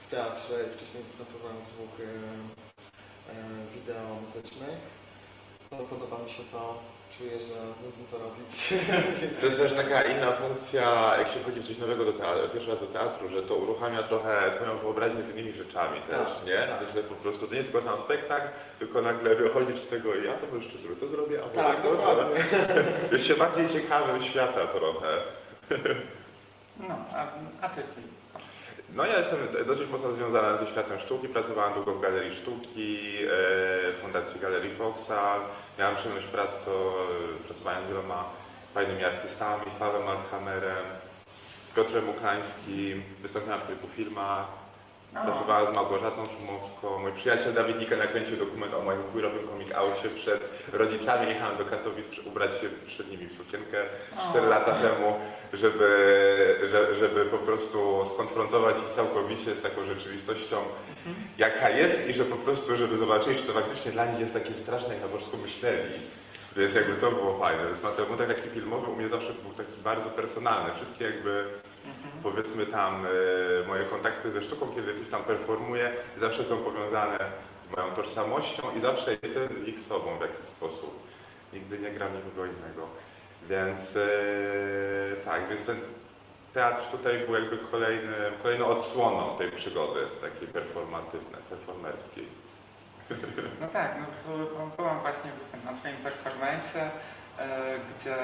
w 0.02 0.08
teatrze 0.08 0.56
i 0.64 0.78
wcześniej 0.78 1.04
występowałem 1.04 1.58
w 1.58 1.74
dwóch 1.74 1.96
e, 2.00 2.04
e, 2.04 3.36
wideo 3.74 4.16
muzycznych, 4.22 4.80
to 5.70 5.76
podoba 5.78 6.18
mi 6.24 6.30
się 6.30 6.44
to, 6.52 6.80
czuję, 7.18 7.32
że 7.32 7.54
mógłbym 7.84 8.06
to 8.12 8.18
robić. 8.18 8.74
To 9.40 9.46
jest 9.46 9.60
też 9.60 9.74
taka 9.74 10.02
inna 10.04 10.32
funkcja, 10.32 11.16
jak 11.18 11.28
się 11.28 11.40
wchodzi 11.40 11.60
w 11.62 11.68
coś 11.68 11.78
nowego 11.78 12.06
do 12.06 12.14
teatru, 12.14 12.50
pierwszy 12.50 12.70
raz 12.72 12.80
do 12.80 12.86
teatru, 12.88 13.30
że 13.30 13.44
to 13.44 13.56
uruchamia 13.56 14.04
trochę 14.04 14.52
twoją 14.56 14.78
wyobraźnię 14.78 15.24
z 15.24 15.30
innymi 15.30 15.54
rzeczami 15.54 16.02
też, 16.02 16.32
Tak, 16.38 16.46
nie? 16.46 16.58
tak. 16.58 16.80
Że 16.96 17.04
po 17.04 17.16
prostu 17.16 17.46
to 17.48 17.52
nie 17.54 17.58
jest 17.58 17.72
tylko 17.72 17.88
sam 17.90 18.00
spektakl, 18.00 18.48
tylko 18.80 19.02
nagle 19.02 19.36
wychodzisz 19.36 19.80
z 19.80 19.88
tego 19.88 20.16
i 20.16 20.24
ja 20.26 20.34
to 20.34 20.56
jeszcze 20.56 20.80
sobie 20.80 20.96
to 20.96 21.08
zrobię, 21.08 21.40
a 21.46 21.50
Tak, 21.64 21.82
to, 21.82 21.92
dokładnie. 21.96 22.44
Jest 23.12 23.26
się 23.26 23.36
bardziej 23.36 23.70
ciekawym 23.70 24.24
świata 24.24 24.68
trochę. 24.68 25.08
No, 26.80 26.96
a, 27.16 27.28
a 27.66 27.70
ty 27.70 27.82
Filip? 27.96 28.07
No 28.96 29.06
ja 29.06 29.18
jestem 29.18 29.40
dosyć 29.68 29.90
mocno 29.90 30.12
związana 30.12 30.58
ze 30.58 30.68
światem 30.68 31.00
sztuki, 31.00 31.30
pracowałem 31.30 31.74
długo 31.74 31.94
w 31.94 32.02
Galerii 32.02 32.36
Sztuki, 32.36 32.98
e, 33.24 33.28
w 33.92 33.98
Fundacji 34.02 34.40
Galerii 34.40 34.76
Foxa. 34.76 35.40
Miałem 35.80 35.96
przyjemność 35.96 36.28
pracy, 36.28 36.70
pracowałem 37.46 37.84
z 37.84 37.88
wieloma 37.88 38.26
fajnymi 38.74 39.04
artystami, 39.04 39.72
z 39.72 39.74
Pawłem 39.74 40.08
Althammerem, 40.08 40.86
z 41.68 41.76
Piotrem 41.76 42.06
Muchańskim, 42.06 43.04
wystąpiłem 43.22 43.60
w 43.60 43.68
kilku 43.68 43.88
filmach, 43.88 44.46
pracowałem 45.14 45.74
z 45.74 45.76
Małgorzatą 45.76 46.24
Szumowską. 46.26 47.00
Mój 47.00 47.12
przyjaciel 47.12 47.54
Dawid 47.54 47.80
Nika 47.80 47.98
nakręcił 47.98 48.38
dokument 48.38 48.74
o 48.74 48.82
moim 48.82 49.04
queerowym 49.04 49.48
komik 49.48 49.72
aucie 49.72 50.10
przed 50.16 50.42
rodzicami. 50.74 51.30
Jechałem 51.30 51.58
do 51.58 51.66
Katowic 51.66 52.06
ubrać 52.26 52.52
się 52.52 52.70
przed 52.88 53.12
nimi 53.12 53.28
w 53.28 53.34
sukienkę 53.34 53.78
4 54.30 54.48
O. 54.48 54.50
lata 54.50 54.72
temu, 54.74 55.20
żeby, 55.54 55.88
że, 56.72 56.96
żeby 56.96 57.26
po 57.26 57.38
prostu 57.38 58.06
skonfrontować 58.14 58.76
ich 58.78 58.96
całkowicie 58.96 59.56
z 59.56 59.62
taką 59.62 59.86
rzeczywistością, 59.86 60.58
jaka 61.38 61.70
jest 61.70 62.08
i 62.10 62.14
że 62.14 62.26
po 62.26 62.36
prostu, 62.36 62.78
żeby 62.78 62.98
zobaczyli, 62.98 63.36
czy 63.36 63.44
to 63.44 63.54
faktycznie 63.54 63.92
dla 63.92 64.06
nich 64.06 64.20
jest 64.20 64.34
takie 64.34 64.54
straszne, 64.54 64.94
jak 64.94 65.04
na 65.04 65.10
początku 65.10 65.38
myśleli. 65.38 65.94
Więc 66.58 66.74
jakby 66.74 66.94
to 66.94 67.12
było 67.12 67.40
fajne. 67.40 67.64
Więc 67.66 67.96
ten 67.98 68.06
wątek 68.06 68.28
taki 68.28 68.50
filmowy 68.50 68.92
u 68.92 68.96
mnie 68.96 69.10
zawsze 69.10 69.34
był 69.34 69.66
taki 69.66 69.82
bardzo 69.84 70.10
personalny. 70.10 70.70
Wszystkie 70.76 71.06
jakby 71.06 71.46
powiedzmy 72.24 72.66
tam 72.66 73.06
e, 73.06 73.68
moje 73.68 73.86
kontakty 73.86 74.32
ze 74.32 74.42
sztuką, 74.42 74.68
kiedy 74.76 75.00
coś 75.00 75.10
tam 75.10 75.24
performuję, 75.24 75.92
zawsze 76.20 76.46
są 76.46 76.58
powiązane 76.58 77.18
z 77.64 77.76
moją 77.78 77.92
tożsamością 77.92 78.64
i 78.78 78.82
zawsze 78.82 79.18
jestem 79.24 79.66
ich 79.66 79.80
sobą 79.80 80.18
w 80.18 80.22
jakiś 80.22 80.46
sposób. 80.46 81.08
Nigdy 81.54 81.80
nie 81.80 81.92
gram 81.92 82.16
nikogo 82.16 82.46
innego. 82.46 82.88
Więc 83.50 83.96
e, 83.96 84.00
tak, 85.26 85.50
więc 85.50 85.64
ten 85.64 85.80
teatr 86.54 86.82
tutaj 86.92 87.20
był 87.20 87.34
jakby 87.36 87.58
kolejny, 87.58 88.14
kolejną 88.44 88.66
odsłoną 88.66 89.38
tej 89.38 89.52
przygody, 89.52 90.00
takiej 90.22 90.48
performatywnej, 90.48 91.42
performerskiej. 91.50 92.28
No 93.62 93.68
tak, 93.68 93.96
no 94.00 94.06
to 94.26 94.68
byłam 94.78 95.00
właśnie 95.00 95.32
na 95.66 95.74
Twoim 95.74 95.96
performance'ie, 95.96 96.90
e, 97.40 97.80
gdzie 97.90 98.16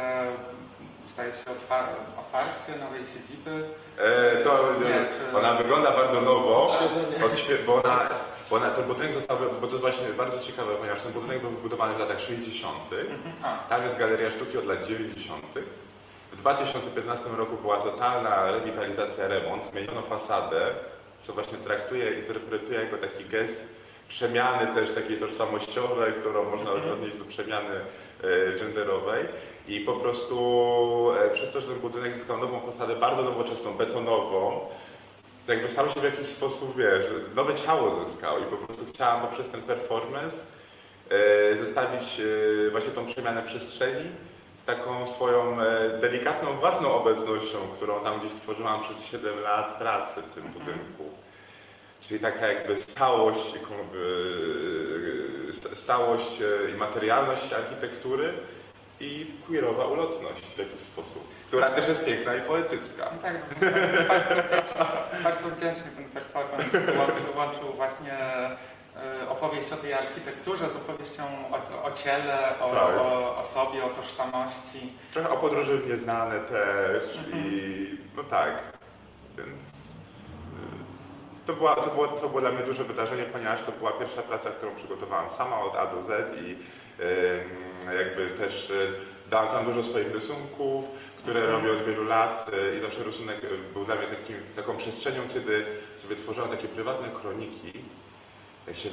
staje 1.14 1.32
się 1.32 1.46
otwa- 1.52 1.88
otwarcie 2.22 2.72
nowej 2.84 3.02
siedziby. 3.14 3.64
E, 3.98 4.36
to, 4.44 4.52
Nie, 4.80 5.06
czy- 5.32 5.38
ona 5.38 5.54
wygląda 5.54 5.92
bardzo 5.92 6.22
nowo, 6.22 6.64
odświe, 7.26 7.56
bo, 7.68 7.76
ona, 7.84 8.00
bo 8.50 8.56
ona, 8.56 8.70
ten 8.72 8.84
budynek 8.84 9.14
został, 9.14 9.38
bo 9.62 9.68
to 9.68 9.74
jest 9.74 9.82
właśnie 9.82 10.08
bardzo 10.08 10.40
ciekawe, 10.40 10.76
ponieważ 10.76 11.02
ten 11.02 11.12
budynek 11.12 11.42
był 11.42 11.50
wybudowany 11.50 11.94
w 11.96 12.00
latach 12.00 12.20
60. 12.20 12.78
A, 13.44 13.58
Tam 13.70 13.84
jest 13.84 13.98
Galeria 13.98 14.32
Sztuki 14.32 14.58
od 14.58 14.66
lat 14.66 14.86
90. 14.88 15.44
W 16.32 16.36
2015 16.38 17.30
roku 17.38 17.58
była 17.58 17.78
totalna 17.78 18.52
rewitalizacja, 18.52 19.28
remont, 19.28 19.64
zmieniono 19.72 20.02
fasadę, 20.02 20.62
co 21.20 21.34
właśnie 21.34 21.58
traktuje, 21.58 22.12
interpretuje 22.20 22.80
jako 22.84 22.98
taki 22.98 23.26
gest 23.26 23.60
przemiany 24.08 24.68
też 24.74 24.90
takiej 24.92 25.18
tożsamościowej, 25.18 26.14
którą 26.14 26.44
można 26.44 26.72
odnieść 26.72 27.18
do 27.18 27.26
przemiany 27.26 27.76
e, 28.24 28.60
genderowej. 28.60 29.26
I 29.68 29.80
po 29.80 29.94
prostu 29.94 31.12
e, 31.12 31.30
przez 31.30 31.52
to, 31.52 31.62
że 31.62 31.68
ten 31.68 31.80
budynek 31.80 32.14
zyskał 32.14 32.38
nową 32.38 32.60
fasadę, 32.60 32.96
bardzo 32.96 33.24
nowoczesną, 33.24 33.74
betonową, 33.74 34.60
jakby 35.48 35.70
stał 35.70 35.90
się 35.90 36.00
w 36.00 36.04
jakiś 36.04 36.28
sposób, 36.28 36.78
wiesz, 36.78 37.06
nowe 37.36 37.56
ciało 37.56 38.06
zyskał 38.06 38.40
i 38.40 38.44
po 38.44 38.58
prostu 38.58 38.86
chciałam 38.90 39.22
poprzez 39.22 39.50
ten 39.50 39.62
performance 39.62 40.38
e, 41.10 41.56
zestawić 41.56 42.22
e, 42.68 42.70
właśnie 42.72 42.92
tą 42.92 43.06
przemianę 43.06 43.44
przestrzeni 43.44 44.10
z 44.58 44.66
taką 44.66 45.08
swoją 45.08 45.58
delikatną 46.02 46.58
własną 46.58 46.94
obecnością, 46.94 47.58
którą 47.76 48.04
tam 48.04 48.20
gdzieś 48.20 48.42
tworzyłam 48.42 48.84
przez 48.84 49.06
7 49.06 49.40
lat 49.40 49.78
pracy 49.78 50.22
w 50.22 50.36
tym 50.36 50.44
budynku. 50.44 51.04
Czyli 52.02 52.20
taka 52.20 52.48
jakby 52.48 52.82
stałość, 52.82 53.54
stałość 55.74 56.40
i 56.74 56.78
materialność 56.78 57.54
architektury 57.54 58.34
i 59.04 59.32
queerowa 59.48 59.86
ulotność 59.86 60.46
w 60.46 60.58
jakiś 60.58 60.80
sposób, 60.82 61.28
która 61.48 61.70
też 61.70 61.88
jest 61.88 62.06
piękna 62.06 62.36
i 62.36 62.42
poetycka. 62.42 63.12
no 63.16 63.22
tak, 63.22 63.36
bardzo 63.64 63.70
wdzięczny, 64.44 65.22
bardzo 65.24 65.50
wdzięczny 65.50 65.92
ten 65.96 66.06
performance 66.10 66.78
łączył, 66.98 67.38
łączył 67.38 67.74
właśnie 67.76 68.14
e, 68.96 69.30
opowieść 69.30 69.72
o 69.72 69.78
tej 69.78 69.94
architekturze 69.94 70.70
z 70.70 70.76
opowieścią 70.76 71.24
o, 71.52 71.84
o 71.86 71.92
ciele, 71.92 72.60
o, 72.60 72.70
Tak. 72.76 72.98
o, 72.98 73.38
o 73.38 73.44
sobie, 73.44 73.86
o 73.86 73.90
tożsamości. 73.90 74.94
Trochę 75.14 75.30
o 75.30 75.38
podróży 75.38 75.78
w 75.78 75.90
nieznane 75.90 76.40
też 76.40 77.04
i 77.34 77.98
no 78.18 78.24
tak, 78.24 78.52
więc 79.38 79.50
y, 79.50 81.46
to, 81.48 81.54
była, 81.54 81.76
to, 81.76 81.90
było, 81.90 82.08
to 82.08 82.30
było 82.30 82.42
dla 82.42 82.52
mnie 82.52 82.64
duże 82.64 82.84
wydarzenie, 82.84 83.24
ponieważ 83.24 83.62
to 83.62 83.72
była 83.72 83.92
pierwsza 83.92 84.22
praca, 84.22 84.50
którą 84.50 84.76
przygotowałam 84.76 85.26
sama 85.38 85.60
od 85.60 85.76
A 85.76 85.88
do 85.88 86.04
Z 86.04 86.40
i 86.42 86.58
jakby 87.98 88.28
też 88.28 88.70
y, 88.70 88.94
dałam 89.30 89.50
tam 89.50 89.66
dużo 89.66 89.84
swoich 89.84 90.12
rysunków, 90.12 90.86
które 91.18 91.46
robię 91.46 91.72
od 91.72 91.86
wielu 91.86 92.04
lat 92.04 92.52
y, 92.74 92.78
i 92.78 92.82
zawsze 92.82 93.04
rysunek 93.04 93.42
był 93.74 93.86
dla 93.86 93.96
mnie 93.96 94.08
takim, 94.08 94.36
taką 94.56 94.78
przestrzenią, 94.78 95.22
kiedy 95.34 95.66
sobie 95.96 96.16
tworzyłam 96.16 96.50
takie 96.50 96.68
prywatne 96.68 97.10
kroniki. 97.22 97.72
Jak 98.68 98.76
się 98.76 98.90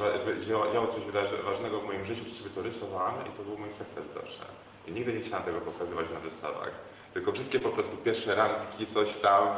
działo, 0.73 0.87
coś 0.87 1.03
ważnego 1.45 1.81
w 1.81 1.87
moim 1.87 2.05
życiu, 2.05 2.25
to 2.25 2.31
sobie 2.31 2.51
to 2.51 2.63
rysowałam 2.63 3.15
i 3.27 3.37
to 3.37 3.43
był 3.43 3.59
mój 3.59 3.69
sekret 3.71 4.05
zawsze. 4.15 4.45
I 4.89 4.93
nigdy 4.93 5.13
nie 5.13 5.21
chciałam 5.21 5.45
tego 5.45 5.61
pokazywać 5.61 6.07
na 6.15 6.21
wystawach. 6.21 6.90
Tylko 7.15 7.33
wszystkie 7.33 7.61
po 7.61 7.69
prostu 7.69 7.97
pierwsze 7.97 8.35
randki, 8.35 8.87
coś 8.87 9.15
tam, 9.15 9.49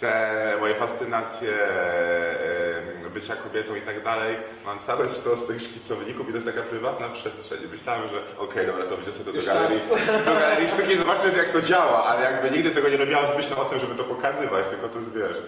te 0.00 0.56
moje 0.60 0.74
fascynacje 0.74 1.52
e, 1.54 3.10
bycia 3.14 3.36
kobietą 3.36 3.74
i 3.74 3.80
tak 3.80 4.04
dalej. 4.04 4.36
Mam 4.64 4.78
całe 4.78 5.08
stos 5.08 5.46
tych 5.46 5.62
szkicowników 5.62 6.28
i 6.28 6.30
to 6.32 6.38
jest 6.38 6.46
taka 6.46 6.62
prywatna 6.62 7.08
przestrzeń. 7.08 7.58
Myślałem, 7.72 8.08
że 8.08 8.38
okej, 8.38 8.66
dobra, 8.66 8.84
to 8.84 8.96
będzie 8.96 9.12
sobie 9.12 9.24
to 9.24 9.32
do 9.32 9.46
galerii, 9.46 9.78
do 10.26 10.34
galerii 10.34 10.68
sztuki 10.68 10.92
i 10.92 10.96
zobaczyć 10.96 11.36
jak 11.36 11.48
to 11.48 11.62
działa, 11.62 12.04
ale 12.04 12.32
jakby 12.32 12.50
nigdy 12.50 12.70
tego 12.70 12.88
nie 12.88 12.96
robiłam 12.96 13.26
z 13.26 13.36
myślą 13.36 13.56
o 13.56 13.64
tym, 13.64 13.78
żeby 13.78 13.94
to 13.94 14.04
pokazywać, 14.04 14.66
tylko 14.66 14.88
to 14.88 14.98
jest, 14.98 15.12
wiesz, 15.12 15.42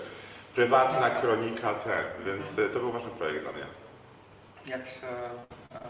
prywatna 0.54 1.10
kronika 1.10 1.74
ten, 1.74 2.24
więc 2.26 2.58
e, 2.58 2.72
to 2.72 2.78
był 2.78 2.92
ważny 2.92 3.10
projekt 3.10 3.42
dla 3.42 3.52
mnie. 3.52 3.66
Jak 4.66 4.86
się, 4.86 5.06
e, 5.06 5.80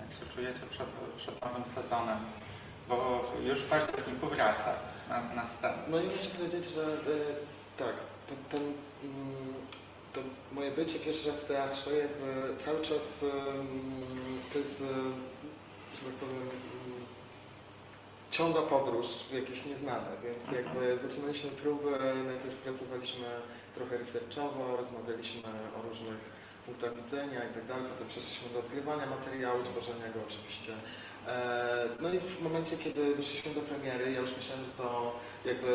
jak 0.00 0.10
się 0.18 0.34
czujecie 0.34 0.60
przed, 0.70 0.86
przed 1.16 1.42
nowym 1.42 1.64
sezonem? 1.74 2.18
Bo 2.88 3.24
już 3.44 3.58
w 3.58 3.68
październiku 3.68 4.26
wraca 4.26 4.93
na. 5.08 5.44
No 5.88 6.00
i 6.00 6.06
muszę 6.06 6.30
powiedzieć, 6.36 6.64
że 6.74 6.82
y, 6.82 7.34
tak, 7.76 7.94
ten, 8.28 8.36
ten, 8.50 8.62
mm, 9.04 9.54
to 10.12 10.20
moje 10.52 10.70
bycie 10.70 10.98
pierwszy 10.98 11.28
raz 11.28 11.40
w 11.40 11.46
teatrze 11.46 11.90
jakby 11.98 12.56
cały 12.58 12.82
czas 12.82 13.22
ym, 13.22 14.40
to 14.52 14.58
jest, 14.58 14.80
y, 14.80 14.84
że 15.96 16.02
tak 16.02 16.14
powiem, 16.20 16.42
mm, 16.42 17.04
ciągła 18.30 18.62
podróż 18.62 19.06
w 19.30 19.32
jakieś 19.32 19.66
nieznane, 19.66 20.10
więc 20.24 20.50
jakby 20.52 20.98
zaczynaliśmy 20.98 21.50
próby, 21.50 21.90
najpierw 22.26 22.54
pracowaliśmy 22.54 23.26
trochę 23.74 23.98
researchowo, 23.98 24.76
rozmawialiśmy 24.76 25.42
o 25.78 25.88
różnych 25.88 26.20
punktach 26.66 26.94
widzenia 27.04 27.44
i 27.50 27.54
tak 27.54 27.66
dalej, 27.66 27.84
potem 27.92 28.08
przeszliśmy 28.08 28.48
do 28.48 28.58
odgrywania 28.58 29.06
materiału, 29.06 29.62
tworzenia 29.64 30.08
go 30.14 30.20
oczywiście. 30.28 30.72
E, 31.28 31.74
No 32.00 32.12
i 32.12 32.18
w 32.18 32.42
momencie, 32.42 32.76
kiedy 32.76 33.16
doszliśmy 33.16 33.54
do 33.54 33.60
premiery, 33.60 34.12
ja 34.12 34.20
już 34.20 34.36
myślałem, 34.36 34.64
że 34.64 34.70
to 34.82 35.12
jakby 35.44 35.68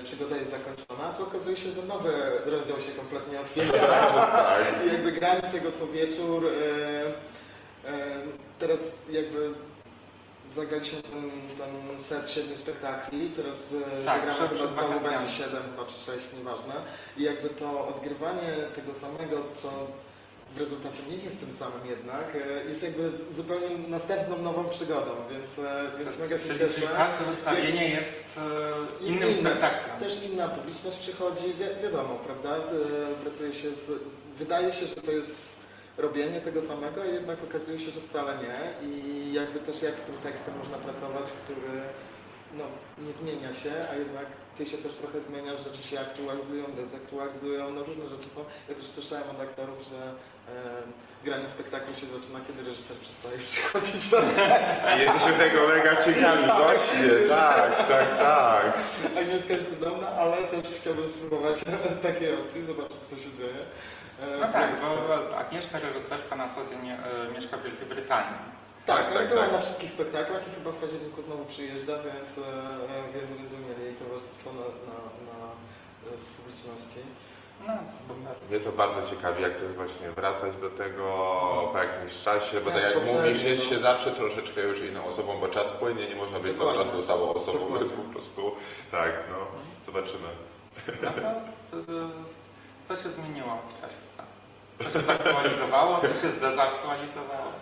y, 0.00 0.04
przygoda 0.04 0.36
jest 0.36 0.50
zakończona, 0.50 1.12
to 1.12 1.22
okazuje 1.22 1.56
się, 1.56 1.70
że 1.72 1.82
nowy 1.82 2.12
rozdział 2.44 2.80
się 2.80 2.92
kompletnie 2.92 3.40
otwiera. 3.40 3.72
Tak. 4.32 4.84
I 4.84 4.88
jakby 4.92 5.12
granie 5.12 5.40
tego 5.42 5.72
co 5.72 5.86
wieczór. 5.86 6.46
e, 6.46 7.90
e, 7.90 8.22
Teraz 8.58 8.92
jakby 9.10 9.54
zagraliśmy 10.54 11.02
ten, 11.02 11.30
ten 11.88 11.98
set 11.98 12.30
siedmiu 12.30 12.56
spektakli, 12.56 13.30
teraz 13.36 13.72
e, 14.00 14.04
Tak, 14.04 14.20
zagramy 14.26 14.48
chyba 14.58 14.70
znowu 14.72 15.00
będzie 15.00 15.32
siedem, 15.32 15.62
chyba 15.70 15.86
czy 15.86 15.98
sześć, 15.98 16.26
nieważne. 16.38 16.74
I 17.16 17.22
jakby 17.22 17.48
to 17.50 17.88
odgrywanie 17.88 18.48
tego 18.74 18.94
samego, 18.94 19.36
co 19.54 19.68
w 20.54 20.58
rezultacie 20.58 20.98
nie 21.10 21.16
jest 21.24 21.40
tym 21.40 21.52
samym 21.52 21.86
jednak, 21.86 22.36
e, 22.66 22.68
jest 22.68 22.82
jakby 22.82 23.10
zupełnie 23.32 23.68
następną 23.88 24.38
nową 24.38 24.64
przygodą, 24.64 25.10
więc, 25.30 25.58
e, 25.58 25.84
więc 25.98 26.18
mega 26.18 26.38
się 26.38 26.44
Czyli- 26.44 26.58
cieszę. 26.58 26.74
czyli 26.74 26.86
każde 26.86 27.30
wystawienie 27.30 27.88
jest, 27.88 28.24
e, 28.36 29.04
Jest 29.06 29.16
innym 29.18 29.30
inne. 29.30 29.50
spektaklem. 29.50 30.00
Też 30.00 30.22
inna 30.24 30.48
publiczność 30.48 30.98
przychodzi, 30.98 31.44
wi 31.44 31.82
wiadomo, 31.82 32.14
prawda? 32.26 32.56
Pracuje 33.22 33.52
się 33.52 33.70
z... 33.70 33.90
Wydaje 34.38 34.72
się, 34.72 34.86
że 34.86 34.94
to 34.96 35.12
jest 35.12 35.56
robienie 35.98 36.40
tego 36.40 36.62
samego, 36.62 37.02
a 37.02 37.04
jednak 37.06 37.38
okazuje 37.50 37.78
się, 37.78 37.90
że 37.90 38.00
wcale 38.00 38.34
nie. 38.38 38.88
I 38.88 39.32
jakby 39.32 39.58
też 39.60 39.82
jak 39.82 40.00
z 40.00 40.02
tym 40.02 40.14
tekstem 40.22 40.54
można 40.58 40.78
pracować, 40.78 41.24
który 41.44 41.80
no, 42.58 42.64
nie 42.98 43.12
zmienia 43.12 43.54
się, 43.54 43.72
a 43.92 43.94
jednak 43.96 44.26
ty 44.56 44.66
się 44.66 44.78
też 44.78 44.92
trochę 44.94 45.20
zmieniasz, 45.20 45.64
rzeczy 45.64 45.82
się 45.82 46.00
aktualizują, 46.00 46.64
dezaktualizują, 46.76 47.70
no 47.70 47.82
różne 47.84 48.08
rzeczy 48.08 48.28
są. 48.28 48.44
Ja 48.68 48.74
też 48.74 48.86
słyszałem 48.86 49.30
od 49.30 49.40
aktorów, 49.40 49.78
że 49.90 49.98
e, 49.98 50.82
granie 51.24 51.48
spektaklu 51.48 51.94
się 51.94 52.06
zaczyna, 52.06 52.38
kiedy 52.46 52.70
reżyser 52.70 52.96
przestaje 52.96 53.38
przychodzić 53.48 54.12
na 54.12 54.96
I 54.96 55.00
jesteśmy 55.00 55.32
tego 55.32 55.68
mega 55.68 55.96
ciekawi, 56.04 56.42
właśnie, 56.64 57.28
tak, 57.28 57.88
tak, 57.88 58.18
tak. 58.18 58.78
Agnieszka 59.18 59.52
jest 59.54 59.68
cudowna, 59.68 60.08
ale 60.08 60.36
też 60.36 60.66
chciałbym 60.80 61.08
spróbować 61.08 61.58
takiej 62.08 62.34
opcji, 62.34 62.64
zobaczyć 62.64 62.98
co 63.06 63.16
się 63.16 63.32
dzieje. 63.38 63.62
E, 64.22 64.38
No 64.40 64.52
tak, 64.52 64.70
bo 64.80 65.38
Agnieszka, 65.38 65.78
reżyserka 65.78 66.36
na 66.36 66.48
co 66.54 66.66
dzień 66.70 66.88
e, 66.90 66.98
mieszka 67.34 67.56
w 67.56 67.62
Wielkiej 67.62 67.86
Brytanii. 67.86 68.61
Tak, 68.86 68.96
Tak, 68.96 69.06
ale 69.06 69.20
tak, 69.20 69.28
była 69.28 69.42
tak. 69.42 69.52
na 69.52 69.58
wszystkich 69.60 69.90
spektaklach 69.90 70.42
i 70.48 70.54
chyba 70.54 70.70
w 70.70 70.76
październiku 70.76 71.22
znowu 71.22 71.44
przyjeżdża, 71.44 71.92
więc, 71.98 72.38
e, 72.38 72.40
e, 72.40 73.12
więc 73.14 73.30
będziemy 73.40 73.66
mieli 73.68 73.82
jej 73.84 73.94
towarzystwo 73.94 74.50
na, 74.52 74.60
na, 74.88 74.98
na, 75.30 75.38
e, 76.12 76.16
w 76.16 76.36
publiczności. 76.36 77.00
No. 77.66 77.72
Mnie 78.50 78.60
to 78.60 78.72
bardzo 78.72 79.10
ciekawi, 79.10 79.42
jak 79.42 79.56
to 79.56 79.62
jest 79.64 79.76
właśnie 79.76 80.10
wracać 80.10 80.56
do 80.56 80.70
tego 80.70 81.04
po 81.72 81.78
jakimś 81.78 82.22
czasie, 82.22 82.60
bo 82.60 82.70
tak 82.70 82.82
Tak, 82.82 82.94
jak 82.94 83.06
mówisz, 83.06 83.42
jest 83.42 83.68
się 83.68 83.78
zawsze 83.78 84.10
troszeczkę 84.10 84.60
już 84.60 84.80
inną 84.80 85.04
osobą, 85.04 85.38
bo 85.40 85.48
czas 85.48 85.70
płynie, 85.70 86.08
nie 86.08 86.16
można 86.16 86.40
być 86.40 86.58
cały 86.58 86.74
czas 86.74 86.90
tą 86.90 87.02
samą 87.02 87.34
osobą, 87.34 87.58
Dokładnie. 87.58 87.78
więc 87.88 87.92
po 88.06 88.12
prostu, 88.12 88.52
tak, 88.90 89.12
no, 89.30 89.46
zobaczymy. 89.86 90.28
No 91.02 91.10
to 91.10 91.76
co 92.88 93.02
się 93.02 93.12
zmieniło 93.12 93.58
w 93.68 93.80
czasie? 93.80 94.02
Co 94.92 94.98
się 95.00 95.06
zaktualizowało, 95.06 96.00
co 96.00 96.06
się 96.26 96.32
zdezaktualizowało? 96.32 97.52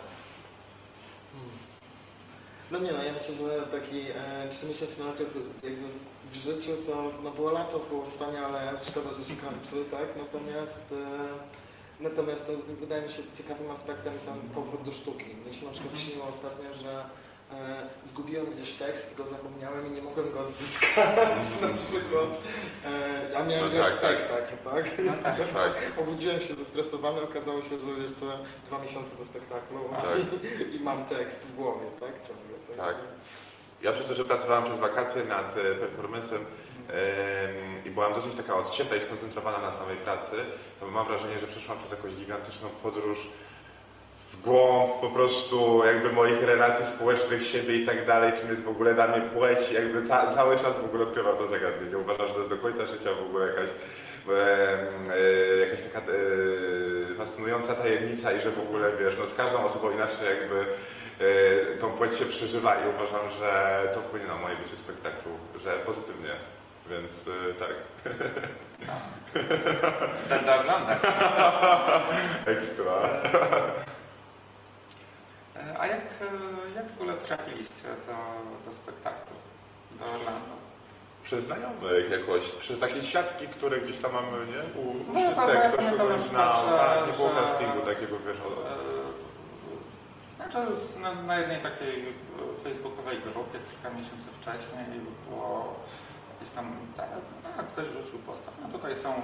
No 2.70 2.78
nie 2.78 2.92
no, 2.92 3.02
ja 3.04 3.12
myślę, 3.12 3.34
że 3.34 3.80
taki 3.80 4.00
e, 4.00 4.48
trzymiesięczny 4.50 5.08
okres 5.08 5.28
jakby 5.64 5.86
w 6.32 6.34
życiu 6.34 6.72
to 6.86 7.12
no 7.24 7.30
było 7.30 7.50
lato, 7.50 7.78
było 7.78 8.06
wspaniale, 8.06 8.72
szkoda, 8.88 9.14
że 9.14 9.24
się 9.24 9.36
kończy, 9.36 9.90
tak? 9.90 10.16
Natomiast 10.16 10.92
e, 10.92 12.02
natomiast 12.02 12.46
to 12.46 12.52
wydaje 12.80 13.02
mi 13.02 13.10
się 13.10 13.22
ciekawym 13.38 13.70
aspektem 13.70 14.20
sam 14.20 14.40
powrót 14.54 14.82
do 14.82 14.92
sztuki. 14.92 15.24
Mi 15.46 15.54
się 15.54 15.66
na 15.66 15.72
przykład 15.72 15.98
śniło 15.98 16.26
ostatnio, 16.26 16.74
że 16.82 16.92
e, 17.00 17.04
zgubiłem 18.05 18.46
gdzieś 18.46 18.72
tekst, 18.72 19.16
go 19.16 19.26
zapomniałem 19.26 19.86
i 19.86 19.90
nie 19.90 20.03
mogłem 20.03 20.32
go 20.32 20.40
odzyskać 20.40 20.96
na 21.62 21.68
przykład. 21.68 22.30
E, 23.32 23.38
a 23.38 23.44
miałem 23.44 23.64
No 23.64 23.70
grać 23.70 23.92
tak, 24.01 24.14
spektakl, 24.16 24.57
tak? 24.64 24.98
No 25.05 25.12
tak, 25.22 25.36
tak. 25.55 25.72
Obudziłem 26.01 26.40
się 26.40 26.55
zestresowany, 26.55 27.22
okazało 27.22 27.62
się, 27.62 27.68
że 27.78 28.03
jeszcze 28.03 28.26
dwa 28.66 28.78
miesiące 28.82 29.16
do 29.16 29.24
spektaklu 29.24 29.78
Tak. 29.92 30.18
i, 30.70 30.74
i 30.76 30.80
mam 30.80 31.05
tekst 31.05 31.46
w 31.46 31.57
głowie, 31.57 31.86
tak? 32.01 32.12
Ciągle. 32.28 32.76
Tak. 32.76 32.86
Także- 32.86 33.07
Ja 33.82 33.92
przez 33.92 34.07
to, 34.07 34.14
że 34.14 34.24
pracowałem 34.24 34.64
przez 34.64 34.78
wakacje 34.78 35.24
nad 35.24 35.57
e, 35.57 35.74
performancem 35.74 36.38
em, 36.38 37.84
i 37.84 37.90
byłam 37.90 38.14
dosyć 38.14 38.34
taka 38.34 38.55
odcięta 38.57 38.96
i 38.96 39.01
skoncentrowana 39.01 39.59
na 39.59 39.72
samej 39.72 39.96
pracy, 39.96 40.36
to 40.80 40.86
mam 40.86 41.07
wrażenie, 41.07 41.38
że 41.38 41.46
przeszłam 41.46 41.78
przez 41.78 41.90
jakąś 41.90 42.12
gigantyczną 42.12 42.68
podróż 42.82 43.28
w 44.33 44.41
głąb 44.43 45.01
po 45.01 45.11
prostu 45.11 45.83
jakby 45.87 46.12
moich 46.12 46.43
relacji 46.43 46.87
społecznych, 46.87 47.47
siebie 47.47 47.76
i 47.76 47.87
tak 47.87 48.07
dalej, 48.07 48.33
czym 48.41 48.49
jest 48.51 48.62
w 48.62 48.68
ogóle 48.68 48.95
dla 48.95 49.07
mnie 49.07 49.20
płeć, 49.20 49.72
jakby 49.72 50.07
ca 50.09 50.35
cały 50.35 50.57
czas 50.57 50.76
w 50.83 50.85
ogóle 50.85 51.03
odkrywam 51.03 51.37
to 51.37 51.49
zagadnienie. 51.49 51.99
Uważam, 51.99 52.28
że 52.28 52.33
to 52.33 52.39
jest 52.39 52.51
do 52.51 52.57
końca 52.57 52.87
życia 52.87 53.11
w 53.22 53.26
ogóle 53.26 53.47
jakaś, 53.47 53.68
em, 53.68 55.11
e, 55.11 55.57
jakaś 55.57 55.83
taka 55.83 55.99
e, 55.99 57.14
fascynująca 57.14 57.74
tajemnica 57.74 58.33
i 58.33 58.41
że 58.41 58.51
w 58.51 58.59
ogóle 58.59 58.91
wiesz, 59.01 59.14
no 59.18 59.26
z 59.26 59.35
każdą 59.35 59.64
osobą 59.64 59.91
inaczej 59.91 60.26
jakby 60.26 60.57
e, 61.20 61.76
tą 61.76 61.91
płeć 61.91 62.14
się 62.14 62.26
przeżywa 62.26 62.74
i 62.74 62.89
uważam, 62.89 63.31
że 63.39 63.81
to 63.95 64.01
wpłynie 64.01 64.26
na 64.26 64.37
moje 64.37 64.57
bycie 64.57 64.76
spektaklu, 64.76 65.33
że 65.64 65.70
pozytywnie, 65.87 66.31
więc 66.91 67.28
e, 67.28 67.55
tak, 67.55 67.74
Będę 70.28 70.61
oglądać. 70.61 70.99
ekstra. 72.47 72.93
A 75.80 75.86
jak, 75.86 76.00
e, 76.00 76.74
jak 76.76 76.86
w 76.90 76.94
ogóle 77.00 77.14
trafiliście 77.14 77.88
do, 78.06 78.16
do 78.70 78.76
spektaklu, 78.76 79.36
do 79.98 80.04
Orlando? 80.04 80.54
Przez 81.24 81.44
znajomych 81.44 82.11
jakoś, 82.11 82.52
przez 82.52 82.80
takie 82.80 83.02
siatki, 83.02 83.48
które 83.48 83.80
gdzieś 83.80 83.96
tam 83.98 84.12
mamy, 84.12 84.46
nie? 84.46 84.80
U, 84.80 84.94
No, 85.14 85.34
tak, 85.36 85.54
ja 85.54 85.70
ktoś 85.72 85.98
kogoś 85.98 86.16
na 86.16 86.22
znał, 86.22 86.78
tak, 86.78 87.06
nie 87.06 87.12
było 87.12 87.28
że- 87.28 87.34
castingu 87.34 87.80
takiego, 87.80 88.16
wiesz, 88.26 88.38
o, 88.40 88.50
E, 88.68 89.20
Znaczy 90.36 90.58
na, 91.00 91.14
na 91.14 91.38
jednej 91.38 91.61
takiej 91.61 92.14
facebookowej 92.64 93.18
grupie 93.20 93.58
kilka 93.70 93.90
miesięcy 93.96 94.26
wcześniej 94.40 94.84
było 95.28 95.74
jakieś 96.34 96.54
tam, 96.54 96.72
tak, 96.96 97.08
tak 97.56 97.66
ktoś 97.66 97.86
rzucił 97.86 98.18
postaw. 98.18 98.54
No 98.62 98.68
tutaj 98.68 98.96
są 98.96 99.14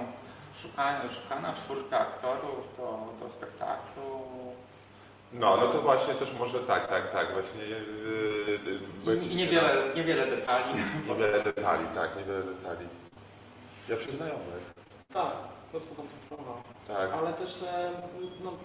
szukane, 0.61 1.09
szukana 1.09 1.53
czwórka 1.53 1.99
aktorów 1.99 2.77
do, 2.77 2.99
do 3.19 3.29
spektaklu. 3.29 4.21
No, 5.33 5.57
no 5.57 5.67
to 5.67 5.81
właśnie 5.81 6.13
też 6.13 6.33
może 6.39 6.59
tak, 6.59 6.87
tak, 6.87 7.11
tak, 7.11 7.33
właśnie. 7.33 7.61
Yy, 7.61 9.15
yy, 9.15 9.25
I, 9.25 9.31
i 9.31 9.35
niewiele, 9.35 9.83
niewiele 9.95 10.27
detali. 10.27 10.73
Niewiele 11.07 11.43
detali, 11.43 11.85
tak, 11.95 12.17
niewiele 12.17 12.43
detali. 12.43 12.87
Ja 13.89 13.97
przez 13.97 14.15
znajomych, 14.15 14.73
Tak, 15.13 15.33
łatwo 15.73 15.95
tak. 16.87 17.13
Ale 17.13 17.33
też, 17.33 17.63
e, 17.63 17.91
no, 18.43 18.51
e, 18.51 18.55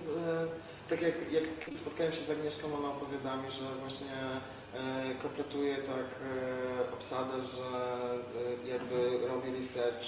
tak 0.91 1.03
jak, 1.03 1.33
jak 1.33 1.45
spotkałem 1.79 2.13
się 2.13 2.25
z 2.25 2.31
Agnieszką, 2.31 2.77
ona 2.79 2.89
opowiada 2.89 3.37
mi, 3.37 3.51
że 3.51 3.65
właśnie 3.81 4.17
e, 4.75 5.15
kompletuje 5.23 5.77
tak 5.77 6.09
obsadę, 6.93 7.45
że 7.45 7.69
jakby 8.65 9.29
robi 9.29 9.59
research, 9.59 10.07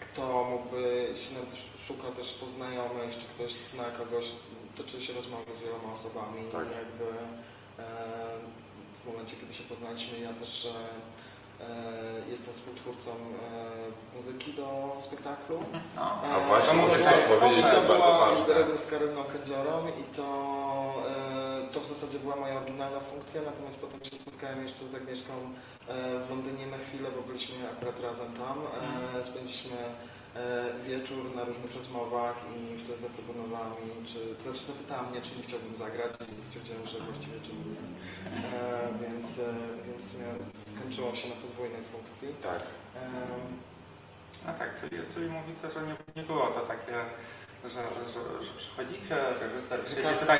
kto 0.00 0.44
mógłby 0.44 1.08
się 1.14 1.34
szuka 1.86 2.08
też 2.16 2.32
poznajomych, 2.32 3.18
czy 3.18 3.26
ktoś 3.26 3.52
zna 3.52 3.84
kogoś, 3.84 4.24
toczy 4.78 5.02
się 5.02 5.12
rozmowy 5.12 5.54
z 5.54 5.60
wieloma 5.60 5.92
osobami 5.92 6.44
Tak. 6.52 6.66
i 6.66 6.72
jakby 6.82 7.04
e, 7.78 7.84
w 9.04 9.06
momencie, 9.06 9.36
kiedy 9.40 9.52
się 9.54 9.62
poznaliśmy, 9.64 10.18
ja 10.20 10.32
też 10.32 10.66
e, 10.66 10.70
e, 11.64 12.30
jestem 12.30 12.54
współtwórcą 12.54 13.10
e, 13.10 14.16
muzyki 14.16 14.52
do 14.52 14.96
spektaklu. 15.00 15.60
No, 15.96 16.02
A 16.34 16.40
właśnie, 16.48 16.74
muzyka 16.74 17.10
powiedzieć, 17.40 17.66
to 17.74 17.80
była 17.80 18.18
ważne. 18.18 18.54
razem 18.54 18.78
z 18.78 18.86
Karyną 18.86 19.24
Kędziorą 19.24 19.86
i 19.88 20.16
to, 20.16 20.24
e, 21.68 21.72
to 21.72 21.80
w 21.80 21.86
zasadzie 21.86 22.18
była 22.18 22.36
moja 22.36 22.56
oryginalna 22.56 23.00
funkcja, 23.00 23.40
natomiast 23.42 23.80
potem 23.80 24.04
się 24.04 24.16
spotkałem 24.16 24.62
jeszcze 24.62 24.88
z 24.88 24.94
Agnieszką 24.94 25.32
e, 25.88 26.18
w 26.24 26.30
Londynie 26.30 26.66
na 26.66 26.78
chwilę, 26.78 27.08
bo 27.16 27.22
byliśmy 27.22 27.54
akurat 27.76 28.00
razem 28.00 28.32
tam. 28.32 28.58
E, 29.20 29.24
spędziliśmy 29.24 29.76
e, 29.76 30.17
wieczór 30.86 31.22
na 31.36 31.44
różnych 31.44 31.76
rozmowach 31.76 32.36
i 32.56 32.78
wtedy 32.78 32.98
zaproponowała 32.98 33.70
mi, 33.80 34.06
czy, 34.10 34.18
to 34.36 34.42
znaczy 34.42 34.64
zapytała 34.72 35.02
mnie, 35.02 35.20
czy 35.22 35.36
nie 35.36 35.42
chciałbym 35.42 35.76
zagrać 35.76 36.12
i 36.40 36.44
stwierdziłem, 36.44 36.86
że 36.86 36.98
właściwie 37.00 37.38
czemu 37.46 37.62
nie. 37.74 37.82
E, 38.58 38.88
więc, 39.02 39.38
e, 39.38 39.42
więc 39.86 40.04
w 40.04 40.10
sumie 40.10 40.26
skończyło 40.74 41.14
się 41.14 41.28
na 41.28 41.36
podwójnej 41.44 41.82
funkcji. 41.92 42.28
Tak. 42.42 42.62
E, 42.96 43.00
No 44.46 44.52
tak, 44.58 44.70
czyli, 44.80 44.96
czyli 45.14 45.26
mówicie, 45.38 45.66
że 45.74 45.80
nie, 45.88 45.94
nie 46.16 46.22
było 46.22 46.46
to 46.46 46.60
takie, 46.60 46.92
że, 47.64 47.70
że, 47.70 47.82
że, 48.14 48.20
że 48.46 48.52
przychodzicie, 48.58 49.16
reżyser 49.40 49.80
siedzi 49.90 50.20
tutaj 50.20 50.38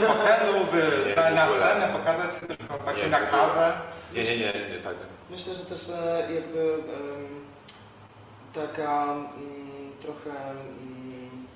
w 0.00 0.06
hotelu, 0.06 0.66
by 0.72 0.82
Nie, 1.08 1.14
na, 1.16 1.30
na 1.30 1.48
scenę 1.48 1.88
pokazać 1.98 2.30
tylko 2.48 2.78
właśnie 2.84 3.02
Nie, 3.02 3.08
na 3.08 3.20
kawę. 3.20 3.72
Nie, 4.14 4.22
nie, 4.24 4.36
nie, 4.36 4.52
nie, 4.72 4.78
tak. 4.84 4.94
Myślę, 5.30 5.54
że 5.54 5.64
też 5.64 5.88
e, 5.88 6.28
jakby 6.34 6.60
em, 6.74 7.45
taka 8.60 9.02
mm, 9.12 9.92
trochę 10.02 10.50
mm, 10.50 11.46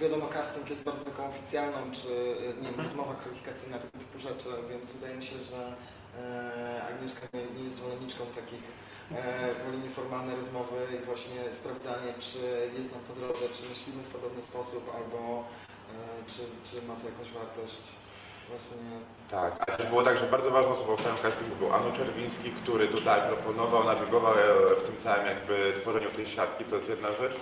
wiadomo 0.00 0.26
casting 0.26 0.70
jest 0.70 0.84
bardzo 0.84 1.04
taką 1.04 1.28
oficjalną, 1.28 1.78
czy 1.92 2.08
e, 2.08 2.46
nie 2.46 2.62
wiem, 2.62 2.66
Mhm. 2.74 2.86
rozmowa 2.88 3.14
kwalifikacyjna, 3.14 3.78
tego 3.78 3.98
typu 3.98 4.18
rzeczy, 4.28 4.48
więc 4.70 4.84
wydaje 4.92 5.14
mi 5.16 5.24
się, 5.24 5.36
że 5.50 5.60
e, 6.20 6.84
Agnieszka 6.88 7.20
nie, 7.34 7.44
nie 7.58 7.64
jest 7.64 7.76
zwolenniczką 7.76 8.22
takich 8.40 8.64
e, 9.12 9.54
woli 9.64 9.78
nieformalne 9.78 10.36
rozmowy 10.36 10.76
i 11.02 11.04
właśnie 11.04 11.40
sprawdzanie, 11.60 12.10
czy 12.20 12.38
jest 12.78 12.92
nam 12.92 13.02
po 13.08 13.14
drodze, 13.20 13.44
czy 13.56 13.62
myślimy 13.68 14.02
w 14.02 14.12
podobny 14.16 14.42
sposób, 14.42 14.82
albo 14.98 15.18
e, 15.38 16.30
czy, 16.32 16.42
czy 16.68 16.76
ma 16.86 16.94
to 16.96 17.04
jakąś 17.12 17.28
wartość. 17.40 17.82
Właśnie 18.50 18.76
Tak, 19.30 19.52
a 19.60 19.76
też 19.76 19.86
było 19.86 20.02
tak, 20.02 20.18
że 20.18 20.26
bardzo 20.26 20.50
ważną 20.50 20.72
osobą 20.72 20.96
w 20.96 21.02
całym 21.02 21.18
castingu 21.18 21.56
był 21.56 21.74
Anu 21.74 21.92
Czerwiński, 21.92 22.50
który 22.50 22.88
tutaj 22.88 23.20
proponował, 23.28 23.84
nawigował 23.84 24.32
e, 24.32 24.76
w 24.80 24.82
tym 24.82 24.96
całym 24.98 25.26
jakby 25.26 25.72
tworzeniu 25.80 26.10
tej 26.10 26.26
siatki, 26.26 26.64
to 26.64 26.76
jest 26.76 26.88
jedna 26.88 27.08
rzecz, 27.14 27.36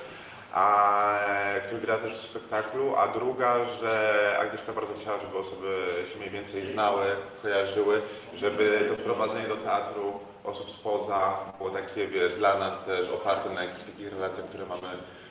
a 0.53 1.15
e, 1.21 1.61
który 1.61 1.81
gra 1.81 1.99
też 1.99 2.13
w 2.19 2.23
spektaklu, 2.23 2.97
a 2.97 3.09
druga, 3.09 3.65
że 3.81 4.37
Agnieszka 4.41 4.73
bardzo 4.73 4.95
chciała, 5.01 5.19
żeby 5.21 5.39
osoby 5.39 5.87
się 6.13 6.19
mniej 6.19 6.31
więcej 6.31 6.69
znały, 6.69 7.05
kojarzyły, 7.43 8.03
żeby 8.35 8.85
to 8.89 8.97
wprowadzenie 8.97 9.49
do 9.49 9.57
teatru 9.57 10.13
osób 10.45 10.71
spoza 10.71 11.39
było 11.59 11.71
takie, 11.71 12.07
wiesz, 12.09 12.37
dla 12.37 12.59
nas 12.59 12.85
też 12.85 13.11
oparte 13.11 13.51
na 13.51 13.65
jakichś 13.65 13.85
takich 13.85 14.13
relacjach, 14.13 14.47
które 14.47 14.67
mamy 14.67 14.89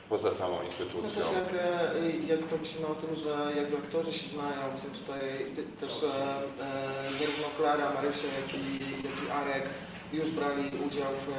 poza 0.08 0.32
samą 0.34 0.56
No 0.56 0.62
instytucją. 0.62 1.10
też 1.22 1.32
jak, 1.40 1.50
e, 1.62 2.10
jak 2.32 2.40
pomyślimy 2.40 2.86
o 2.86 2.94
tym, 2.94 3.14
że 3.24 3.52
jakby 3.56 3.76
aktorzy 3.76 4.12
się 4.12 4.28
znają, 4.28 4.78
są 4.78 4.86
tutaj 5.00 5.20
też 5.80 6.02
e, 6.02 6.06
e, 6.06 7.10
zarówno 7.18 7.46
Klara, 7.56 7.92
Marysia, 7.94 8.28
jak 8.40 8.54
i, 8.54 8.64
jak 9.08 9.16
i 9.26 9.30
Arek 9.30 9.64
już 10.12 10.30
brali 10.30 10.62
udział 10.86 11.12
w 11.24 11.28
e, 11.28 11.32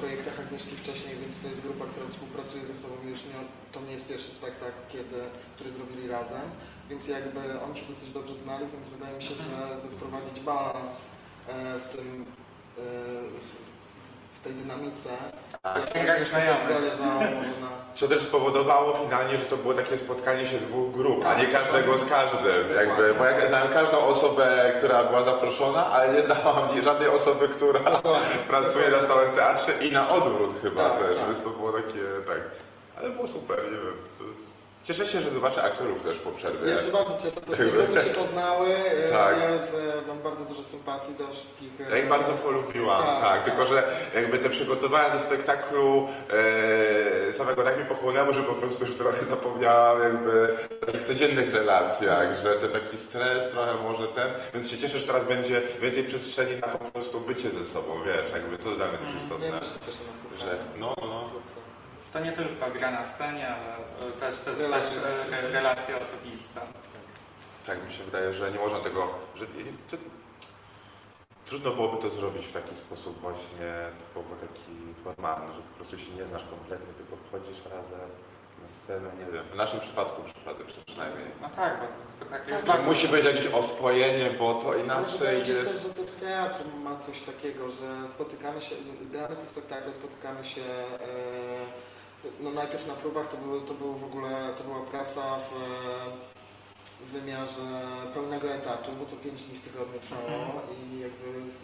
projektach 0.00 0.40
Agnieszki 0.40 0.76
wcześniej, 0.76 1.16
więc 1.20 1.40
to 1.40 1.48
jest 1.48 1.62
grupa, 1.62 1.84
która 1.84 2.06
współpracuje 2.08 2.66
ze 2.66 2.76
sobą 2.76 2.94
już 3.08 3.18
nie, 3.24 3.40
to 3.72 3.80
nie 3.86 3.92
jest 3.92 4.08
pierwszy 4.08 4.30
spektakl, 4.32 4.78
kiedy, 4.92 5.18
który 5.54 5.70
zrobili 5.70 6.08
razem, 6.08 6.42
więc 6.90 7.08
jakby 7.08 7.40
oni 7.60 7.76
się 7.80 7.86
dosyć 7.86 8.10
dobrze 8.10 8.36
znali, 8.36 8.64
więc 8.72 8.88
wydaje 8.88 9.16
mi 9.16 9.22
się, 9.22 9.34
że 9.34 9.76
wprowadzić 9.96 10.40
balans 10.40 11.10
w 11.84 11.88
tym 11.96 12.24
tej 14.46 14.54
dynamice, 14.54 15.08
Tak. 15.62 15.94
Jak 16.06 16.24
znajomych. 16.28 16.62
zależało 16.68 17.20
może 17.20 17.60
na 17.60 17.68
Co 17.94 18.08
też 18.08 18.22
spowodowało 18.22 18.92
finalnie, 18.92 19.36
że 19.36 19.44
to 19.44 19.56
było 19.56 19.74
takie 19.74 19.98
spotkanie 19.98 20.46
się 20.46 20.58
dwóch 20.58 20.92
grup, 20.92 21.24
a 21.26 21.34
nie 21.34 21.46
Tak. 21.46 21.52
każdego 21.62 21.98
z 21.98 22.08
każdym. 22.08 22.74
Jakby, 22.76 23.14
bo 23.14 23.24
ja 23.24 23.46
znałem 23.46 23.68
każdą 23.72 23.98
osobę, 23.98 24.72
która 24.78 25.04
była 25.04 25.22
zaproszona, 25.22 25.86
ale 25.86 26.12
nie 26.12 26.22
znałam 26.22 26.68
żadnej 26.82 27.08
osoby, 27.08 27.48
która 27.48 27.80
pracuje 28.48 28.90
na 28.90 29.02
stałym 29.02 29.30
teatrze 29.32 29.72
i 29.80 29.92
na 29.92 30.08
odwrót 30.10 30.54
chyba 30.62 30.88
Tak, 30.90 30.98
też, 30.98 31.16
tak. 31.18 31.26
więc 31.26 31.40
to 31.42 31.50
było 31.50 31.72
takie, 31.72 32.02
tak. 32.26 32.40
Ale 33.00 33.10
było 33.10 33.26
super, 33.26 33.58
nie 33.64 33.70
wiem, 33.70 33.96
to 34.18 34.24
jest 34.24 34.55
Cieszę 34.86 35.06
się, 35.06 35.20
że 35.20 35.30
zobaczę 35.30 35.62
aktorów 35.62 36.02
też 36.02 36.18
po 36.18 36.30
przerwie. 36.30 36.70
Ja 36.70 36.80
się 36.82 36.90
bardzo 36.92 37.18
cieszę, 37.22 37.40
te 37.40 37.64
grupy 37.64 38.00
się 38.08 38.10
poznały. 38.14 38.66
e, 38.76 39.08
Tak. 39.12 39.36
Ja 39.40 39.58
z, 39.66 39.74
e, 39.74 39.78
mam 40.08 40.18
bardzo 40.18 40.44
dużo 40.44 40.62
sympatii 40.62 41.14
do 41.14 41.28
wszystkich. 41.28 41.68
e, 41.80 41.90
Ja 41.90 41.96
ich 42.02 42.08
bardzo 42.08 42.32
polubiłam, 42.32 43.02
tak, 43.06 43.20
Tak, 43.20 43.42
tylko 43.44 43.66
że 43.66 43.88
jakby 44.14 44.38
te 44.38 44.50
przygotowania 44.50 45.10
do 45.10 45.20
spektaklu 45.20 46.08
e, 47.28 47.32
samego 47.32 47.62
tak 47.62 47.76
mnie 47.76 47.84
pochłonęło, 47.86 48.32
że 48.34 48.42
po 48.42 48.52
prostu 48.54 48.84
już 48.86 48.94
trochę 48.96 49.24
zapomniałam 49.24 50.02
jakby 50.02 50.56
o 50.82 50.86
takich 50.86 51.02
codziennych 51.02 51.54
relacjach, 51.54 52.28
że 52.42 52.54
ten 52.54 52.70
taki 52.70 52.96
stres 52.96 53.48
trochę 53.50 53.74
może 53.74 54.08
ten, 54.08 54.28
więc 54.54 54.70
się 54.70 54.78
cieszę, 54.78 54.98
że 54.98 55.06
teraz 55.06 55.24
będzie 55.24 55.62
więcej 55.80 56.04
przestrzeni 56.04 56.60
na 56.60 56.68
po 56.68 56.78
prostu 56.78 57.20
bycie 57.20 57.50
ze 57.50 57.66
sobą, 57.66 58.02
wiesz, 58.06 58.32
jakby 58.32 58.58
to 58.58 58.70
dla 58.70 58.88
mnie 58.88 58.98
też 58.98 59.08
Ja 59.10 59.22
istotne, 59.22 59.60
też 59.60 59.68
się 59.68 59.78
cieszę 59.86 59.98
na 60.08 60.14
spotkanie. 60.14 60.50
że 60.50 60.58
no, 60.80 60.94
no, 61.02 61.30
To 62.16 62.24
nie 62.24 62.32
tylko 62.32 62.70
gra 62.70 62.90
na 62.90 63.06
scenie, 63.06 63.48
ale 63.48 63.76
e, 64.08 64.12
też, 64.20 64.38
też, 64.38 64.58
Relacje. 64.58 65.00
też 65.00 65.44
e, 65.44 65.52
relacje 65.52 65.96
osobiste. 65.96 66.60
tak 67.66 67.86
mi 67.86 67.92
się 67.92 68.04
wydaje, 68.04 68.34
że 68.34 68.52
nie 68.52 68.58
można 68.58 68.80
tego, 68.80 69.08
że 69.34 69.46
to, 69.90 69.96
trudno 71.46 71.70
byłoby 71.70 72.02
to 72.02 72.10
zrobić 72.10 72.46
w 72.46 72.52
taki 72.52 72.76
sposób 72.76 73.20
właśnie 73.20 73.72
typowo 73.98 74.34
taki 74.36 74.72
formalny, 75.04 75.54
że 75.54 75.60
po 75.60 75.74
prostu 75.76 75.98
się 75.98 76.10
nie 76.10 76.24
znasz 76.24 76.44
kompletnie, 76.50 76.92
tylko 76.94 77.16
wchodzisz 77.16 77.64
razem 77.64 78.08
na 78.62 78.68
scenę, 78.84 79.10
nie 79.24 79.32
wiem, 79.32 79.44
w 79.52 79.56
naszym 79.56 79.80
przypadku 79.80 80.22
przypadek 80.22 80.66
przynajmniej. 80.86 81.26
No 81.42 81.48
tak, 81.56 81.80
bo 81.80 82.10
spektakl 82.10 82.50
jest 82.50 82.60
Że 82.60 82.68
bardzo... 82.68 82.84
musi 82.84 83.08
być 83.08 83.24
jakieś 83.24 83.46
oswojenie, 83.46 84.30
bo 84.38 84.54
to 84.54 84.74
inaczej 84.74 85.38
jest... 85.38 85.82
że 85.82 85.94
też 85.94 86.10
teatr 86.10 86.64
ma 86.82 86.98
coś 86.98 87.22
takiego, 87.22 87.70
że 87.70 88.08
spotykamy 88.08 88.60
się, 88.60 88.76
gramy 89.12 89.36
te 89.36 89.46
spektakle, 89.46 89.92
spotykamy 89.92 90.44
się, 90.44 90.62
e, 90.62 91.85
no 92.40 92.50
najpierw 92.50 92.86
na 92.86 92.94
próbach 92.94 93.28
to, 93.28 93.36
były, 93.36 93.60
to 93.60 93.74
było 93.74 93.94
w 93.94 94.04
ogóle, 94.04 94.54
to 94.58 94.64
była 94.64 94.80
praca 94.80 95.38
w, 95.38 95.50
w 97.06 97.10
wymiarze 97.12 97.82
pełnego 98.14 98.54
etatu, 98.54 98.90
bo 98.98 99.04
to 99.04 99.16
5 99.16 99.42
dni 99.42 99.58
w 99.58 99.64
tygodniu 99.64 100.00
trwało 100.00 100.62
i 100.76 101.00
jakby 101.00 101.28
z, 101.58 101.62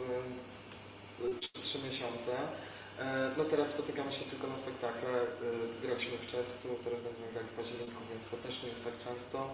z, 1.44 1.50
3 1.60 1.78
miesiące. 1.84 2.32
E, 2.98 3.30
No 3.36 3.44
teraz 3.44 3.68
spotykamy 3.70 4.12
się 4.12 4.24
tylko 4.24 4.46
na 4.46 4.56
spektakle, 4.56 5.10
e, 5.22 5.26
graliśmy 5.82 6.18
w 6.18 6.26
czerwcu, 6.26 6.68
teraz 6.84 7.00
będziemy 7.00 7.32
grać 7.32 7.46
w 7.46 7.56
październiku, 7.56 8.00
więc 8.10 8.28
to 8.28 8.36
też 8.36 8.62
nie 8.62 8.68
jest 8.68 8.84
tak 8.84 8.98
często. 8.98 9.50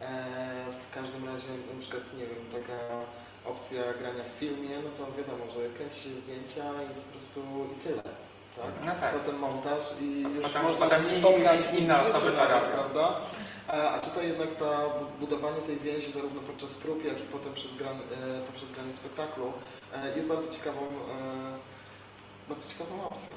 E, 0.00 0.66
W 0.90 0.94
każdym 0.94 1.24
razie 1.26 1.48
na 1.74 1.80
przykład, 1.80 2.04
nie 2.18 2.26
wiem, 2.26 2.44
taka 2.52 2.78
opcja 3.44 3.82
grania 4.00 4.24
w 4.24 4.38
filmie, 4.40 4.74
no 4.84 4.90
to 4.98 5.12
wiadomo, 5.18 5.44
że 5.54 5.68
kręci 5.76 6.00
się 6.00 6.10
zdjęcia 6.20 6.64
i 6.82 6.94
po 7.00 7.02
prostu 7.12 7.40
i 7.76 7.80
tyle. 7.84 8.02
Tak? 8.62 8.84
No 8.86 8.92
tak. 9.00 9.12
Potem 9.14 9.38
montaż 9.38 9.82
i 10.00 10.20
już 10.22 10.42
Potem- 10.46 10.62
można 10.62 10.86
potem 10.86 11.08
się 11.08 11.14
spotkać 11.14 11.64
życiu 11.64 12.16
osoby 12.16 12.32
to 12.32 12.44
nawet, 12.44 12.64
prawda? 12.64 13.08
A, 13.68 13.90
a 13.90 13.98
tutaj 13.98 14.28
jednak 14.28 14.48
bu- 14.58 15.26
budowanie 15.26 15.60
tej 15.60 15.78
więzi 15.78 16.12
zarówno 16.12 16.40
podczas 16.40 16.74
prób, 16.74 17.04
jak 17.04 17.18
i 17.20 17.22
potem 17.22 17.54
przez 17.54 17.74
gran, 17.76 17.96
e, 17.96 18.40
poprzez 18.46 18.72
granie 18.72 18.94
spektaklu 18.94 19.52
e, 19.94 20.16
jest 20.16 20.28
bardzo 20.28 20.52
ciekawą, 20.52 20.80
e, 20.80 22.48
bardzo 22.48 22.68
ciekawą 22.68 23.04
opcją. 23.06 23.36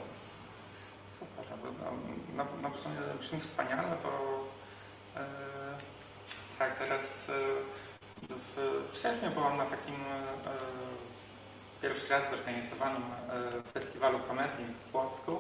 Super, 1.20 1.46
no, 1.64 1.72
no, 1.84 1.92
no, 2.36 2.46
no 2.62 2.70
brzmi, 2.70 2.92
brzmi 3.20 3.40
wspaniale, 3.42 3.84
bo 4.04 4.10
e, 5.22 5.26
tak, 6.60 6.80
teraz 6.80 7.30
e, 7.30 7.34
w, 8.30 8.82
w 8.94 9.02
sierpniu 9.02 9.32
byłam 9.32 9.58
na 9.58 9.66
takim 9.66 9.96
e, 9.96 10.50
pierwszy 11.86 12.10
raz 12.10 12.30
zorganizowanym 12.30 13.04
e, 13.04 13.72
festiwalu 13.74 14.20
komedii 14.20 14.66
w 14.66 14.92
Płocku, 14.92 15.32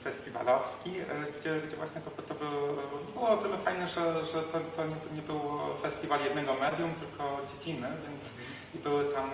e, 0.00 0.02
festiwalowski, 0.02 0.90
e, 1.00 1.04
gdzie, 1.38 1.60
gdzie 1.66 1.76
właśnie 1.76 2.00
to, 2.00 2.22
to 2.22 2.34
było, 2.34 2.60
było 3.14 3.28
o 3.28 3.36
tyle 3.36 3.58
fajne, 3.58 3.88
że, 3.88 4.26
że 4.26 4.42
to, 4.42 4.60
to 4.76 4.84
nie, 4.84 4.96
nie 5.16 5.22
był 5.22 5.40
festiwal 5.82 6.24
jednego 6.24 6.54
medium, 6.54 6.94
tylko 6.94 7.40
dziedziny, 7.50 7.88
więc 8.08 8.30
i 8.74 8.78
były 8.78 9.04
tam 9.04 9.30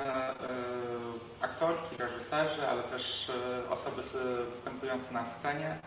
aktorki, 1.41 1.97
reżyserzy, 1.97 2.69
ale 2.69 2.83
też 2.83 3.33
osoby 3.71 4.03
występujące 4.51 5.13
na 5.13 5.27
scenie. 5.27 5.79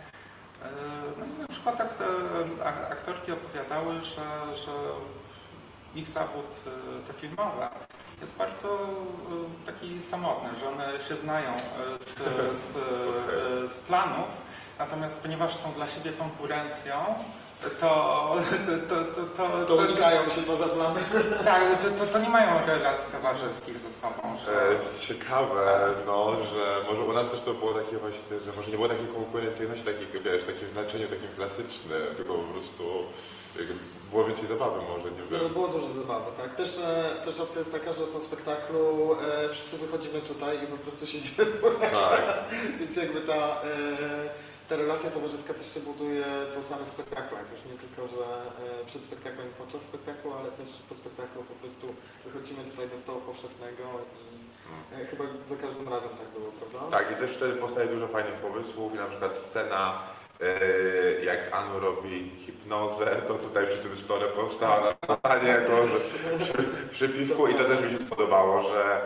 No 1.17 1.25
i 1.25 1.41
na 1.41 1.47
przykład 1.47 1.81
aktorki 2.89 3.31
opowiadały, 3.31 3.93
że, 4.01 4.57
że 4.57 4.71
ich 5.95 6.09
zawód 6.09 6.45
e, 6.67 7.07
te 7.07 7.13
filmowe 7.13 7.69
jest 8.21 8.37
bardzo 8.37 8.73
e, 8.73 9.65
taki 9.65 10.01
samotny, 10.01 10.49
że 10.59 10.69
one 10.69 10.99
się 11.07 11.15
znają 11.15 11.49
e, 11.49 11.59
z, 11.99 12.15
z, 12.63 12.73
z 13.73 13.77
planów, 13.77 14.27
natomiast 14.79 15.15
ponieważ 15.15 15.55
są 15.55 15.73
dla 15.73 15.87
siebie 15.87 16.11
konkurencją, 16.11 16.95
to, 17.79 18.35
to, 18.89 18.95
to, 18.95 19.05
to, 19.15 19.23
to, 19.37 19.65
To 19.65 19.75
unikają 19.75 20.29
się 20.29 20.41
poza 20.41 20.67
planem. 20.67 21.03
tak, 21.45 21.61
to, 21.81 22.05
to, 22.05 22.13
to 22.13 22.19
nie 22.19 22.29
mają 22.29 22.65
relacji 22.65 23.11
towarzyskich 23.11 23.79
ze 23.79 23.93
sobą. 23.93 24.37
Że... 24.45 24.75
Ciekawe, 24.99 25.89
no, 26.05 26.35
że 26.53 26.83
może 26.89 27.01
u 27.01 27.13
nas 27.13 27.31
też 27.31 27.41
to 27.41 27.53
było 27.53 27.73
takie 27.73 27.97
właśnie, 27.97 28.39
że 28.45 28.51
może 28.57 28.71
nie 28.71 28.75
było 28.77 28.89
takiej 28.89 29.07
konkurencyjności, 29.07 29.85
takiej, 29.85 30.07
wiesz, 30.23 30.41
w 30.43 30.47
takim 30.47 30.69
znaczeniu 30.69 31.07
takim 31.07 31.27
klasycznym, 31.35 32.15
tylko 32.15 32.33
po 32.33 32.53
prostu 32.53 32.83
było 34.11 34.25
więcej 34.25 34.47
zabawy 34.47 34.79
może, 34.81 35.11
nie 35.11 35.21
No, 35.31 35.39
wiem. 35.39 35.53
było 35.53 35.67
dużo 35.67 35.93
zabawy, 35.93 36.31
tak. 36.37 36.55
Też, 36.55 36.77
e, 36.77 37.15
też 37.25 37.39
opcja 37.39 37.59
jest 37.59 37.71
taka, 37.71 37.93
że 37.93 38.03
po 38.07 38.19
spektaklu 38.19 39.13
e, 39.13 39.49
wszyscy 39.49 39.77
wychodzimy 39.77 40.21
tutaj 40.21 40.63
i 40.63 40.67
po 40.67 40.77
prostu 40.77 41.07
siedzimy 41.07 41.45
Tak, 41.91 42.21
Więc 42.79 42.95
jakby 42.97 43.21
ta, 43.21 43.33
e, 43.61 43.63
ta 44.69 44.75
relacja 44.75 45.09
towarzyska 45.11 45.53
też 45.53 45.73
się 45.73 45.79
buduje 45.79 46.23
po 46.55 46.63
samych 46.63 46.91
spektaklach. 46.91 47.45
Już 47.51 47.61
nie 47.71 47.77
tylko, 47.79 48.01
że 48.15 48.23
e, 48.81 48.85
przed 48.85 49.03
spektaklem 49.03 49.47
i 49.49 49.53
podczas 49.53 49.81
spektaklu, 49.81 50.33
ale 50.33 50.51
też 50.51 50.69
po 50.89 50.95
spektaklu 50.95 51.43
po 51.43 51.53
prostu 51.53 51.87
wychodzimy 52.25 52.63
tutaj 52.63 52.89
do 52.89 52.97
stołu 52.97 53.21
powszechnego 53.21 53.83
i 54.23 54.25
e, 55.01 55.05
chyba 55.05 55.23
za 55.49 55.55
każdym 55.55 55.87
razem 55.89 56.09
tak 56.09 56.29
było, 56.39 56.51
prawda? 56.59 56.97
tak 56.97 57.11
i 57.11 57.15
też 57.15 57.31
wtedy 57.37 57.53
powstaje 57.53 57.87
dużo 57.87 58.07
fajnych 58.07 58.33
pomysłów 58.35 58.93
i 58.93 58.97
na 58.97 59.05
przykład 59.05 59.37
scena 59.37 59.99
jak 61.23 61.53
Anu 61.53 61.79
robi 61.79 62.31
hipnozę, 62.45 63.21
to 63.27 63.33
tutaj 63.33 63.67
przy 63.67 63.77
tym 63.77 63.97
stole 63.97 64.27
powstała 64.27 64.81
na 64.81 64.91
spotkanie 64.91 65.57
to, 65.67 65.87
że 65.87 65.97
przy, 66.39 66.63
przy 66.91 67.09
piwku 67.09 67.47
i 67.47 67.55
to 67.55 67.63
też 67.63 67.81
mi 67.81 67.91
się 67.91 68.05
spodobało, 68.05 68.61
że, 68.61 69.01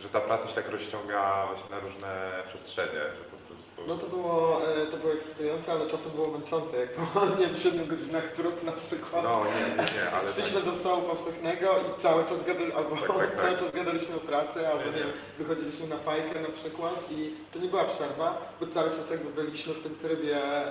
że 0.00 0.08
ta 0.08 0.20
praca 0.20 0.48
się 0.48 0.54
tak 0.54 0.68
rozciąga 0.68 1.46
właśnie 1.46 1.70
na 1.70 1.80
różne 1.80 2.30
przestrzenie, 2.48 2.92
że. 2.92 3.39
No 3.88 3.94
to 3.98 4.06
było, 4.06 4.60
e, 4.82 4.86
to 4.86 4.96
było 4.96 5.12
ekscytujące, 5.12 5.72
ale 5.72 5.86
czasem 5.86 6.12
było 6.12 6.28
męczące, 6.28 6.76
jak 6.76 6.88
było, 6.94 7.26
nie 7.40 7.46
wiem, 7.46 7.56
7 7.56 7.86
godzinach 7.86 8.32
prób 8.32 8.64
na 8.64 8.72
przykład. 8.72 9.24
No 9.24 9.44
nie, 9.44 9.60
nie, 9.70 9.76
nie, 9.76 10.10
ale 10.10 10.32
tak, 10.32 10.64
do 10.64 10.72
stołu 10.80 11.02
powszechnego 11.02 11.66
i 11.78 12.00
cały 12.00 12.24
czas 12.24 12.44
gadali, 12.44 12.72
albo 12.72 12.96
Tak, 12.96 13.06
tak, 13.06 13.36
tak. 13.36 13.42
cały 13.44 13.56
czas 13.58 13.72
gadaliśmy 13.72 14.16
o 14.16 14.20
pracy, 14.20 14.68
albo 14.68 14.78
Nie, 14.84 14.90
nie, 14.90 14.92
nie. 14.96 14.98
wiem, 14.98 15.12
wychodziliśmy 15.38 15.86
na 15.88 15.98
fajkę 15.98 16.40
na 16.40 16.48
przykład 16.48 16.94
i 17.10 17.34
to 17.52 17.58
nie 17.58 17.68
była 17.68 17.84
przerwa, 17.84 18.54
bo 18.60 18.66
cały 18.66 18.90
czas 18.90 19.10
jakby 19.10 19.42
byliśmy 19.42 19.74
w 19.74 19.82
tym 19.82 19.94
trybie, 20.02 20.36
e, 20.36 20.70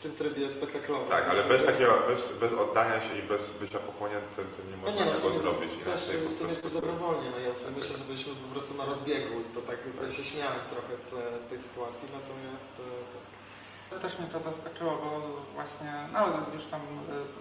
w 0.00 0.02
tym 0.02 0.14
trybie 0.20 0.50
spektaklowym. 0.50 1.08
tak, 1.08 1.28
ale 1.28 1.42
bez 1.44 1.64
takiego, 1.64 1.92
bez, 2.08 2.32
bez 2.42 2.52
oddania 2.52 3.00
się 3.00 3.12
i 3.18 3.22
bez 3.22 3.50
bycia 3.50 3.78
pochłoniętym, 3.78 4.46
to 4.54 4.60
nie 4.70 4.76
No 4.76 4.82
można 4.82 5.04
nie, 5.04 5.10
no 5.10 5.16
tego 5.16 5.38
zrobić 5.42 5.70
też 5.84 6.02
w 6.32 6.38
sumie 6.38 6.54
też 6.54 6.72
dobrowolnie, 6.72 7.28
no 7.34 7.38
ja 7.38 7.52
myślę, 7.76 7.96
że 7.98 8.04
byliśmy 8.04 8.32
po 8.34 8.48
prostu 8.54 8.72
na 8.74 8.84
rozbiegu 8.84 9.34
i 9.40 9.44
to 9.54 9.60
tak 9.60 9.78
ja 10.06 10.12
się 10.16 10.24
śmiałem 10.24 10.60
trochę 10.72 10.92
z, 11.04 11.08
z 11.42 11.44
tej 11.50 11.58
sytuacji, 11.66 12.06
natomiast 12.18 12.72
e, 12.80 13.90
tak. 13.90 13.98
Też 14.04 14.18
mnie 14.18 14.28
to 14.34 14.40
zaskoczyło, 14.40 14.92
bo 15.04 15.10
właśnie, 15.58 15.92
no 16.12 16.18
już 16.54 16.64
tam 16.74 16.80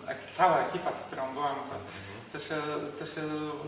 e, 0.07 0.15
cała 0.37 0.57
ekipa, 0.65 0.91
z 0.93 1.01
którą 1.01 1.33
byłam, 1.33 1.55
to, 1.69 1.75
to 2.33 2.37
się, 2.47 2.57
to 2.99 3.05
się 3.13 3.21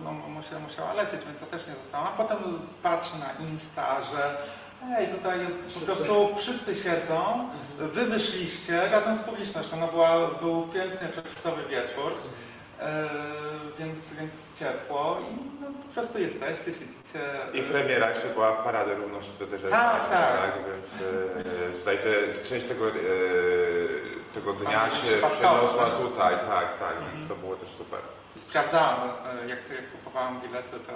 no, 0.03 0.11
musiała, 0.11 0.59
musiała 0.67 0.93
lecieć, 0.93 1.21
więc 1.25 1.41
ja 1.41 1.47
też 1.47 1.67
nie 1.67 1.75
zostałam. 1.81 2.07
A 2.07 2.17
potem 2.21 2.37
patrzę 2.83 3.15
na 3.25 3.31
Insta, 3.45 4.03
że 4.11 4.21
ej, 4.97 5.07
tutaj 5.07 5.39
po 5.73 5.79
prostu 5.85 6.35
wszyscy 6.35 6.75
siedzą, 6.75 7.49
wy 7.79 8.05
wyszliście 8.05 8.87
razem 8.89 9.15
z 9.17 9.21
publicznością, 9.21 9.77
no 9.77 9.87
była, 9.87 10.27
był 10.27 10.67
piękny 10.67 11.09
czerwcowy 11.15 11.63
wieczór. 11.69 12.11
E, 12.79 13.09
więc, 13.79 14.13
więc 14.19 14.33
ciepło 14.59 15.17
i 15.31 15.61
no, 15.61 15.67
po 15.87 15.93
prostu 15.93 16.19
jesteście, 16.19 16.65
siedzicie. 16.65 17.19
I 17.53 17.61
premiera 17.63 18.09
jeszcze 18.09 18.27
była 18.27 18.51
w 18.53 18.63
Paradę 18.63 18.93
Równości, 18.95 19.31
to 19.39 19.45
też 19.45 19.61
jest 19.61 19.73
Tak, 19.73 20.01
ważne, 20.01 20.15
tak. 20.15 20.51
Więc 20.71 20.87
e, 21.67 21.79
tutaj 21.79 21.97
te, 21.97 22.43
część 22.49 22.65
tego, 22.67 22.87
e, 22.89 22.91
tego 24.33 24.53
dnia 24.53 24.89
się 24.89 25.03
Przypadkowo, 25.07 25.37
przeniosła 25.55 25.85
tak? 25.85 25.97
tutaj, 25.97 26.35
tak, 26.35 26.79
tak, 26.79 26.93
Mhm. 26.97 27.17
więc 27.17 27.29
to 27.29 27.35
było 27.35 27.55
też 27.55 27.69
super. 27.71 27.99
Sprawdzałam, 28.35 28.99
e, 29.09 29.47
jak, 29.49 29.59
jak 29.69 29.91
kupowałam 29.91 30.41
bilety, 30.41 30.79
to 30.87 30.93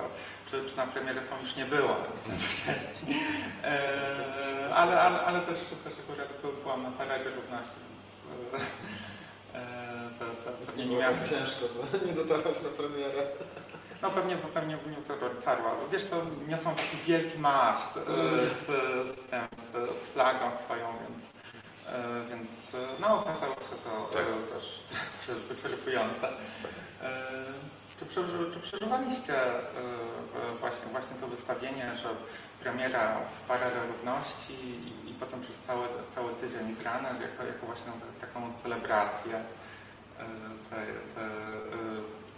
czy, 0.70 0.78
na 0.78 0.88
premierę 0.88 1.24
są 1.24 1.40
już 1.42 1.56
nie 1.56 1.66
było, 1.66 1.96
wcześniej. 2.38 3.20
E, 3.64 4.76
ale, 4.76 5.02
ale, 5.02 5.22
ale 5.22 5.42
też, 5.42 5.60
też 5.84 5.94
akurat 6.10 6.62
byłam 6.64 6.84
na 6.84 6.92
Paradzie 6.92 7.30
Równości, 7.30 7.76
więc 7.90 8.20
e, 8.54 9.60
e, 9.60 10.10
to, 10.20 10.26
to 10.26 10.58
Więc 10.58 10.76
nie, 10.76 10.86
nie 10.86 10.96
nie 10.96 11.04
tak 11.04 11.30
ciężko, 11.30 11.66
że 11.68 12.06
nie 12.08 12.14
dotarłaś 12.14 12.62
na 12.64 12.70
premierę. 12.70 13.28
No 14.02 14.12
pewnie, 14.12 14.38
pewnie 14.38 14.78
bym 14.78 14.96
to 14.96 15.18
dotarła. 15.18 15.72
Wiesz 15.92 16.04
co, 16.06 16.22
niosą 16.48 16.76
taki 16.76 16.98
wielki 17.08 17.40
maszt 17.40 17.98
e, 17.98 18.02
z, 18.56 18.66
z, 19.12 19.16
tym, 19.16 19.42
z, 19.58 20.00
z 20.02 20.06
flagą 20.06 20.58
swoją, 20.58 20.88
więc 21.10 21.26
E, 21.90 22.30
Więc 22.30 22.76
e, 22.76 22.78
no, 23.00 23.20
okazało 23.20 23.56
się 23.56 23.76
to 23.84 24.10
Tak. 24.14 24.22
e, 24.22 24.54
też, 24.54 24.80
też 25.28 25.38
wyczerpujące. 25.38 26.28
Czy, 28.00 28.06
czy 28.54 28.60
przeżywaliście 28.60 29.36
e, 29.46 29.58
e, 29.58 30.56
właśnie, 30.60 30.88
właśnie 30.92 31.16
to 31.22 31.28
wystawienie, 31.28 31.92
że 32.04 32.10
premiera 32.62 33.16
w 33.44 33.48
Parę 33.48 33.66
Równości 33.88 34.54
i, 34.54 35.10
i 35.12 35.14
potem 35.14 35.42
przez 35.42 35.62
cały, 35.62 35.88
cały 36.16 36.34
tydzień 36.34 36.76
grane 36.76 37.10
jako, 37.10 37.44
jako 37.44 37.66
właśnie 37.66 37.92
taką 38.22 38.54
celebrację 38.64 39.36
e, 39.36 40.24
te, 40.70 40.76
te, 41.16 41.30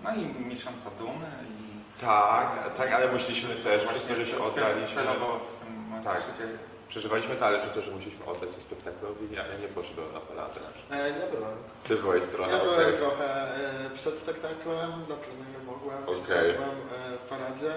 no 0.03 0.15
i 0.15 0.45
miesiąca 0.45 0.89
dumy 0.99 1.29
i 1.49 2.01
Tak, 2.01 2.75
tak, 2.77 2.91
ale 2.93 3.11
myśleliśmy 3.11 3.55
też, 3.55 3.85
przez 3.85 4.05
to, 4.05 4.15
że 4.15 4.25
się 4.27 4.39
oddaliśmy, 4.43 4.95
Celowo 4.95 5.39
w 5.39 5.65
tym 5.65 6.03
Tak. 6.03 6.17
się 6.17 6.37
dzieje. 6.37 6.57
Przeżywaliśmy 6.89 7.35
to, 7.35 7.45
ale 7.45 7.59
przez 7.59 7.73
to, 7.75 7.81
że 7.81 7.91
musieliśmy 7.91 8.25
oddać 8.25 8.49
się 8.55 8.61
spektaklowi, 8.61 9.25
ja, 9.31 9.41
ja 9.47 9.57
nie 9.61 9.67
poszedłem 9.67 10.13
na 10.13 10.19
paladę. 10.19 10.59
E, 10.91 11.09
ja 11.09 11.25
byłem. 11.35 11.55
Ty 11.87 11.95
byłeś 11.95 12.23
trochę, 12.27 12.51
Ja 12.51 12.57
okej. 12.63 12.69
byłem 12.75 12.97
trochę 12.97 13.27
e, 13.43 13.89
przed 13.95 14.19
spektaklem, 14.19 14.89
na 15.09 15.15
premierę 15.23 15.59
mogłem, 15.65 16.03
Okej. 16.03 16.21
okay. 16.51 16.65
e, 17.13 17.17
w 17.25 17.29
paradzie. 17.29 17.71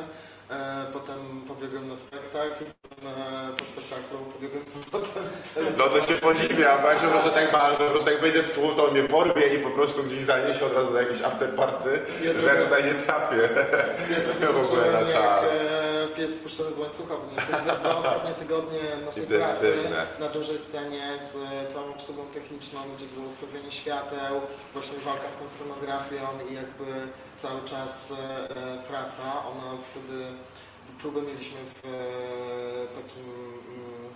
E, 0.50 0.86
potem 0.92 1.18
pobiegłem 1.48 1.88
na 1.88 1.96
spektakl, 1.96 2.64
potem, 2.82 3.08
e, 3.08 3.56
po 3.58 3.64
spektaklu 3.64 4.18
pobiegłem 4.18 4.62
potem 4.90 5.22
No 5.78 5.88
to 5.88 6.02
się 6.02 6.14
podziwiam, 6.14 6.82
bo 6.82 6.88
ja 6.88 7.00
się 7.00 7.30
tak 7.34 7.52
bałem, 7.52 7.76
że 7.78 7.84
po 7.84 7.90
prostu 7.90 8.10
jak 8.10 8.20
wejdę 8.20 8.42
w 8.42 8.50
tłum, 8.50 8.74
to 8.76 8.84
on 8.86 8.92
mnie 8.92 9.02
porwie 9.02 9.54
i 9.54 9.58
po 9.58 9.70
prostu 9.70 10.02
gdzieś 10.04 10.24
zaniesie 10.24 10.66
od 10.66 10.72
razu 10.72 10.90
do 10.92 11.00
jakiejś 11.00 11.22
afterparty, 11.22 12.00
że 12.22 12.26
ja 12.26 12.34
trochę- 12.34 12.62
tutaj 12.62 12.84
nie 12.84 12.94
trafię. 12.94 13.48
Ja 14.40 14.46
w 14.58 14.64
ogóle 14.64 14.92
na 14.92 15.00
jak 15.00 15.12
czas. 15.12 15.44
e, 15.50 15.89
pies 16.10 16.34
spuszczony 16.34 16.74
z 16.74 16.78
łańcucha, 16.78 17.14
bo 17.16 17.74
dwa 17.80 17.96
ostatnie 17.96 18.34
tygodnie 18.34 18.78
naszej 19.06 19.26
pracy 19.26 19.76
na 20.20 20.28
dużej 20.28 20.58
scenie 20.58 21.18
z 21.20 21.36
całą 21.72 21.90
obsługą 21.94 22.26
techniczną, 22.26 22.80
gdzie 22.96 23.06
było 23.06 23.26
ustawienie 23.26 23.72
świateł, 23.72 24.40
właśnie 24.72 24.98
walka 24.98 25.30
z 25.30 25.36
tą 25.36 25.48
scenografią 25.48 26.26
i 26.50 26.54
jakby 26.54 26.86
cały 27.36 27.62
czas 27.64 28.12
e, 28.12 28.82
praca. 28.88 29.22
Ona 29.46 29.76
wtedy, 29.90 30.24
próbę 31.00 31.22
mieliśmy 31.22 31.58
w 31.74 31.84
e, 31.86 31.88
takim, 33.02 33.24
mm, 33.68 34.10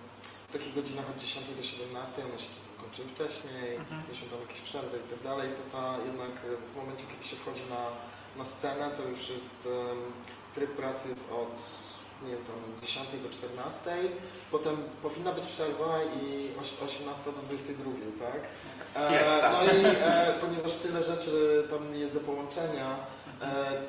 w 0.49 0.51
takich 0.53 0.75
godzinach 0.75 1.05
od 1.09 1.17
10 1.17 1.45
do 1.57 1.63
17, 1.63 2.21
one 2.25 2.39
się 2.39 2.49
kończyły 2.81 3.07
wcześniej, 3.07 3.75
Mhm. 3.75 4.01
mieliśmy 4.07 4.27
tam 4.29 4.39
jakieś 4.41 4.61
przerwy 4.61 4.97
i 4.97 5.09
tak 5.09 5.21
dalej, 5.23 5.49
to 5.57 5.77
ta 5.77 5.97
jednak 6.09 6.33
w 6.73 6.75
momencie, 6.75 7.03
kiedy 7.11 7.23
się 7.29 7.35
wchodzi 7.35 7.61
na, 7.69 7.83
na 8.43 8.45
scenę, 8.45 8.89
to 8.97 9.03
już 9.03 9.29
jest 9.29 9.67
tryb 10.55 10.71
pracy 10.71 11.09
jest 11.09 11.31
od 11.31 11.85
nie 12.23 12.31
wiem, 12.31 12.45
tam 12.45 12.55
10 12.81 13.07
do 13.23 13.29
14, 13.29 13.91
potem 14.51 14.75
powinna 15.03 15.31
być 15.31 15.45
przerwa 15.45 15.99
i 16.03 16.49
oś- 16.61 16.83
18 16.85 17.25
do 17.31 17.41
22, 17.41 17.91
tak? 18.25 18.41
E, 18.95 19.51
no 19.51 19.73
i 19.73 19.85
e, 19.85 20.33
ponieważ 20.41 20.73
tyle 20.73 21.03
rzeczy 21.03 21.63
tam 21.69 21.95
jest 21.95 22.13
do 22.13 22.19
połączenia, 22.19 22.95
e, 23.41 23.45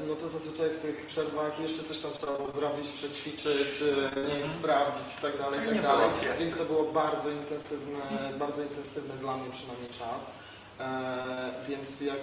no 0.08 0.14
to 0.14 0.28
zazwyczaj 0.28 0.70
w 0.70 0.78
tych 0.78 1.06
przerwach 1.06 1.60
jeszcze 1.60 1.82
coś 1.84 1.98
tam 1.98 2.10
trzeba 2.18 2.32
było 2.32 2.50
zrobić, 2.50 2.88
przećwiczyć, 2.92 3.82
e, 3.82 4.20
nie 4.28 4.36
wiem, 4.38 4.50
sprawdzić 4.50 5.18
i 5.18 5.22
tak 5.22 5.38
dalej, 5.38 5.60
i 5.60 5.62
Nie 5.62 5.68
tak 5.68 5.82
dalej. 5.82 6.10
Więc 6.38 6.56
to 6.56 6.64
było 6.64 6.84
bardzo 6.84 7.30
intensywne, 7.30 8.00
bardzo 8.38 8.62
intensywny 8.62 9.14
dla 9.14 9.36
mnie 9.36 9.50
przynajmniej 9.50 9.90
czas. 9.90 10.32
E, 10.80 11.54
więc 11.68 12.00
jak 12.00 12.20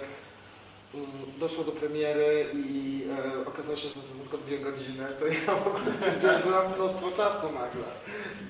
doszło 1.38 1.64
do 1.64 1.72
premiery 1.72 2.46
i 2.54 3.04
e, 3.18 3.46
okazało 3.46 3.76
się, 3.76 3.88
że 3.88 3.94
to 3.94 4.00
są 4.00 4.18
tylko 4.20 4.38
dwie 4.38 4.58
godziny, 4.58 5.06
to 5.20 5.26
ja 5.26 5.54
w 5.56 5.66
ogóle 5.66 5.94
stwierdziłem, 5.94 6.42
że 6.42 6.50
mam 6.50 6.74
mnóstwo 6.74 7.10
czasu 7.10 7.46
nagle. 7.46 7.88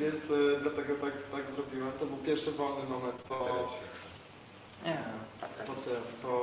Więc 0.01 0.31
e, 0.31 0.61
dlatego 0.63 0.95
tak, 0.95 1.13
tak 1.33 1.55
zrobiłem. 1.55 1.93
To 2.01 2.07
był 2.07 2.17
pierwszy 2.17 2.53
wolny 2.53 2.89
moment 2.89 3.23
po, 3.23 3.69
Nie, 4.85 4.99
po, 5.67 5.73
tym, 5.73 6.01
po, 6.23 6.37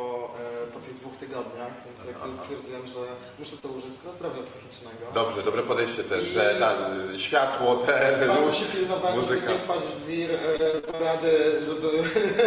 e, 0.63 0.71
po 0.73 0.79
tych 0.79 0.95
dwóch 0.99 1.17
tygodniach, 1.17 1.73
więc 1.85 1.99
jakby 2.07 2.37
stwierdziłem, 2.37 2.87
że 2.87 2.99
muszę 3.39 3.57
to 3.57 3.69
użyć 3.69 3.97
dla 4.03 4.11
zdrowia 4.11 4.43
psychicznego. 4.43 5.03
Dobrze, 5.13 5.43
dobre 5.43 5.63
podejście 5.63 6.03
też, 6.03 6.25
że 6.25 6.55
ta, 6.59 6.89
y, 7.13 7.19
światło, 7.19 7.75
te 7.75 8.27
Bardzo 8.27 8.53
się 8.53 8.65
pilnowałem, 8.65 9.15
muzyka. 9.15 9.41
żeby 9.41 9.53
nie 9.53 9.59
wpaść 9.59 9.85
w 9.85 10.07
wir 10.07 10.31
e, 10.31 10.37
parady, 10.81 11.31
żeby 11.65 11.87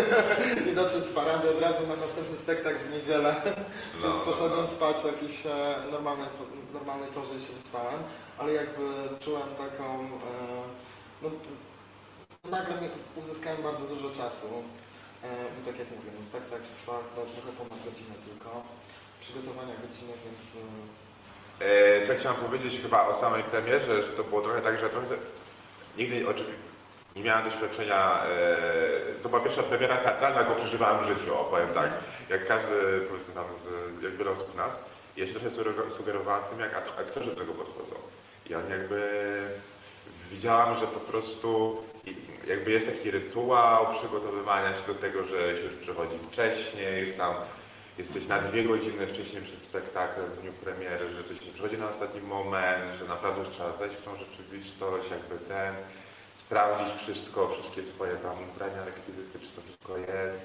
nie 0.66 0.72
dotrzeć 0.72 1.04
z 1.04 1.12
parady 1.12 1.50
od 1.50 1.60
razu 1.60 1.86
na 1.86 1.96
następny 1.96 2.38
spektakl 2.38 2.78
w 2.78 2.92
niedzielę. 2.92 3.36
No, 3.44 4.08
Więc 4.08 4.18
no, 4.18 4.24
poszedłem 4.32 4.60
no. 4.60 4.66
spać 4.66 4.96
w 4.96 5.04
jakiejś 5.04 5.46
e, 5.46 5.76
normalnej, 5.92 6.26
normalnej 6.72 7.08
porze 7.08 7.34
i 7.34 7.40
się 7.40 7.52
wyspałem, 7.52 8.00
ale 8.38 8.52
jakby 8.52 8.84
czułem 9.20 9.48
taką, 9.58 9.84
e, 9.94 10.08
no, 11.22 11.30
nagle 12.50 12.74
uzyskałem 13.16 13.62
bardzo 13.62 13.84
dużo 13.84 14.10
czasu 14.10 14.46
i 15.58 15.60
tak 15.66 15.76
jak 15.78 15.88
mówię, 15.90 16.10
no, 16.18 16.24
spektakl 16.30 16.64
trwa 16.78 16.96
trochę 17.34 17.50
ponad 17.58 17.78
godzinę 17.84 18.14
tylko, 18.26 18.50
przygotowania 19.20 19.74
godziny, 19.82 20.12
więc 20.24 20.42
e, 20.60 20.64
E, 21.60 22.06
co 22.06 22.14
chciałem 22.14 22.38
powiedzieć 22.40 22.82
chyba 22.82 23.06
o 23.06 23.20
samej 23.20 23.42
premierze, 23.42 24.02
że 24.02 24.08
to 24.12 24.24
było 24.24 24.42
trochę 24.42 24.60
tak, 24.60 24.78
że 24.80 24.88
trochę 24.90 25.06
nigdy 25.98 26.28
oczywiście 26.28 26.62
nie 27.16 27.22
miałem 27.22 27.44
doświadczenia, 27.50 28.24
e, 28.24 28.56
to 29.22 29.28
była 29.28 29.40
pierwsza 29.40 29.62
premiera 29.62 29.96
teatralna, 29.96 30.40
jaką 30.40 30.54
przeżywałem 30.54 31.04
w 31.04 31.08
życiu, 31.08 31.38
opowiem 31.38 31.68
tak, 31.74 31.90
jak 32.28 32.46
każdy, 32.48 33.00
powiedzmy 33.08 33.34
tam, 33.34 33.44
z, 33.64 34.02
jak 34.02 34.16
wiele 34.16 34.30
osób 34.30 34.52
z 34.52 34.56
nas. 34.56 34.72
Ja 35.16 35.26
się 35.26 35.32
trochę 35.32 35.50
sugerowałem 35.90 36.44
tym, 36.50 36.60
jak 36.60 36.74
ak- 36.74 36.98
aktorzy 37.00 37.30
do 37.30 37.36
tego 37.36 37.52
podchodzą. 37.52 37.94
On 38.56 38.70
jakby, 38.70 39.00
widziałam, 40.30 40.80
że 40.80 40.86
po 40.86 41.00
prostu 41.00 41.76
jakby 42.48 42.70
jest 42.70 42.86
taki 42.86 43.10
rytuał 43.10 43.94
przygotowywania 43.98 44.68
się 44.74 44.86
do 44.86 44.94
tego, 44.94 45.24
że 45.24 45.56
się 45.56 45.62
już 45.62 45.74
przychodzi 45.74 46.18
wcześniej, 46.30 47.06
że 47.06 47.12
tam 47.12 47.34
jesteś 47.98 48.26
na 48.26 48.38
dwie 48.38 48.64
godziny 48.64 49.06
wcześniej 49.06 49.42
przed 49.42 49.62
spektaklem 49.62 50.26
w 50.30 50.40
dniu 50.40 50.52
premiery, 50.52 51.04
że 51.12 51.24
coś 51.24 51.46
nie 51.46 51.52
przychodzi 51.52 51.78
na 51.78 51.90
ostatni 51.90 52.20
moment, 52.20 52.98
że 52.98 53.04
naprawdę 53.04 53.40
już 53.40 53.50
trzeba 53.50 53.72
wejść 53.72 53.96
w 53.96 54.04
tą 54.04 54.10
rzeczywistość, 54.16 55.10
jakby 55.10 55.38
ten, 55.48 55.74
sprawdzić 56.46 57.02
wszystko, 57.02 57.48
wszystkie 57.48 57.82
swoje 57.84 58.16
tam 58.16 58.36
ubrania, 58.50 58.84
rekwizyty, 58.84 59.38
czy 59.38 59.48
to 59.56 59.60
wszystko 59.62 59.98
jest, 59.98 60.44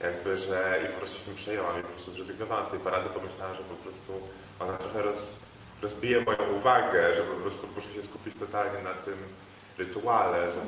jakby, 0.00 0.38
że 0.38 0.80
i 0.84 0.86
po 0.92 0.98
prostu 0.98 1.18
się 1.18 1.24
tym 1.24 1.34
przejęłam 1.34 1.80
i 1.80 1.82
po 1.82 1.88
prostu 1.88 2.10
zrezygnowałam 2.12 2.66
z 2.66 2.70
tej 2.70 2.80
parady, 2.80 3.08
pomyślałam, 3.10 3.56
że 3.56 3.62
po 3.62 3.78
prostu 3.84 4.12
ona 4.60 4.76
trochę 4.76 5.02
roz, 5.02 5.20
rozbije 5.82 6.20
moją 6.20 6.44
uwagę, 6.58 7.14
że 7.16 7.22
po 7.22 7.36
prostu 7.42 7.66
muszę 7.76 7.90
się 7.94 8.02
skupić 8.08 8.34
totalnie 8.38 8.80
na 8.82 8.94
tym 8.94 9.16
rytuale, 9.82 10.38
że 10.52 10.60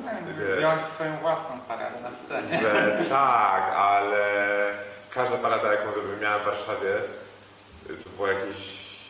Miałeś 0.61 0.83
swoją 0.93 1.17
własną 1.17 1.59
paradę 1.67 1.97
na 2.01 2.11
scenie. 2.19 2.59
że 2.61 3.05
tak, 3.09 3.63
ale 3.75 4.23
każda 5.13 5.37
parada, 5.37 5.71
jaką 5.71 5.87
miałem 6.21 6.41
w 6.41 6.45
Warszawie, 6.45 6.93
to 8.03 8.09
było 8.15 8.27
jakieś, 8.27 8.59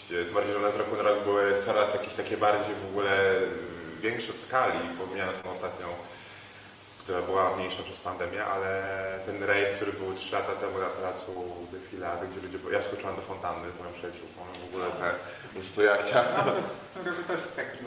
tym 0.10 0.34
bardziej, 0.34 0.54
że 0.54 0.60
one 0.60 0.72
z 0.72 0.76
roku 0.76 0.96
na 0.96 1.04
rok 1.04 1.20
były 1.24 1.44
coraz 1.66 1.94
jakieś 1.94 2.14
takie 2.14 2.38
bardziej 2.38 2.76
w 2.76 2.90
ogóle 2.90 3.12
większe 4.06 4.34
w 4.34 4.42
skali, 4.48 4.80
pomijając 5.00 5.38
tą 5.44 5.52
ostatnią, 5.52 5.88
która 7.04 7.22
była 7.22 7.56
mniejsza 7.56 7.84
przez 7.84 7.98
pandemię, 7.98 8.46
ale 8.46 8.70
ten 9.26 9.38
rave, 9.44 9.72
który 9.76 9.94
był 9.94 10.14
3 10.14 10.32
lata 10.36 10.54
temu 10.62 10.78
na 10.80 10.90
placu 11.00 11.32
Defilady, 11.72 12.24
gdzie 12.28 12.40
ludzie, 12.42 12.58
ja 12.78 12.82
skoczyłam 12.88 13.16
do 13.16 13.22
fontanny 13.22 13.68
z 13.72 13.80
moją 13.80 13.92
przyjaciółką, 13.98 14.40
w 14.64 14.68
ogóle 14.70 14.86
te, 15.00 15.08
więc 15.56 15.76
to 15.76 15.82
ja 15.82 15.98
chciałem, 16.04 16.28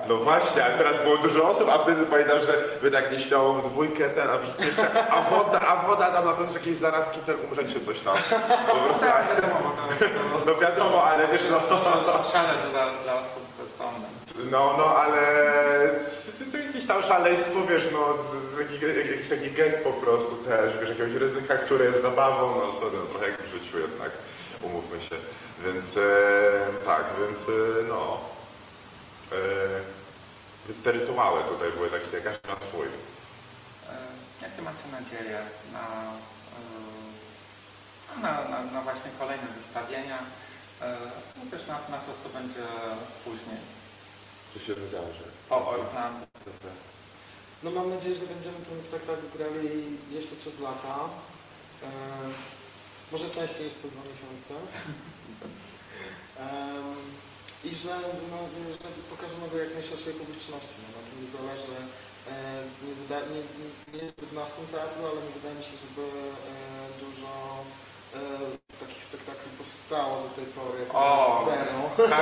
no 0.09 0.16
właśnie, 0.16 0.64
ale 0.64 0.79
teraz 0.79 1.03
było 1.03 1.16
dużo 1.16 1.49
osób, 1.49 1.69
a 1.69 1.79
wtedy 1.79 2.07
pamiętam, 2.07 2.41
że 2.41 2.55
wy 2.83 2.91
tak 2.91 3.12
nieśmiało 3.12 3.55
w 3.55 3.71
dwójkę 3.71 4.09
ten, 4.11 4.29
a 4.31 4.39
wszyscy 4.39 4.64
jeszcze, 4.66 5.09
a 5.11 5.23
woda, 5.31 5.61
a 5.61 5.87
woda, 5.87 6.11
tam 6.11 6.25
na 6.25 6.33
pewno 6.33 6.53
jakieś 6.53 6.77
zarazki, 6.77 7.19
ten 7.27 7.37
umrzecie 7.51 7.81
coś 7.81 8.01
tam. 8.01 8.16
Po 8.71 8.77
prostu, 8.77 9.05
Tak, 9.05 9.25
wiadomo, 9.37 9.73
no 10.47 10.55
wiadomo, 10.55 11.05
ale 11.05 11.29
wiesz, 11.29 11.43
no, 11.51 11.61
dla, 12.73 12.87
dla 13.05 13.14
osób 13.14 13.43
bezdomnych. 13.59 14.51
no, 14.51 14.75
no, 14.79 14.85
ale 14.97 15.21
to, 16.53 16.59
jakieś 16.59 16.87
tam 16.87 17.03
szaleństwo, 17.03 17.61
wiesz, 17.69 17.85
no, 17.93 17.99
jakiś 19.12 19.29
taki 19.29 19.51
gest 19.51 19.85
po 19.85 19.93
prostu 19.93 20.37
też, 20.37 20.79
wiesz, 20.81 20.89
jakiegoś 20.89 21.12
ryzyka, 21.14 21.57
które 21.57 21.85
jest 21.85 22.03
zabawą, 22.03 22.55
no 22.57 22.73
sorry, 22.81 22.97
no, 22.99 23.07
trochę 23.11 23.31
jak 23.31 23.43
w 23.43 23.53
życiu 23.53 23.79
jednak, 23.79 24.11
umówmy 24.62 25.01
się. 25.01 25.16
Więc 25.65 25.97
e, 25.97 26.85
tak, 26.85 27.05
więc 27.21 27.39
e, 27.49 27.89
no, 27.89 28.21
e, 29.33 29.37
więc 30.69 30.83
te 30.83 30.93
rytuały 30.93 31.45
tutaj 31.45 31.73
były 31.73 31.91
takie, 31.91 32.21
każdy 32.21 32.49
ma 32.49 32.55
swój. 32.69 32.87
E, 32.87 32.91
Jakie 34.43 34.63
macie 34.63 34.87
nadzieję 34.93 35.39
na, 35.73 35.87
e, 38.17 38.21
na, 38.23 38.49
na, 38.49 38.65
na 38.73 38.81
właśnie 38.83 39.11
kolejne 39.19 39.47
wystawienia? 39.63 40.19
E, 40.83 40.97
No 41.37 41.51
też 41.51 41.67
na, 41.67 41.75
na 41.75 41.99
to, 41.99 42.13
co 42.23 42.29
będzie 42.39 42.63
później 43.25 43.59
Co 44.55 44.61
się 44.61 44.75
wydarzy? 44.75 45.25
po 45.49 45.69
Orlando. 45.69 46.27
No 47.63 47.71
mam 47.71 47.91
nadzieję, 47.91 48.15
że 48.17 48.27
będziemy 48.27 48.59
ten 48.71 48.83
spektakl 48.83 49.23
grali 49.39 49.99
jeszcze 50.11 50.37
przez 50.37 50.61
lata. 50.61 50.99
Może 53.13 53.31
częściej 53.31 53.65
niż 53.67 53.75
co 53.83 53.89
dwa 53.89 54.03
miesiące. 54.11 54.55
I 57.64 57.70
że, 57.83 57.95
no, 58.33 58.39
że 58.83 58.89
pokażemy 59.14 59.47
go 59.53 59.57
jak 59.64 59.74
najszerszej 59.74 60.14
publiczności. 60.20 60.76
No, 60.83 60.89
na 60.97 61.03
tym 61.07 61.16
mi 61.22 61.29
zależy. 61.39 61.76
Nie, 62.85 62.93
wyda, 63.01 63.18
nie, 63.33 63.41
nie, 63.95 64.05
wyznawcą 64.22 64.59
teatru, 64.72 65.01
ale 65.11 65.18
nie 65.26 65.33
wydaje 65.39 65.55
mi 65.59 65.64
się, 65.68 65.76
żeby 65.85 66.05
dużo 67.03 67.31
takich 68.83 69.05
spektakli 69.11 69.49
powstało 69.61 70.12
do 70.24 70.29
tej 70.39 70.47
pory. 70.59 70.81
O! 70.93 71.07
Zero. 71.49 71.76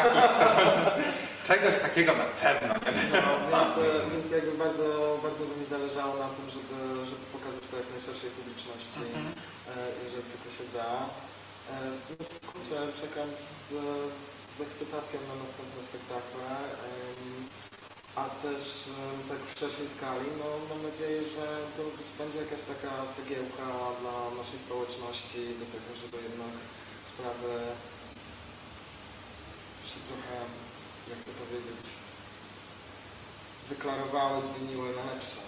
Tak, 1.46 1.59
czegoś 1.61 1.74
takiego 1.86 2.12
na 2.24 2.28
pewno 2.42 2.74
No, 3.52 3.59
więc, 3.64 3.72
e, 3.78 4.11
więc 4.12 4.26
jakby 4.38 4.52
bardzo, 4.64 4.86
bardzo 5.26 5.42
by 5.48 5.54
mi 5.61 5.66
zależało 5.76 6.14
na 6.24 6.28
tym, 6.36 6.46
żeby, 6.57 6.76
żeby 7.11 7.24
pokazać 7.36 7.64
to 7.70 7.74
jak 7.82 7.88
najszerszej 7.94 8.30
publiczności, 8.38 9.00
Mhm. 9.09 9.26
e, 9.26 9.72
jeżeli 10.04 10.26
tylko 10.32 10.48
się 10.57 10.64
da. 10.78 10.90
Skrócie 11.66 12.78
czekam 13.02 13.28
z, 13.46 13.56
z 14.56 14.58
ekscytacją 14.66 15.18
na 15.30 15.34
następne 15.44 15.80
spektakle, 15.90 16.48
a 18.20 18.22
też 18.44 18.62
tak 19.30 19.40
w 19.48 19.58
szerszej 19.60 19.88
skali, 19.96 20.28
no 20.40 20.46
mam 20.70 20.80
nadzieję, 20.90 21.20
że 21.36 21.46
to 21.76 21.82
będzie 22.20 22.38
jakaś 22.44 22.62
taka 22.72 22.92
cegiełka 23.16 23.68
dla 24.00 24.16
naszej 24.40 24.58
społeczności 24.66 25.42
do 25.60 25.66
tego, 25.74 25.90
żeby 26.02 26.16
jednak 26.28 26.54
sprawy 27.10 27.50
się 29.90 29.98
trochę, 30.08 30.36
jak 31.10 31.20
to 31.26 31.32
powiedzieć, 31.42 31.84
wyklarowały, 33.70 34.36
zmieniły 34.42 34.88
na 34.98 35.04
lepsze. 35.12 35.40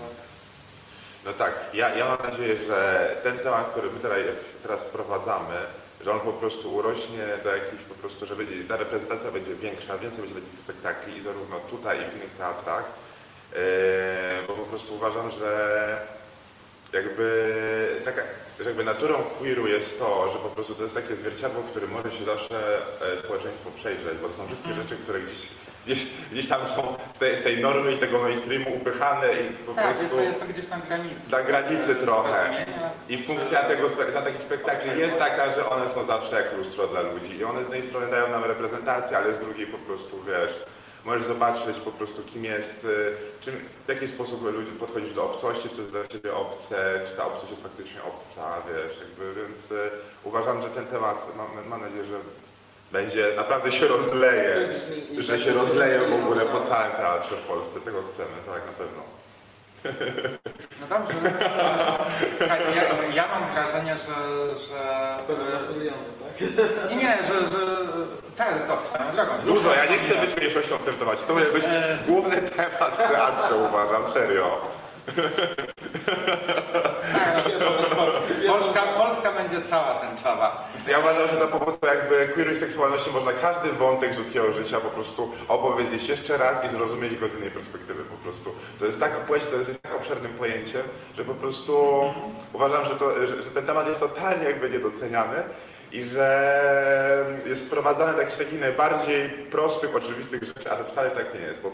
Tak. 0.00 0.16
No 1.24 1.32
tak, 1.32 1.54
ja, 1.74 1.94
ja 1.98 2.04
mam 2.08 2.30
nadzieję, 2.30 2.56
że 2.66 2.80
ten 3.22 3.38
temat, 3.38 3.70
który 3.70 3.90
my 3.90 4.00
teraz, 4.00 4.18
teraz 4.66 4.80
wprowadzamy, 4.84 5.54
że 6.04 6.12
on 6.12 6.20
po 6.20 6.32
prostu 6.32 6.74
urośnie 6.74 7.24
do 7.44 7.56
jakichś 7.56 7.82
po 7.82 7.94
prostu, 7.94 8.26
że 8.26 8.36
będzie, 8.36 8.64
ta 8.64 8.76
reprezentacja 8.76 9.30
będzie 9.30 9.54
większa, 9.54 9.98
więcej 9.98 10.20
będzie 10.24 10.40
takich 10.40 10.60
spektakli 10.60 11.16
i 11.16 11.22
zarówno 11.22 11.56
tutaj 11.70 11.96
i 12.02 12.04
w 12.10 12.16
innych 12.16 12.34
teatrach, 12.38 12.84
Eee, 13.56 14.46
bo 14.48 14.52
po 14.54 14.62
prostu 14.62 14.94
uważam, 14.94 15.30
że 15.30 15.50
jakby 16.92 17.26
taka, 18.04 18.22
że 18.60 18.64
jakby 18.64 18.84
naturą 18.84 19.14
queeru 19.38 19.66
jest 19.66 19.98
to, 19.98 20.30
że 20.32 20.38
po 20.38 20.48
prostu 20.48 20.74
to 20.74 20.82
jest 20.82 20.94
takie 20.94 21.16
zwierciadło, 21.16 21.62
w 21.62 21.70
którym 21.70 21.90
może 21.90 22.10
się 22.18 22.24
zawsze 22.24 22.78
e, 22.78 23.18
społeczeństwo 23.24 23.70
przejrzeć, 23.76 24.18
bo 24.22 24.28
to 24.28 24.36
są 24.36 24.46
wszystkie 24.46 24.68
Mhm. 24.68 24.88
rzeczy, 24.88 25.02
które 25.02 25.20
gdzieś, 25.20 25.38
gdzieś, 25.86 26.06
gdzieś 26.32 26.48
tam 26.48 26.68
są 26.68 26.96
z 27.14 27.18
tej, 27.18 27.38
z 27.38 27.42
tej 27.42 27.60
normy 27.60 27.92
i 27.92 27.98
tego 27.98 28.18
mainstreamu 28.18 28.76
upychane 28.76 29.32
i 29.32 29.52
po 29.66 29.72
Tak, 29.74 29.96
prostu... 29.96 30.16
to, 30.16 30.22
jest 30.22 30.40
to 30.40 30.46
gdzieś 30.46 30.68
na 30.68 30.78
granicy. 30.78 31.30
Na 31.30 31.42
granicy 31.42 31.94
trochę. 31.94 32.28
Zrozumienia. 32.32 32.90
I 33.08 33.22
funkcja 33.22 33.62
tego, 33.64 33.88
za 34.12 34.22
takich 34.22 34.42
spektakli 34.42 35.00
jest 35.00 35.18
taka, 35.18 35.52
że 35.52 35.70
one 35.70 35.90
są 35.94 36.06
zawsze 36.06 36.36
jak 36.36 36.56
lustro 36.58 36.86
dla 36.88 37.00
ludzi. 37.00 37.36
I 37.38 37.44
one 37.44 37.58
z 37.60 37.62
jednej 37.62 37.84
strony 37.88 38.10
dają 38.10 38.30
nam 38.30 38.44
reprezentację, 38.44 39.16
ale 39.18 39.34
z 39.34 39.38
drugiej 39.38 39.66
po 39.66 39.78
prostu, 39.78 40.22
wiesz, 40.22 40.54
możesz 41.04 41.26
zobaczyć 41.26 41.78
po 41.84 41.90
prostu 41.90 42.22
kim 42.22 42.44
jest, 42.44 42.84
y, 42.84 43.14
czym, 43.40 43.54
w 43.86 43.88
jaki 43.88 44.08
sposób 44.08 44.42
ludzi 44.42 44.70
podchodzisz 44.72 45.14
do 45.14 45.24
obcości, 45.24 45.68
co 45.70 45.76
jest 45.76 45.90
dla 45.90 46.06
ciebie 46.06 46.34
obce, 46.34 47.00
czy 47.10 47.16
ta 47.16 47.24
obcość 47.26 47.50
jest 47.50 47.62
faktycznie 47.62 48.00
obca, 48.02 48.42
wiesz, 48.68 48.98
jakby, 48.98 49.34
więc 49.40 49.70
y, 49.86 49.90
uważam, 50.24 50.62
że 50.62 50.68
ten 50.70 50.86
temat, 50.86 51.26
mam, 51.36 51.68
mam 51.68 51.80
nadzieję, 51.80 52.04
że 52.04 52.16
będzie, 52.92 53.26
naprawdę 53.36 53.72
się 53.72 53.88
rozleje, 53.88 54.68
że 55.18 55.38
się 55.38 55.52
rozleje 55.52 55.98
w 55.98 56.12
ogóle 56.14 56.46
po 56.46 56.60
całym 56.60 56.92
teatrze 56.92 57.36
w 57.36 57.40
Polsce. 57.40 57.80
Tego 57.80 57.98
chcemy, 58.12 58.28
tak, 58.46 58.62
na 58.66 58.72
pewno. 58.78 59.02
No 60.80 60.86
dobrze, 60.98 61.14
słuchaj, 62.38 62.60
ja, 62.76 63.14
ja 63.14 63.28
mam 63.28 63.54
wrażenie, 63.54 63.96
że, 63.96 64.14
że 64.68 65.16
tak? 66.38 66.90
nie, 66.90 66.96
nie, 66.96 67.18
że, 67.28 67.40
że 67.40 67.76
te, 68.36 68.44
to 68.68 68.80
swoją 68.80 69.12
drogą. 69.14 69.32
Dużo, 69.44 69.74
ja 69.74 69.86
nie 69.86 69.98
chcę 69.98 70.14
być 70.14 70.36
mniejszością 70.36 70.78
w 70.78 70.82
tym 70.82 70.94
temacie. 70.94 71.20
To 71.20 71.26
powinien 71.26 71.52
być 71.52 71.64
E, 71.64 71.98
główny 72.06 72.42
temat 72.42 72.94
w 72.94 72.96
teatrze, 72.96 73.56
uważam, 73.56 74.06
serio. 74.06 74.60
Polska, 78.58 78.82
Polska 78.82 79.32
będzie 79.32 79.62
cała 79.62 79.94
tęczowa. 79.94 80.68
Ja 80.88 80.98
uważam, 80.98 81.28
że 81.28 81.36
za 81.36 81.46
pomocą 81.46 81.78
jakby 81.86 82.28
queeru 82.28 82.52
i 82.52 82.56
seksualności 82.56 83.10
można 83.10 83.32
każdy 83.32 83.72
wątek 83.72 84.14
z 84.14 84.18
ludzkiego 84.18 84.52
życia 84.52 84.80
po 84.80 84.88
prostu 84.88 85.32
opowiedzieć 85.48 86.08
jeszcze 86.08 86.36
raz 86.36 86.64
i 86.64 86.68
zrozumieć 86.68 87.16
go 87.16 87.28
z 87.28 87.34
innej 87.34 87.50
perspektywy 87.50 88.04
po 88.04 88.16
prostu. 88.16 88.54
To 88.78 88.86
jest 88.86 89.00
tak, 89.00 89.12
płeć 89.12 89.44
to 89.44 89.56
jest, 89.56 89.82
tak 89.82 89.96
obszernym 89.96 90.32
pojęciem, 90.32 90.82
że 91.16 91.24
po 91.24 91.34
prostu 91.34 92.04
uważam, 92.52 92.84
że, 92.84 92.94
to, 92.94 93.26
że, 93.26 93.42
że 93.42 93.50
ten 93.50 93.66
temat 93.66 93.88
jest 93.88 94.00
totalnie 94.00 94.44
jakby 94.44 94.70
niedoceniany 94.70 95.42
i 95.92 96.04
że 96.04 96.54
jest 97.46 97.66
sprowadzany 97.66 98.12
do 98.12 98.20
jakichś 98.20 98.38
takich 98.38 98.60
najbardziej 98.60 99.28
prostych, 99.28 99.96
oczywistych 99.96 100.42
rzeczy, 100.42 100.70
a 100.70 100.76
to 100.76 100.84
wcale 100.84 101.10
tak 101.10 101.34
nie 101.34 101.40
jest, 101.40 101.60
bo 101.60 101.70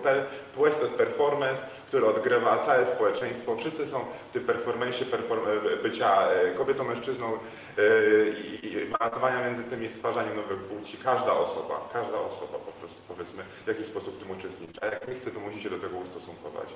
płeć 0.55 0.75
to 0.75 0.83
jest 0.83 0.95
performance, 0.95 1.63
który 1.93 2.07
odgrywa 2.07 2.59
całe 2.59 2.87
społeczeństwo. 2.87 3.57
Wszyscy 3.57 3.87
są 3.87 3.99
w 4.31 4.33
tym 4.33 4.45
performencie 4.45 5.05
perform 5.07 5.43
bycia 5.83 6.27
e, 6.31 6.51
kobietą, 6.51 6.85
mężczyzną 6.85 7.27
e, 7.33 8.29
i, 8.29 8.67
i 8.67 8.87
balansowania 8.87 9.45
między 9.47 9.65
tym 9.65 9.85
i 9.85 9.89
stwarzaniem 9.89 10.37
nowych 10.37 10.59
płci. 10.59 10.97
Każda 11.05 11.33
osoba, 11.33 11.75
każda 11.93 12.19
osoba 12.19 12.59
po 12.69 12.73
prostu 12.73 12.97
powiedzmy 13.09 13.43
w 13.65 13.69
jakiś 13.69 13.87
sposób 13.87 14.15
w 14.17 14.19
tym 14.23 14.31
uczestniczy, 14.39 14.79
a 14.83 14.87
jak 14.87 15.09
nie 15.09 15.15
chce, 15.15 15.31
to 15.31 15.41
musi 15.41 15.63
się 15.63 15.71
do 15.71 15.79
tego 15.79 15.97
ustosunkować. 15.99 16.69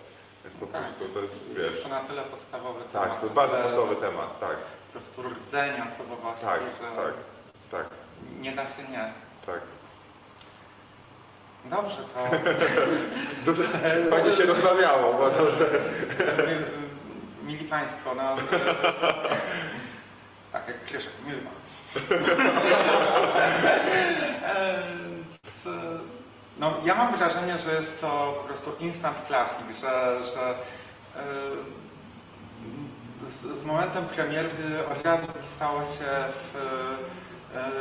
Więc 0.44 0.56
po 0.60 0.66
Tak. 0.66 0.82
prostu 0.82 1.04
to 1.14 1.20
jest, 1.20 1.48
Jest 1.48 1.54
wiesz, 1.60 1.82
to 1.82 1.88
na 1.88 2.00
tyle 2.00 2.22
podstawowy 2.22 2.80
tak, 2.92 3.02
temat. 3.02 3.20
to 3.20 3.26
jest 3.26 3.34
bardzo 3.34 3.56
podstawowy 3.56 3.96
temat, 3.96 4.40
tak, 4.40 4.56
Po 4.86 4.92
prostu 4.98 5.22
rdzenia 5.22 5.82
osobowości, 5.94 6.44
tak, 6.50 6.60
że 6.80 6.88
tak, 7.02 7.14
tak, 7.70 7.86
nie 8.40 8.52
da 8.52 8.64
się 8.64 8.82
nie. 8.92 9.12
tak. 9.46 9.60
Dobrze, 11.70 11.96
to 11.96 12.36
Dobrze, 13.46 13.64
Fajnie 14.10 14.32
się 14.32 14.46
rozmawiało, 14.46 15.14
bo 15.14 15.28
e, 15.28 15.32
mili 17.46 17.64
Państwo, 17.64 18.14
no 18.14 18.36
tak 20.52 20.68
jak 20.68 20.84
Krzyszek 20.84 21.12
Milman. 21.26 21.54
No, 26.58 26.74
ja 26.84 26.94
mam 26.94 27.16
wrażenie, 27.16 27.58
że 27.58 27.74
jest 27.74 28.00
to 28.00 28.34
po 28.38 28.44
prostu 28.48 28.72
instant 28.80 29.16
classic, 29.26 29.66
że, 29.80 30.18
że 30.34 30.54
z, 33.28 33.58
z 33.58 33.64
momentem 33.64 34.04
premiery 34.04 34.48
od 34.92 35.04
razu 35.04 35.26
wpisało 35.26 35.80
się 35.80 36.24
w, 36.30 36.56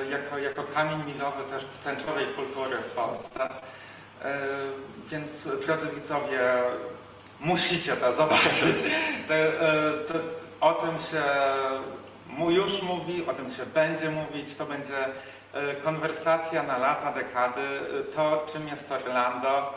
jako, 0.09 0.37
jako 0.37 0.63
kamień 0.63 1.03
milowy 1.13 1.43
też 1.43 1.65
tęczowej 1.83 2.25
kultury 2.27 2.77
w 2.77 2.91
Polsce. 2.91 3.49
E, 4.23 4.37
Więc 5.09 5.47
drodzy 5.65 5.87
widzowie, 5.87 6.39
musicie 7.39 7.95
to 7.95 8.13
zobaczyć. 8.13 8.83
Te, 9.27 9.61
e, 9.61 9.93
o 10.61 10.73
tym 10.73 10.99
się 10.99 11.23
już 12.49 12.81
mówi, 12.81 13.25
o 13.27 13.33
tym 13.33 13.53
się 13.53 13.65
będzie 13.65 14.09
mówić, 14.11 14.55
to 14.55 14.65
będzie 14.65 15.05
e, 15.53 15.75
konwersacja 15.75 16.63
na 16.63 16.77
lata, 16.77 17.11
dekady, 17.11 17.61
e, 17.61 18.03
to 18.15 18.45
czym 18.53 18.67
jest 18.67 18.91
Orlando. 18.91 19.73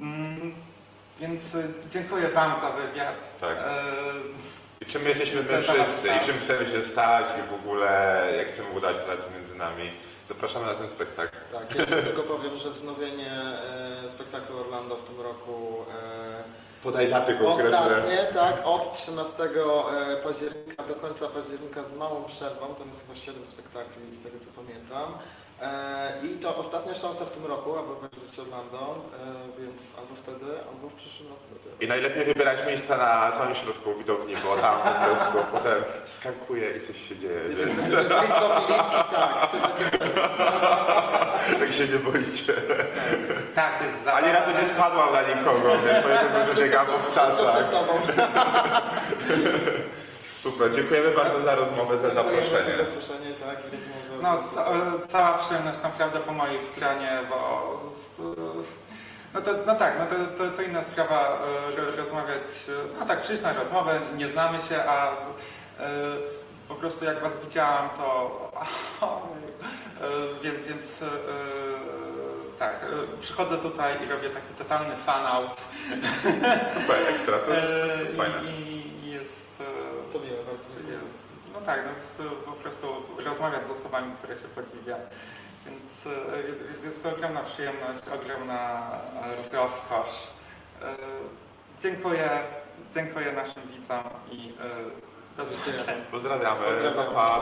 Mm, 0.00 0.54
Więc 1.20 1.54
e, 1.54 1.62
dziękuję 1.90 2.28
Wam 2.28 2.60
za 2.60 2.70
wywiad. 2.70 3.14
Tak. 3.40 3.56
I 4.80 4.86
czym 4.86 5.02
my 5.02 5.08
jesteśmy 5.08 5.42
my 5.42 5.62
wszyscy 5.62 6.08
i 6.08 6.26
czym 6.26 6.38
chcemy 6.38 6.66
się 6.66 6.84
stać 6.84 7.26
i 7.38 7.50
w 7.50 7.54
ogóle 7.54 8.24
jak 8.36 8.48
chcemy 8.48 8.68
budować 8.68 8.96
relacje 8.96 9.30
między 9.38 9.54
nami. 9.54 9.90
Zapraszamy 10.26 10.66
na 10.66 10.74
ten 10.74 10.88
spektakl. 10.88 11.36
Tak, 11.52 11.78
ja 11.78 11.86
tylko 11.86 12.22
powiem, 12.22 12.58
że 12.58 12.70
wznowienie 12.70 13.32
e, 14.06 14.08
spektaklu 14.08 14.60
Orlando 14.60 14.96
w 14.96 15.02
tym 15.02 15.20
roku 15.20 15.84
e, 16.02 16.44
Podaj 16.82 17.10
daty 17.10 17.34
konkretne. 17.34 17.78
ostatnie, 17.80 18.16
tak, 18.34 18.62
od 18.64 18.94
13 18.94 19.42
e, 19.42 20.16
października 20.16 20.82
do 20.82 20.94
końca 20.94 21.28
października 21.28 21.84
z 21.84 21.92
małą 21.92 22.24
przerwą, 22.24 22.74
tam 22.74 22.88
jest 22.88 23.02
chyba 23.06 23.14
7 23.14 23.46
spektakli 23.46 24.02
z 24.12 24.22
tego 24.22 24.38
co 24.38 24.62
pamiętam. 24.62 25.12
E, 25.62 26.26
I 26.26 26.28
to 26.28 26.56
ostatnia 26.56 26.94
szansa 26.94 27.24
w 27.24 27.30
tym 27.30 27.46
roku, 27.46 27.78
aby 27.78 27.92
obejrzeć 27.92 28.38
Orlando, 28.38 28.94
e, 29.58 29.62
więc 29.62 29.94
albo 29.98 30.14
wtedy, 30.14 30.46
albo 30.68 30.88
w 30.88 30.92
przyszłym 30.94 31.28
roku. 31.28 31.42
I 31.80 31.88
najlepiej 31.88 32.24
wybierać 32.24 32.58
miejsca 32.66 32.96
na 32.96 33.32
samym 33.32 33.54
środku 33.54 33.94
widowni, 33.94 34.34
bo 34.44 34.56
tam 34.56 34.74
po 34.78 35.06
prostu 35.06 35.38
potem 35.52 35.84
skakuje 36.04 36.76
i 36.76 36.80
coś 36.80 37.08
się 37.08 37.16
dzieje. 37.16 37.40
Jeżeli 37.48 37.66
Więc 37.74 37.78
chcecie 37.80 37.96
być 37.96 38.08
blisko 38.08 38.60
Filipki, 38.60 38.96
tak, 39.10 39.48
siedzecie 39.52 39.98
tak 41.60 41.72
się 41.72 41.88
nie 41.88 41.98
boicie. 41.98 42.52
tak, 43.54 43.82
jest 43.82 44.04
za. 44.04 44.12
Ani 44.12 44.32
razu 44.32 44.50
nie 44.62 44.68
spadłam 44.68 45.12
na 45.12 45.22
nikogo, 45.22 45.68
więc 45.86 45.98
powiedzmy, 46.02 46.54
że 46.54 46.60
biegam 46.60 46.86
przed 47.08 47.70
tobą. 47.70 47.92
Super, 50.50 50.74
dziękujemy 50.74 51.10
bardzo 51.10 51.40
za 51.40 51.54
rozmowę, 51.54 51.98
za 51.98 52.14
Dziękuję 52.14 52.24
zaproszenie. 52.42 52.76
Za 52.76 52.84
zaproszenie, 52.84 53.30
tak, 53.46 53.58
i 53.58 53.76
rozmowę. 53.76 54.22
No, 54.22 54.38
ca- 54.42 55.08
cała 55.08 55.38
przyjemność 55.38 55.78
naprawdę 55.82 56.20
po 56.20 56.32
mojej 56.32 56.60
stronie, 56.62 57.18
bo 57.30 57.70
no, 59.34 59.40
to, 59.40 59.50
no 59.66 59.74
tak, 59.74 59.94
no 59.98 60.06
to, 60.06 60.14
to, 60.44 60.56
to 60.56 60.62
inna 60.62 60.84
sprawa 60.84 61.38
e, 61.72 61.76
ro- 61.76 61.96
rozmawiać, 61.96 62.42
e, 62.68 62.98
no 63.00 63.06
tak, 63.06 63.20
przyjść 63.22 63.42
na 63.42 63.52
rozmowę, 63.52 64.00
nie 64.16 64.28
znamy 64.28 64.58
się, 64.68 64.82
a 64.84 65.10
e, 65.10 65.14
po 66.68 66.74
prostu 66.74 67.04
jak 67.04 67.20
Was 67.22 67.36
widziałam, 67.44 67.88
to 67.98 68.30
e, 70.00 70.42
więc, 70.42 70.62
więc 70.62 71.02
e, 71.02 71.06
tak, 72.58 72.72
e, 73.16 73.20
przychodzę 73.20 73.56
tutaj 73.58 73.92
i 74.06 74.08
robię 74.10 74.30
taki 74.30 74.54
totalny 74.58 74.96
fan 75.06 75.26
out. 75.26 75.50
Super, 76.74 76.96
ekstra, 77.14 77.38
to 77.38 77.54
jest, 77.54 77.68
to 77.68 78.00
jest 78.00 78.14
E, 78.14 78.16
fajne. 78.16 78.42
To 80.12 80.18
miłe 80.18 80.42
bardzo. 80.46 80.66
no 81.54 81.60
tak, 81.60 81.80
no 82.18 82.24
po 82.46 82.52
prostu 82.52 82.86
rozmawiać 83.24 83.66
z 83.66 83.70
osobami, 83.70 84.12
które 84.18 84.34
się 84.34 84.48
podziwia. 84.48 84.96
Więc 85.66 86.06
e, 86.06 86.86
jest 86.86 87.02
to 87.02 87.08
ogromna 87.08 87.40
przyjemność, 87.40 88.02
ogromna 88.14 88.90
e, 89.52 89.56
rozkosz. 89.56 90.26
E, 90.82 90.96
Dziękuję, 91.82 92.30
dziękuję 92.94 93.32
naszym 93.32 93.62
widzom 93.68 94.02
i 94.30 94.54
do 95.36 95.44
zobaczenia. 95.44 96.02
Pozdrawiamy. 96.10 96.60
Pozdrawiamy. 96.66 97.14
Pa. 97.14 97.40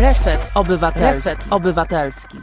Reset 0.00 0.40
Obywatelski. 0.54 1.28
Reset 1.28 1.38
Obywatelski. 1.50 2.38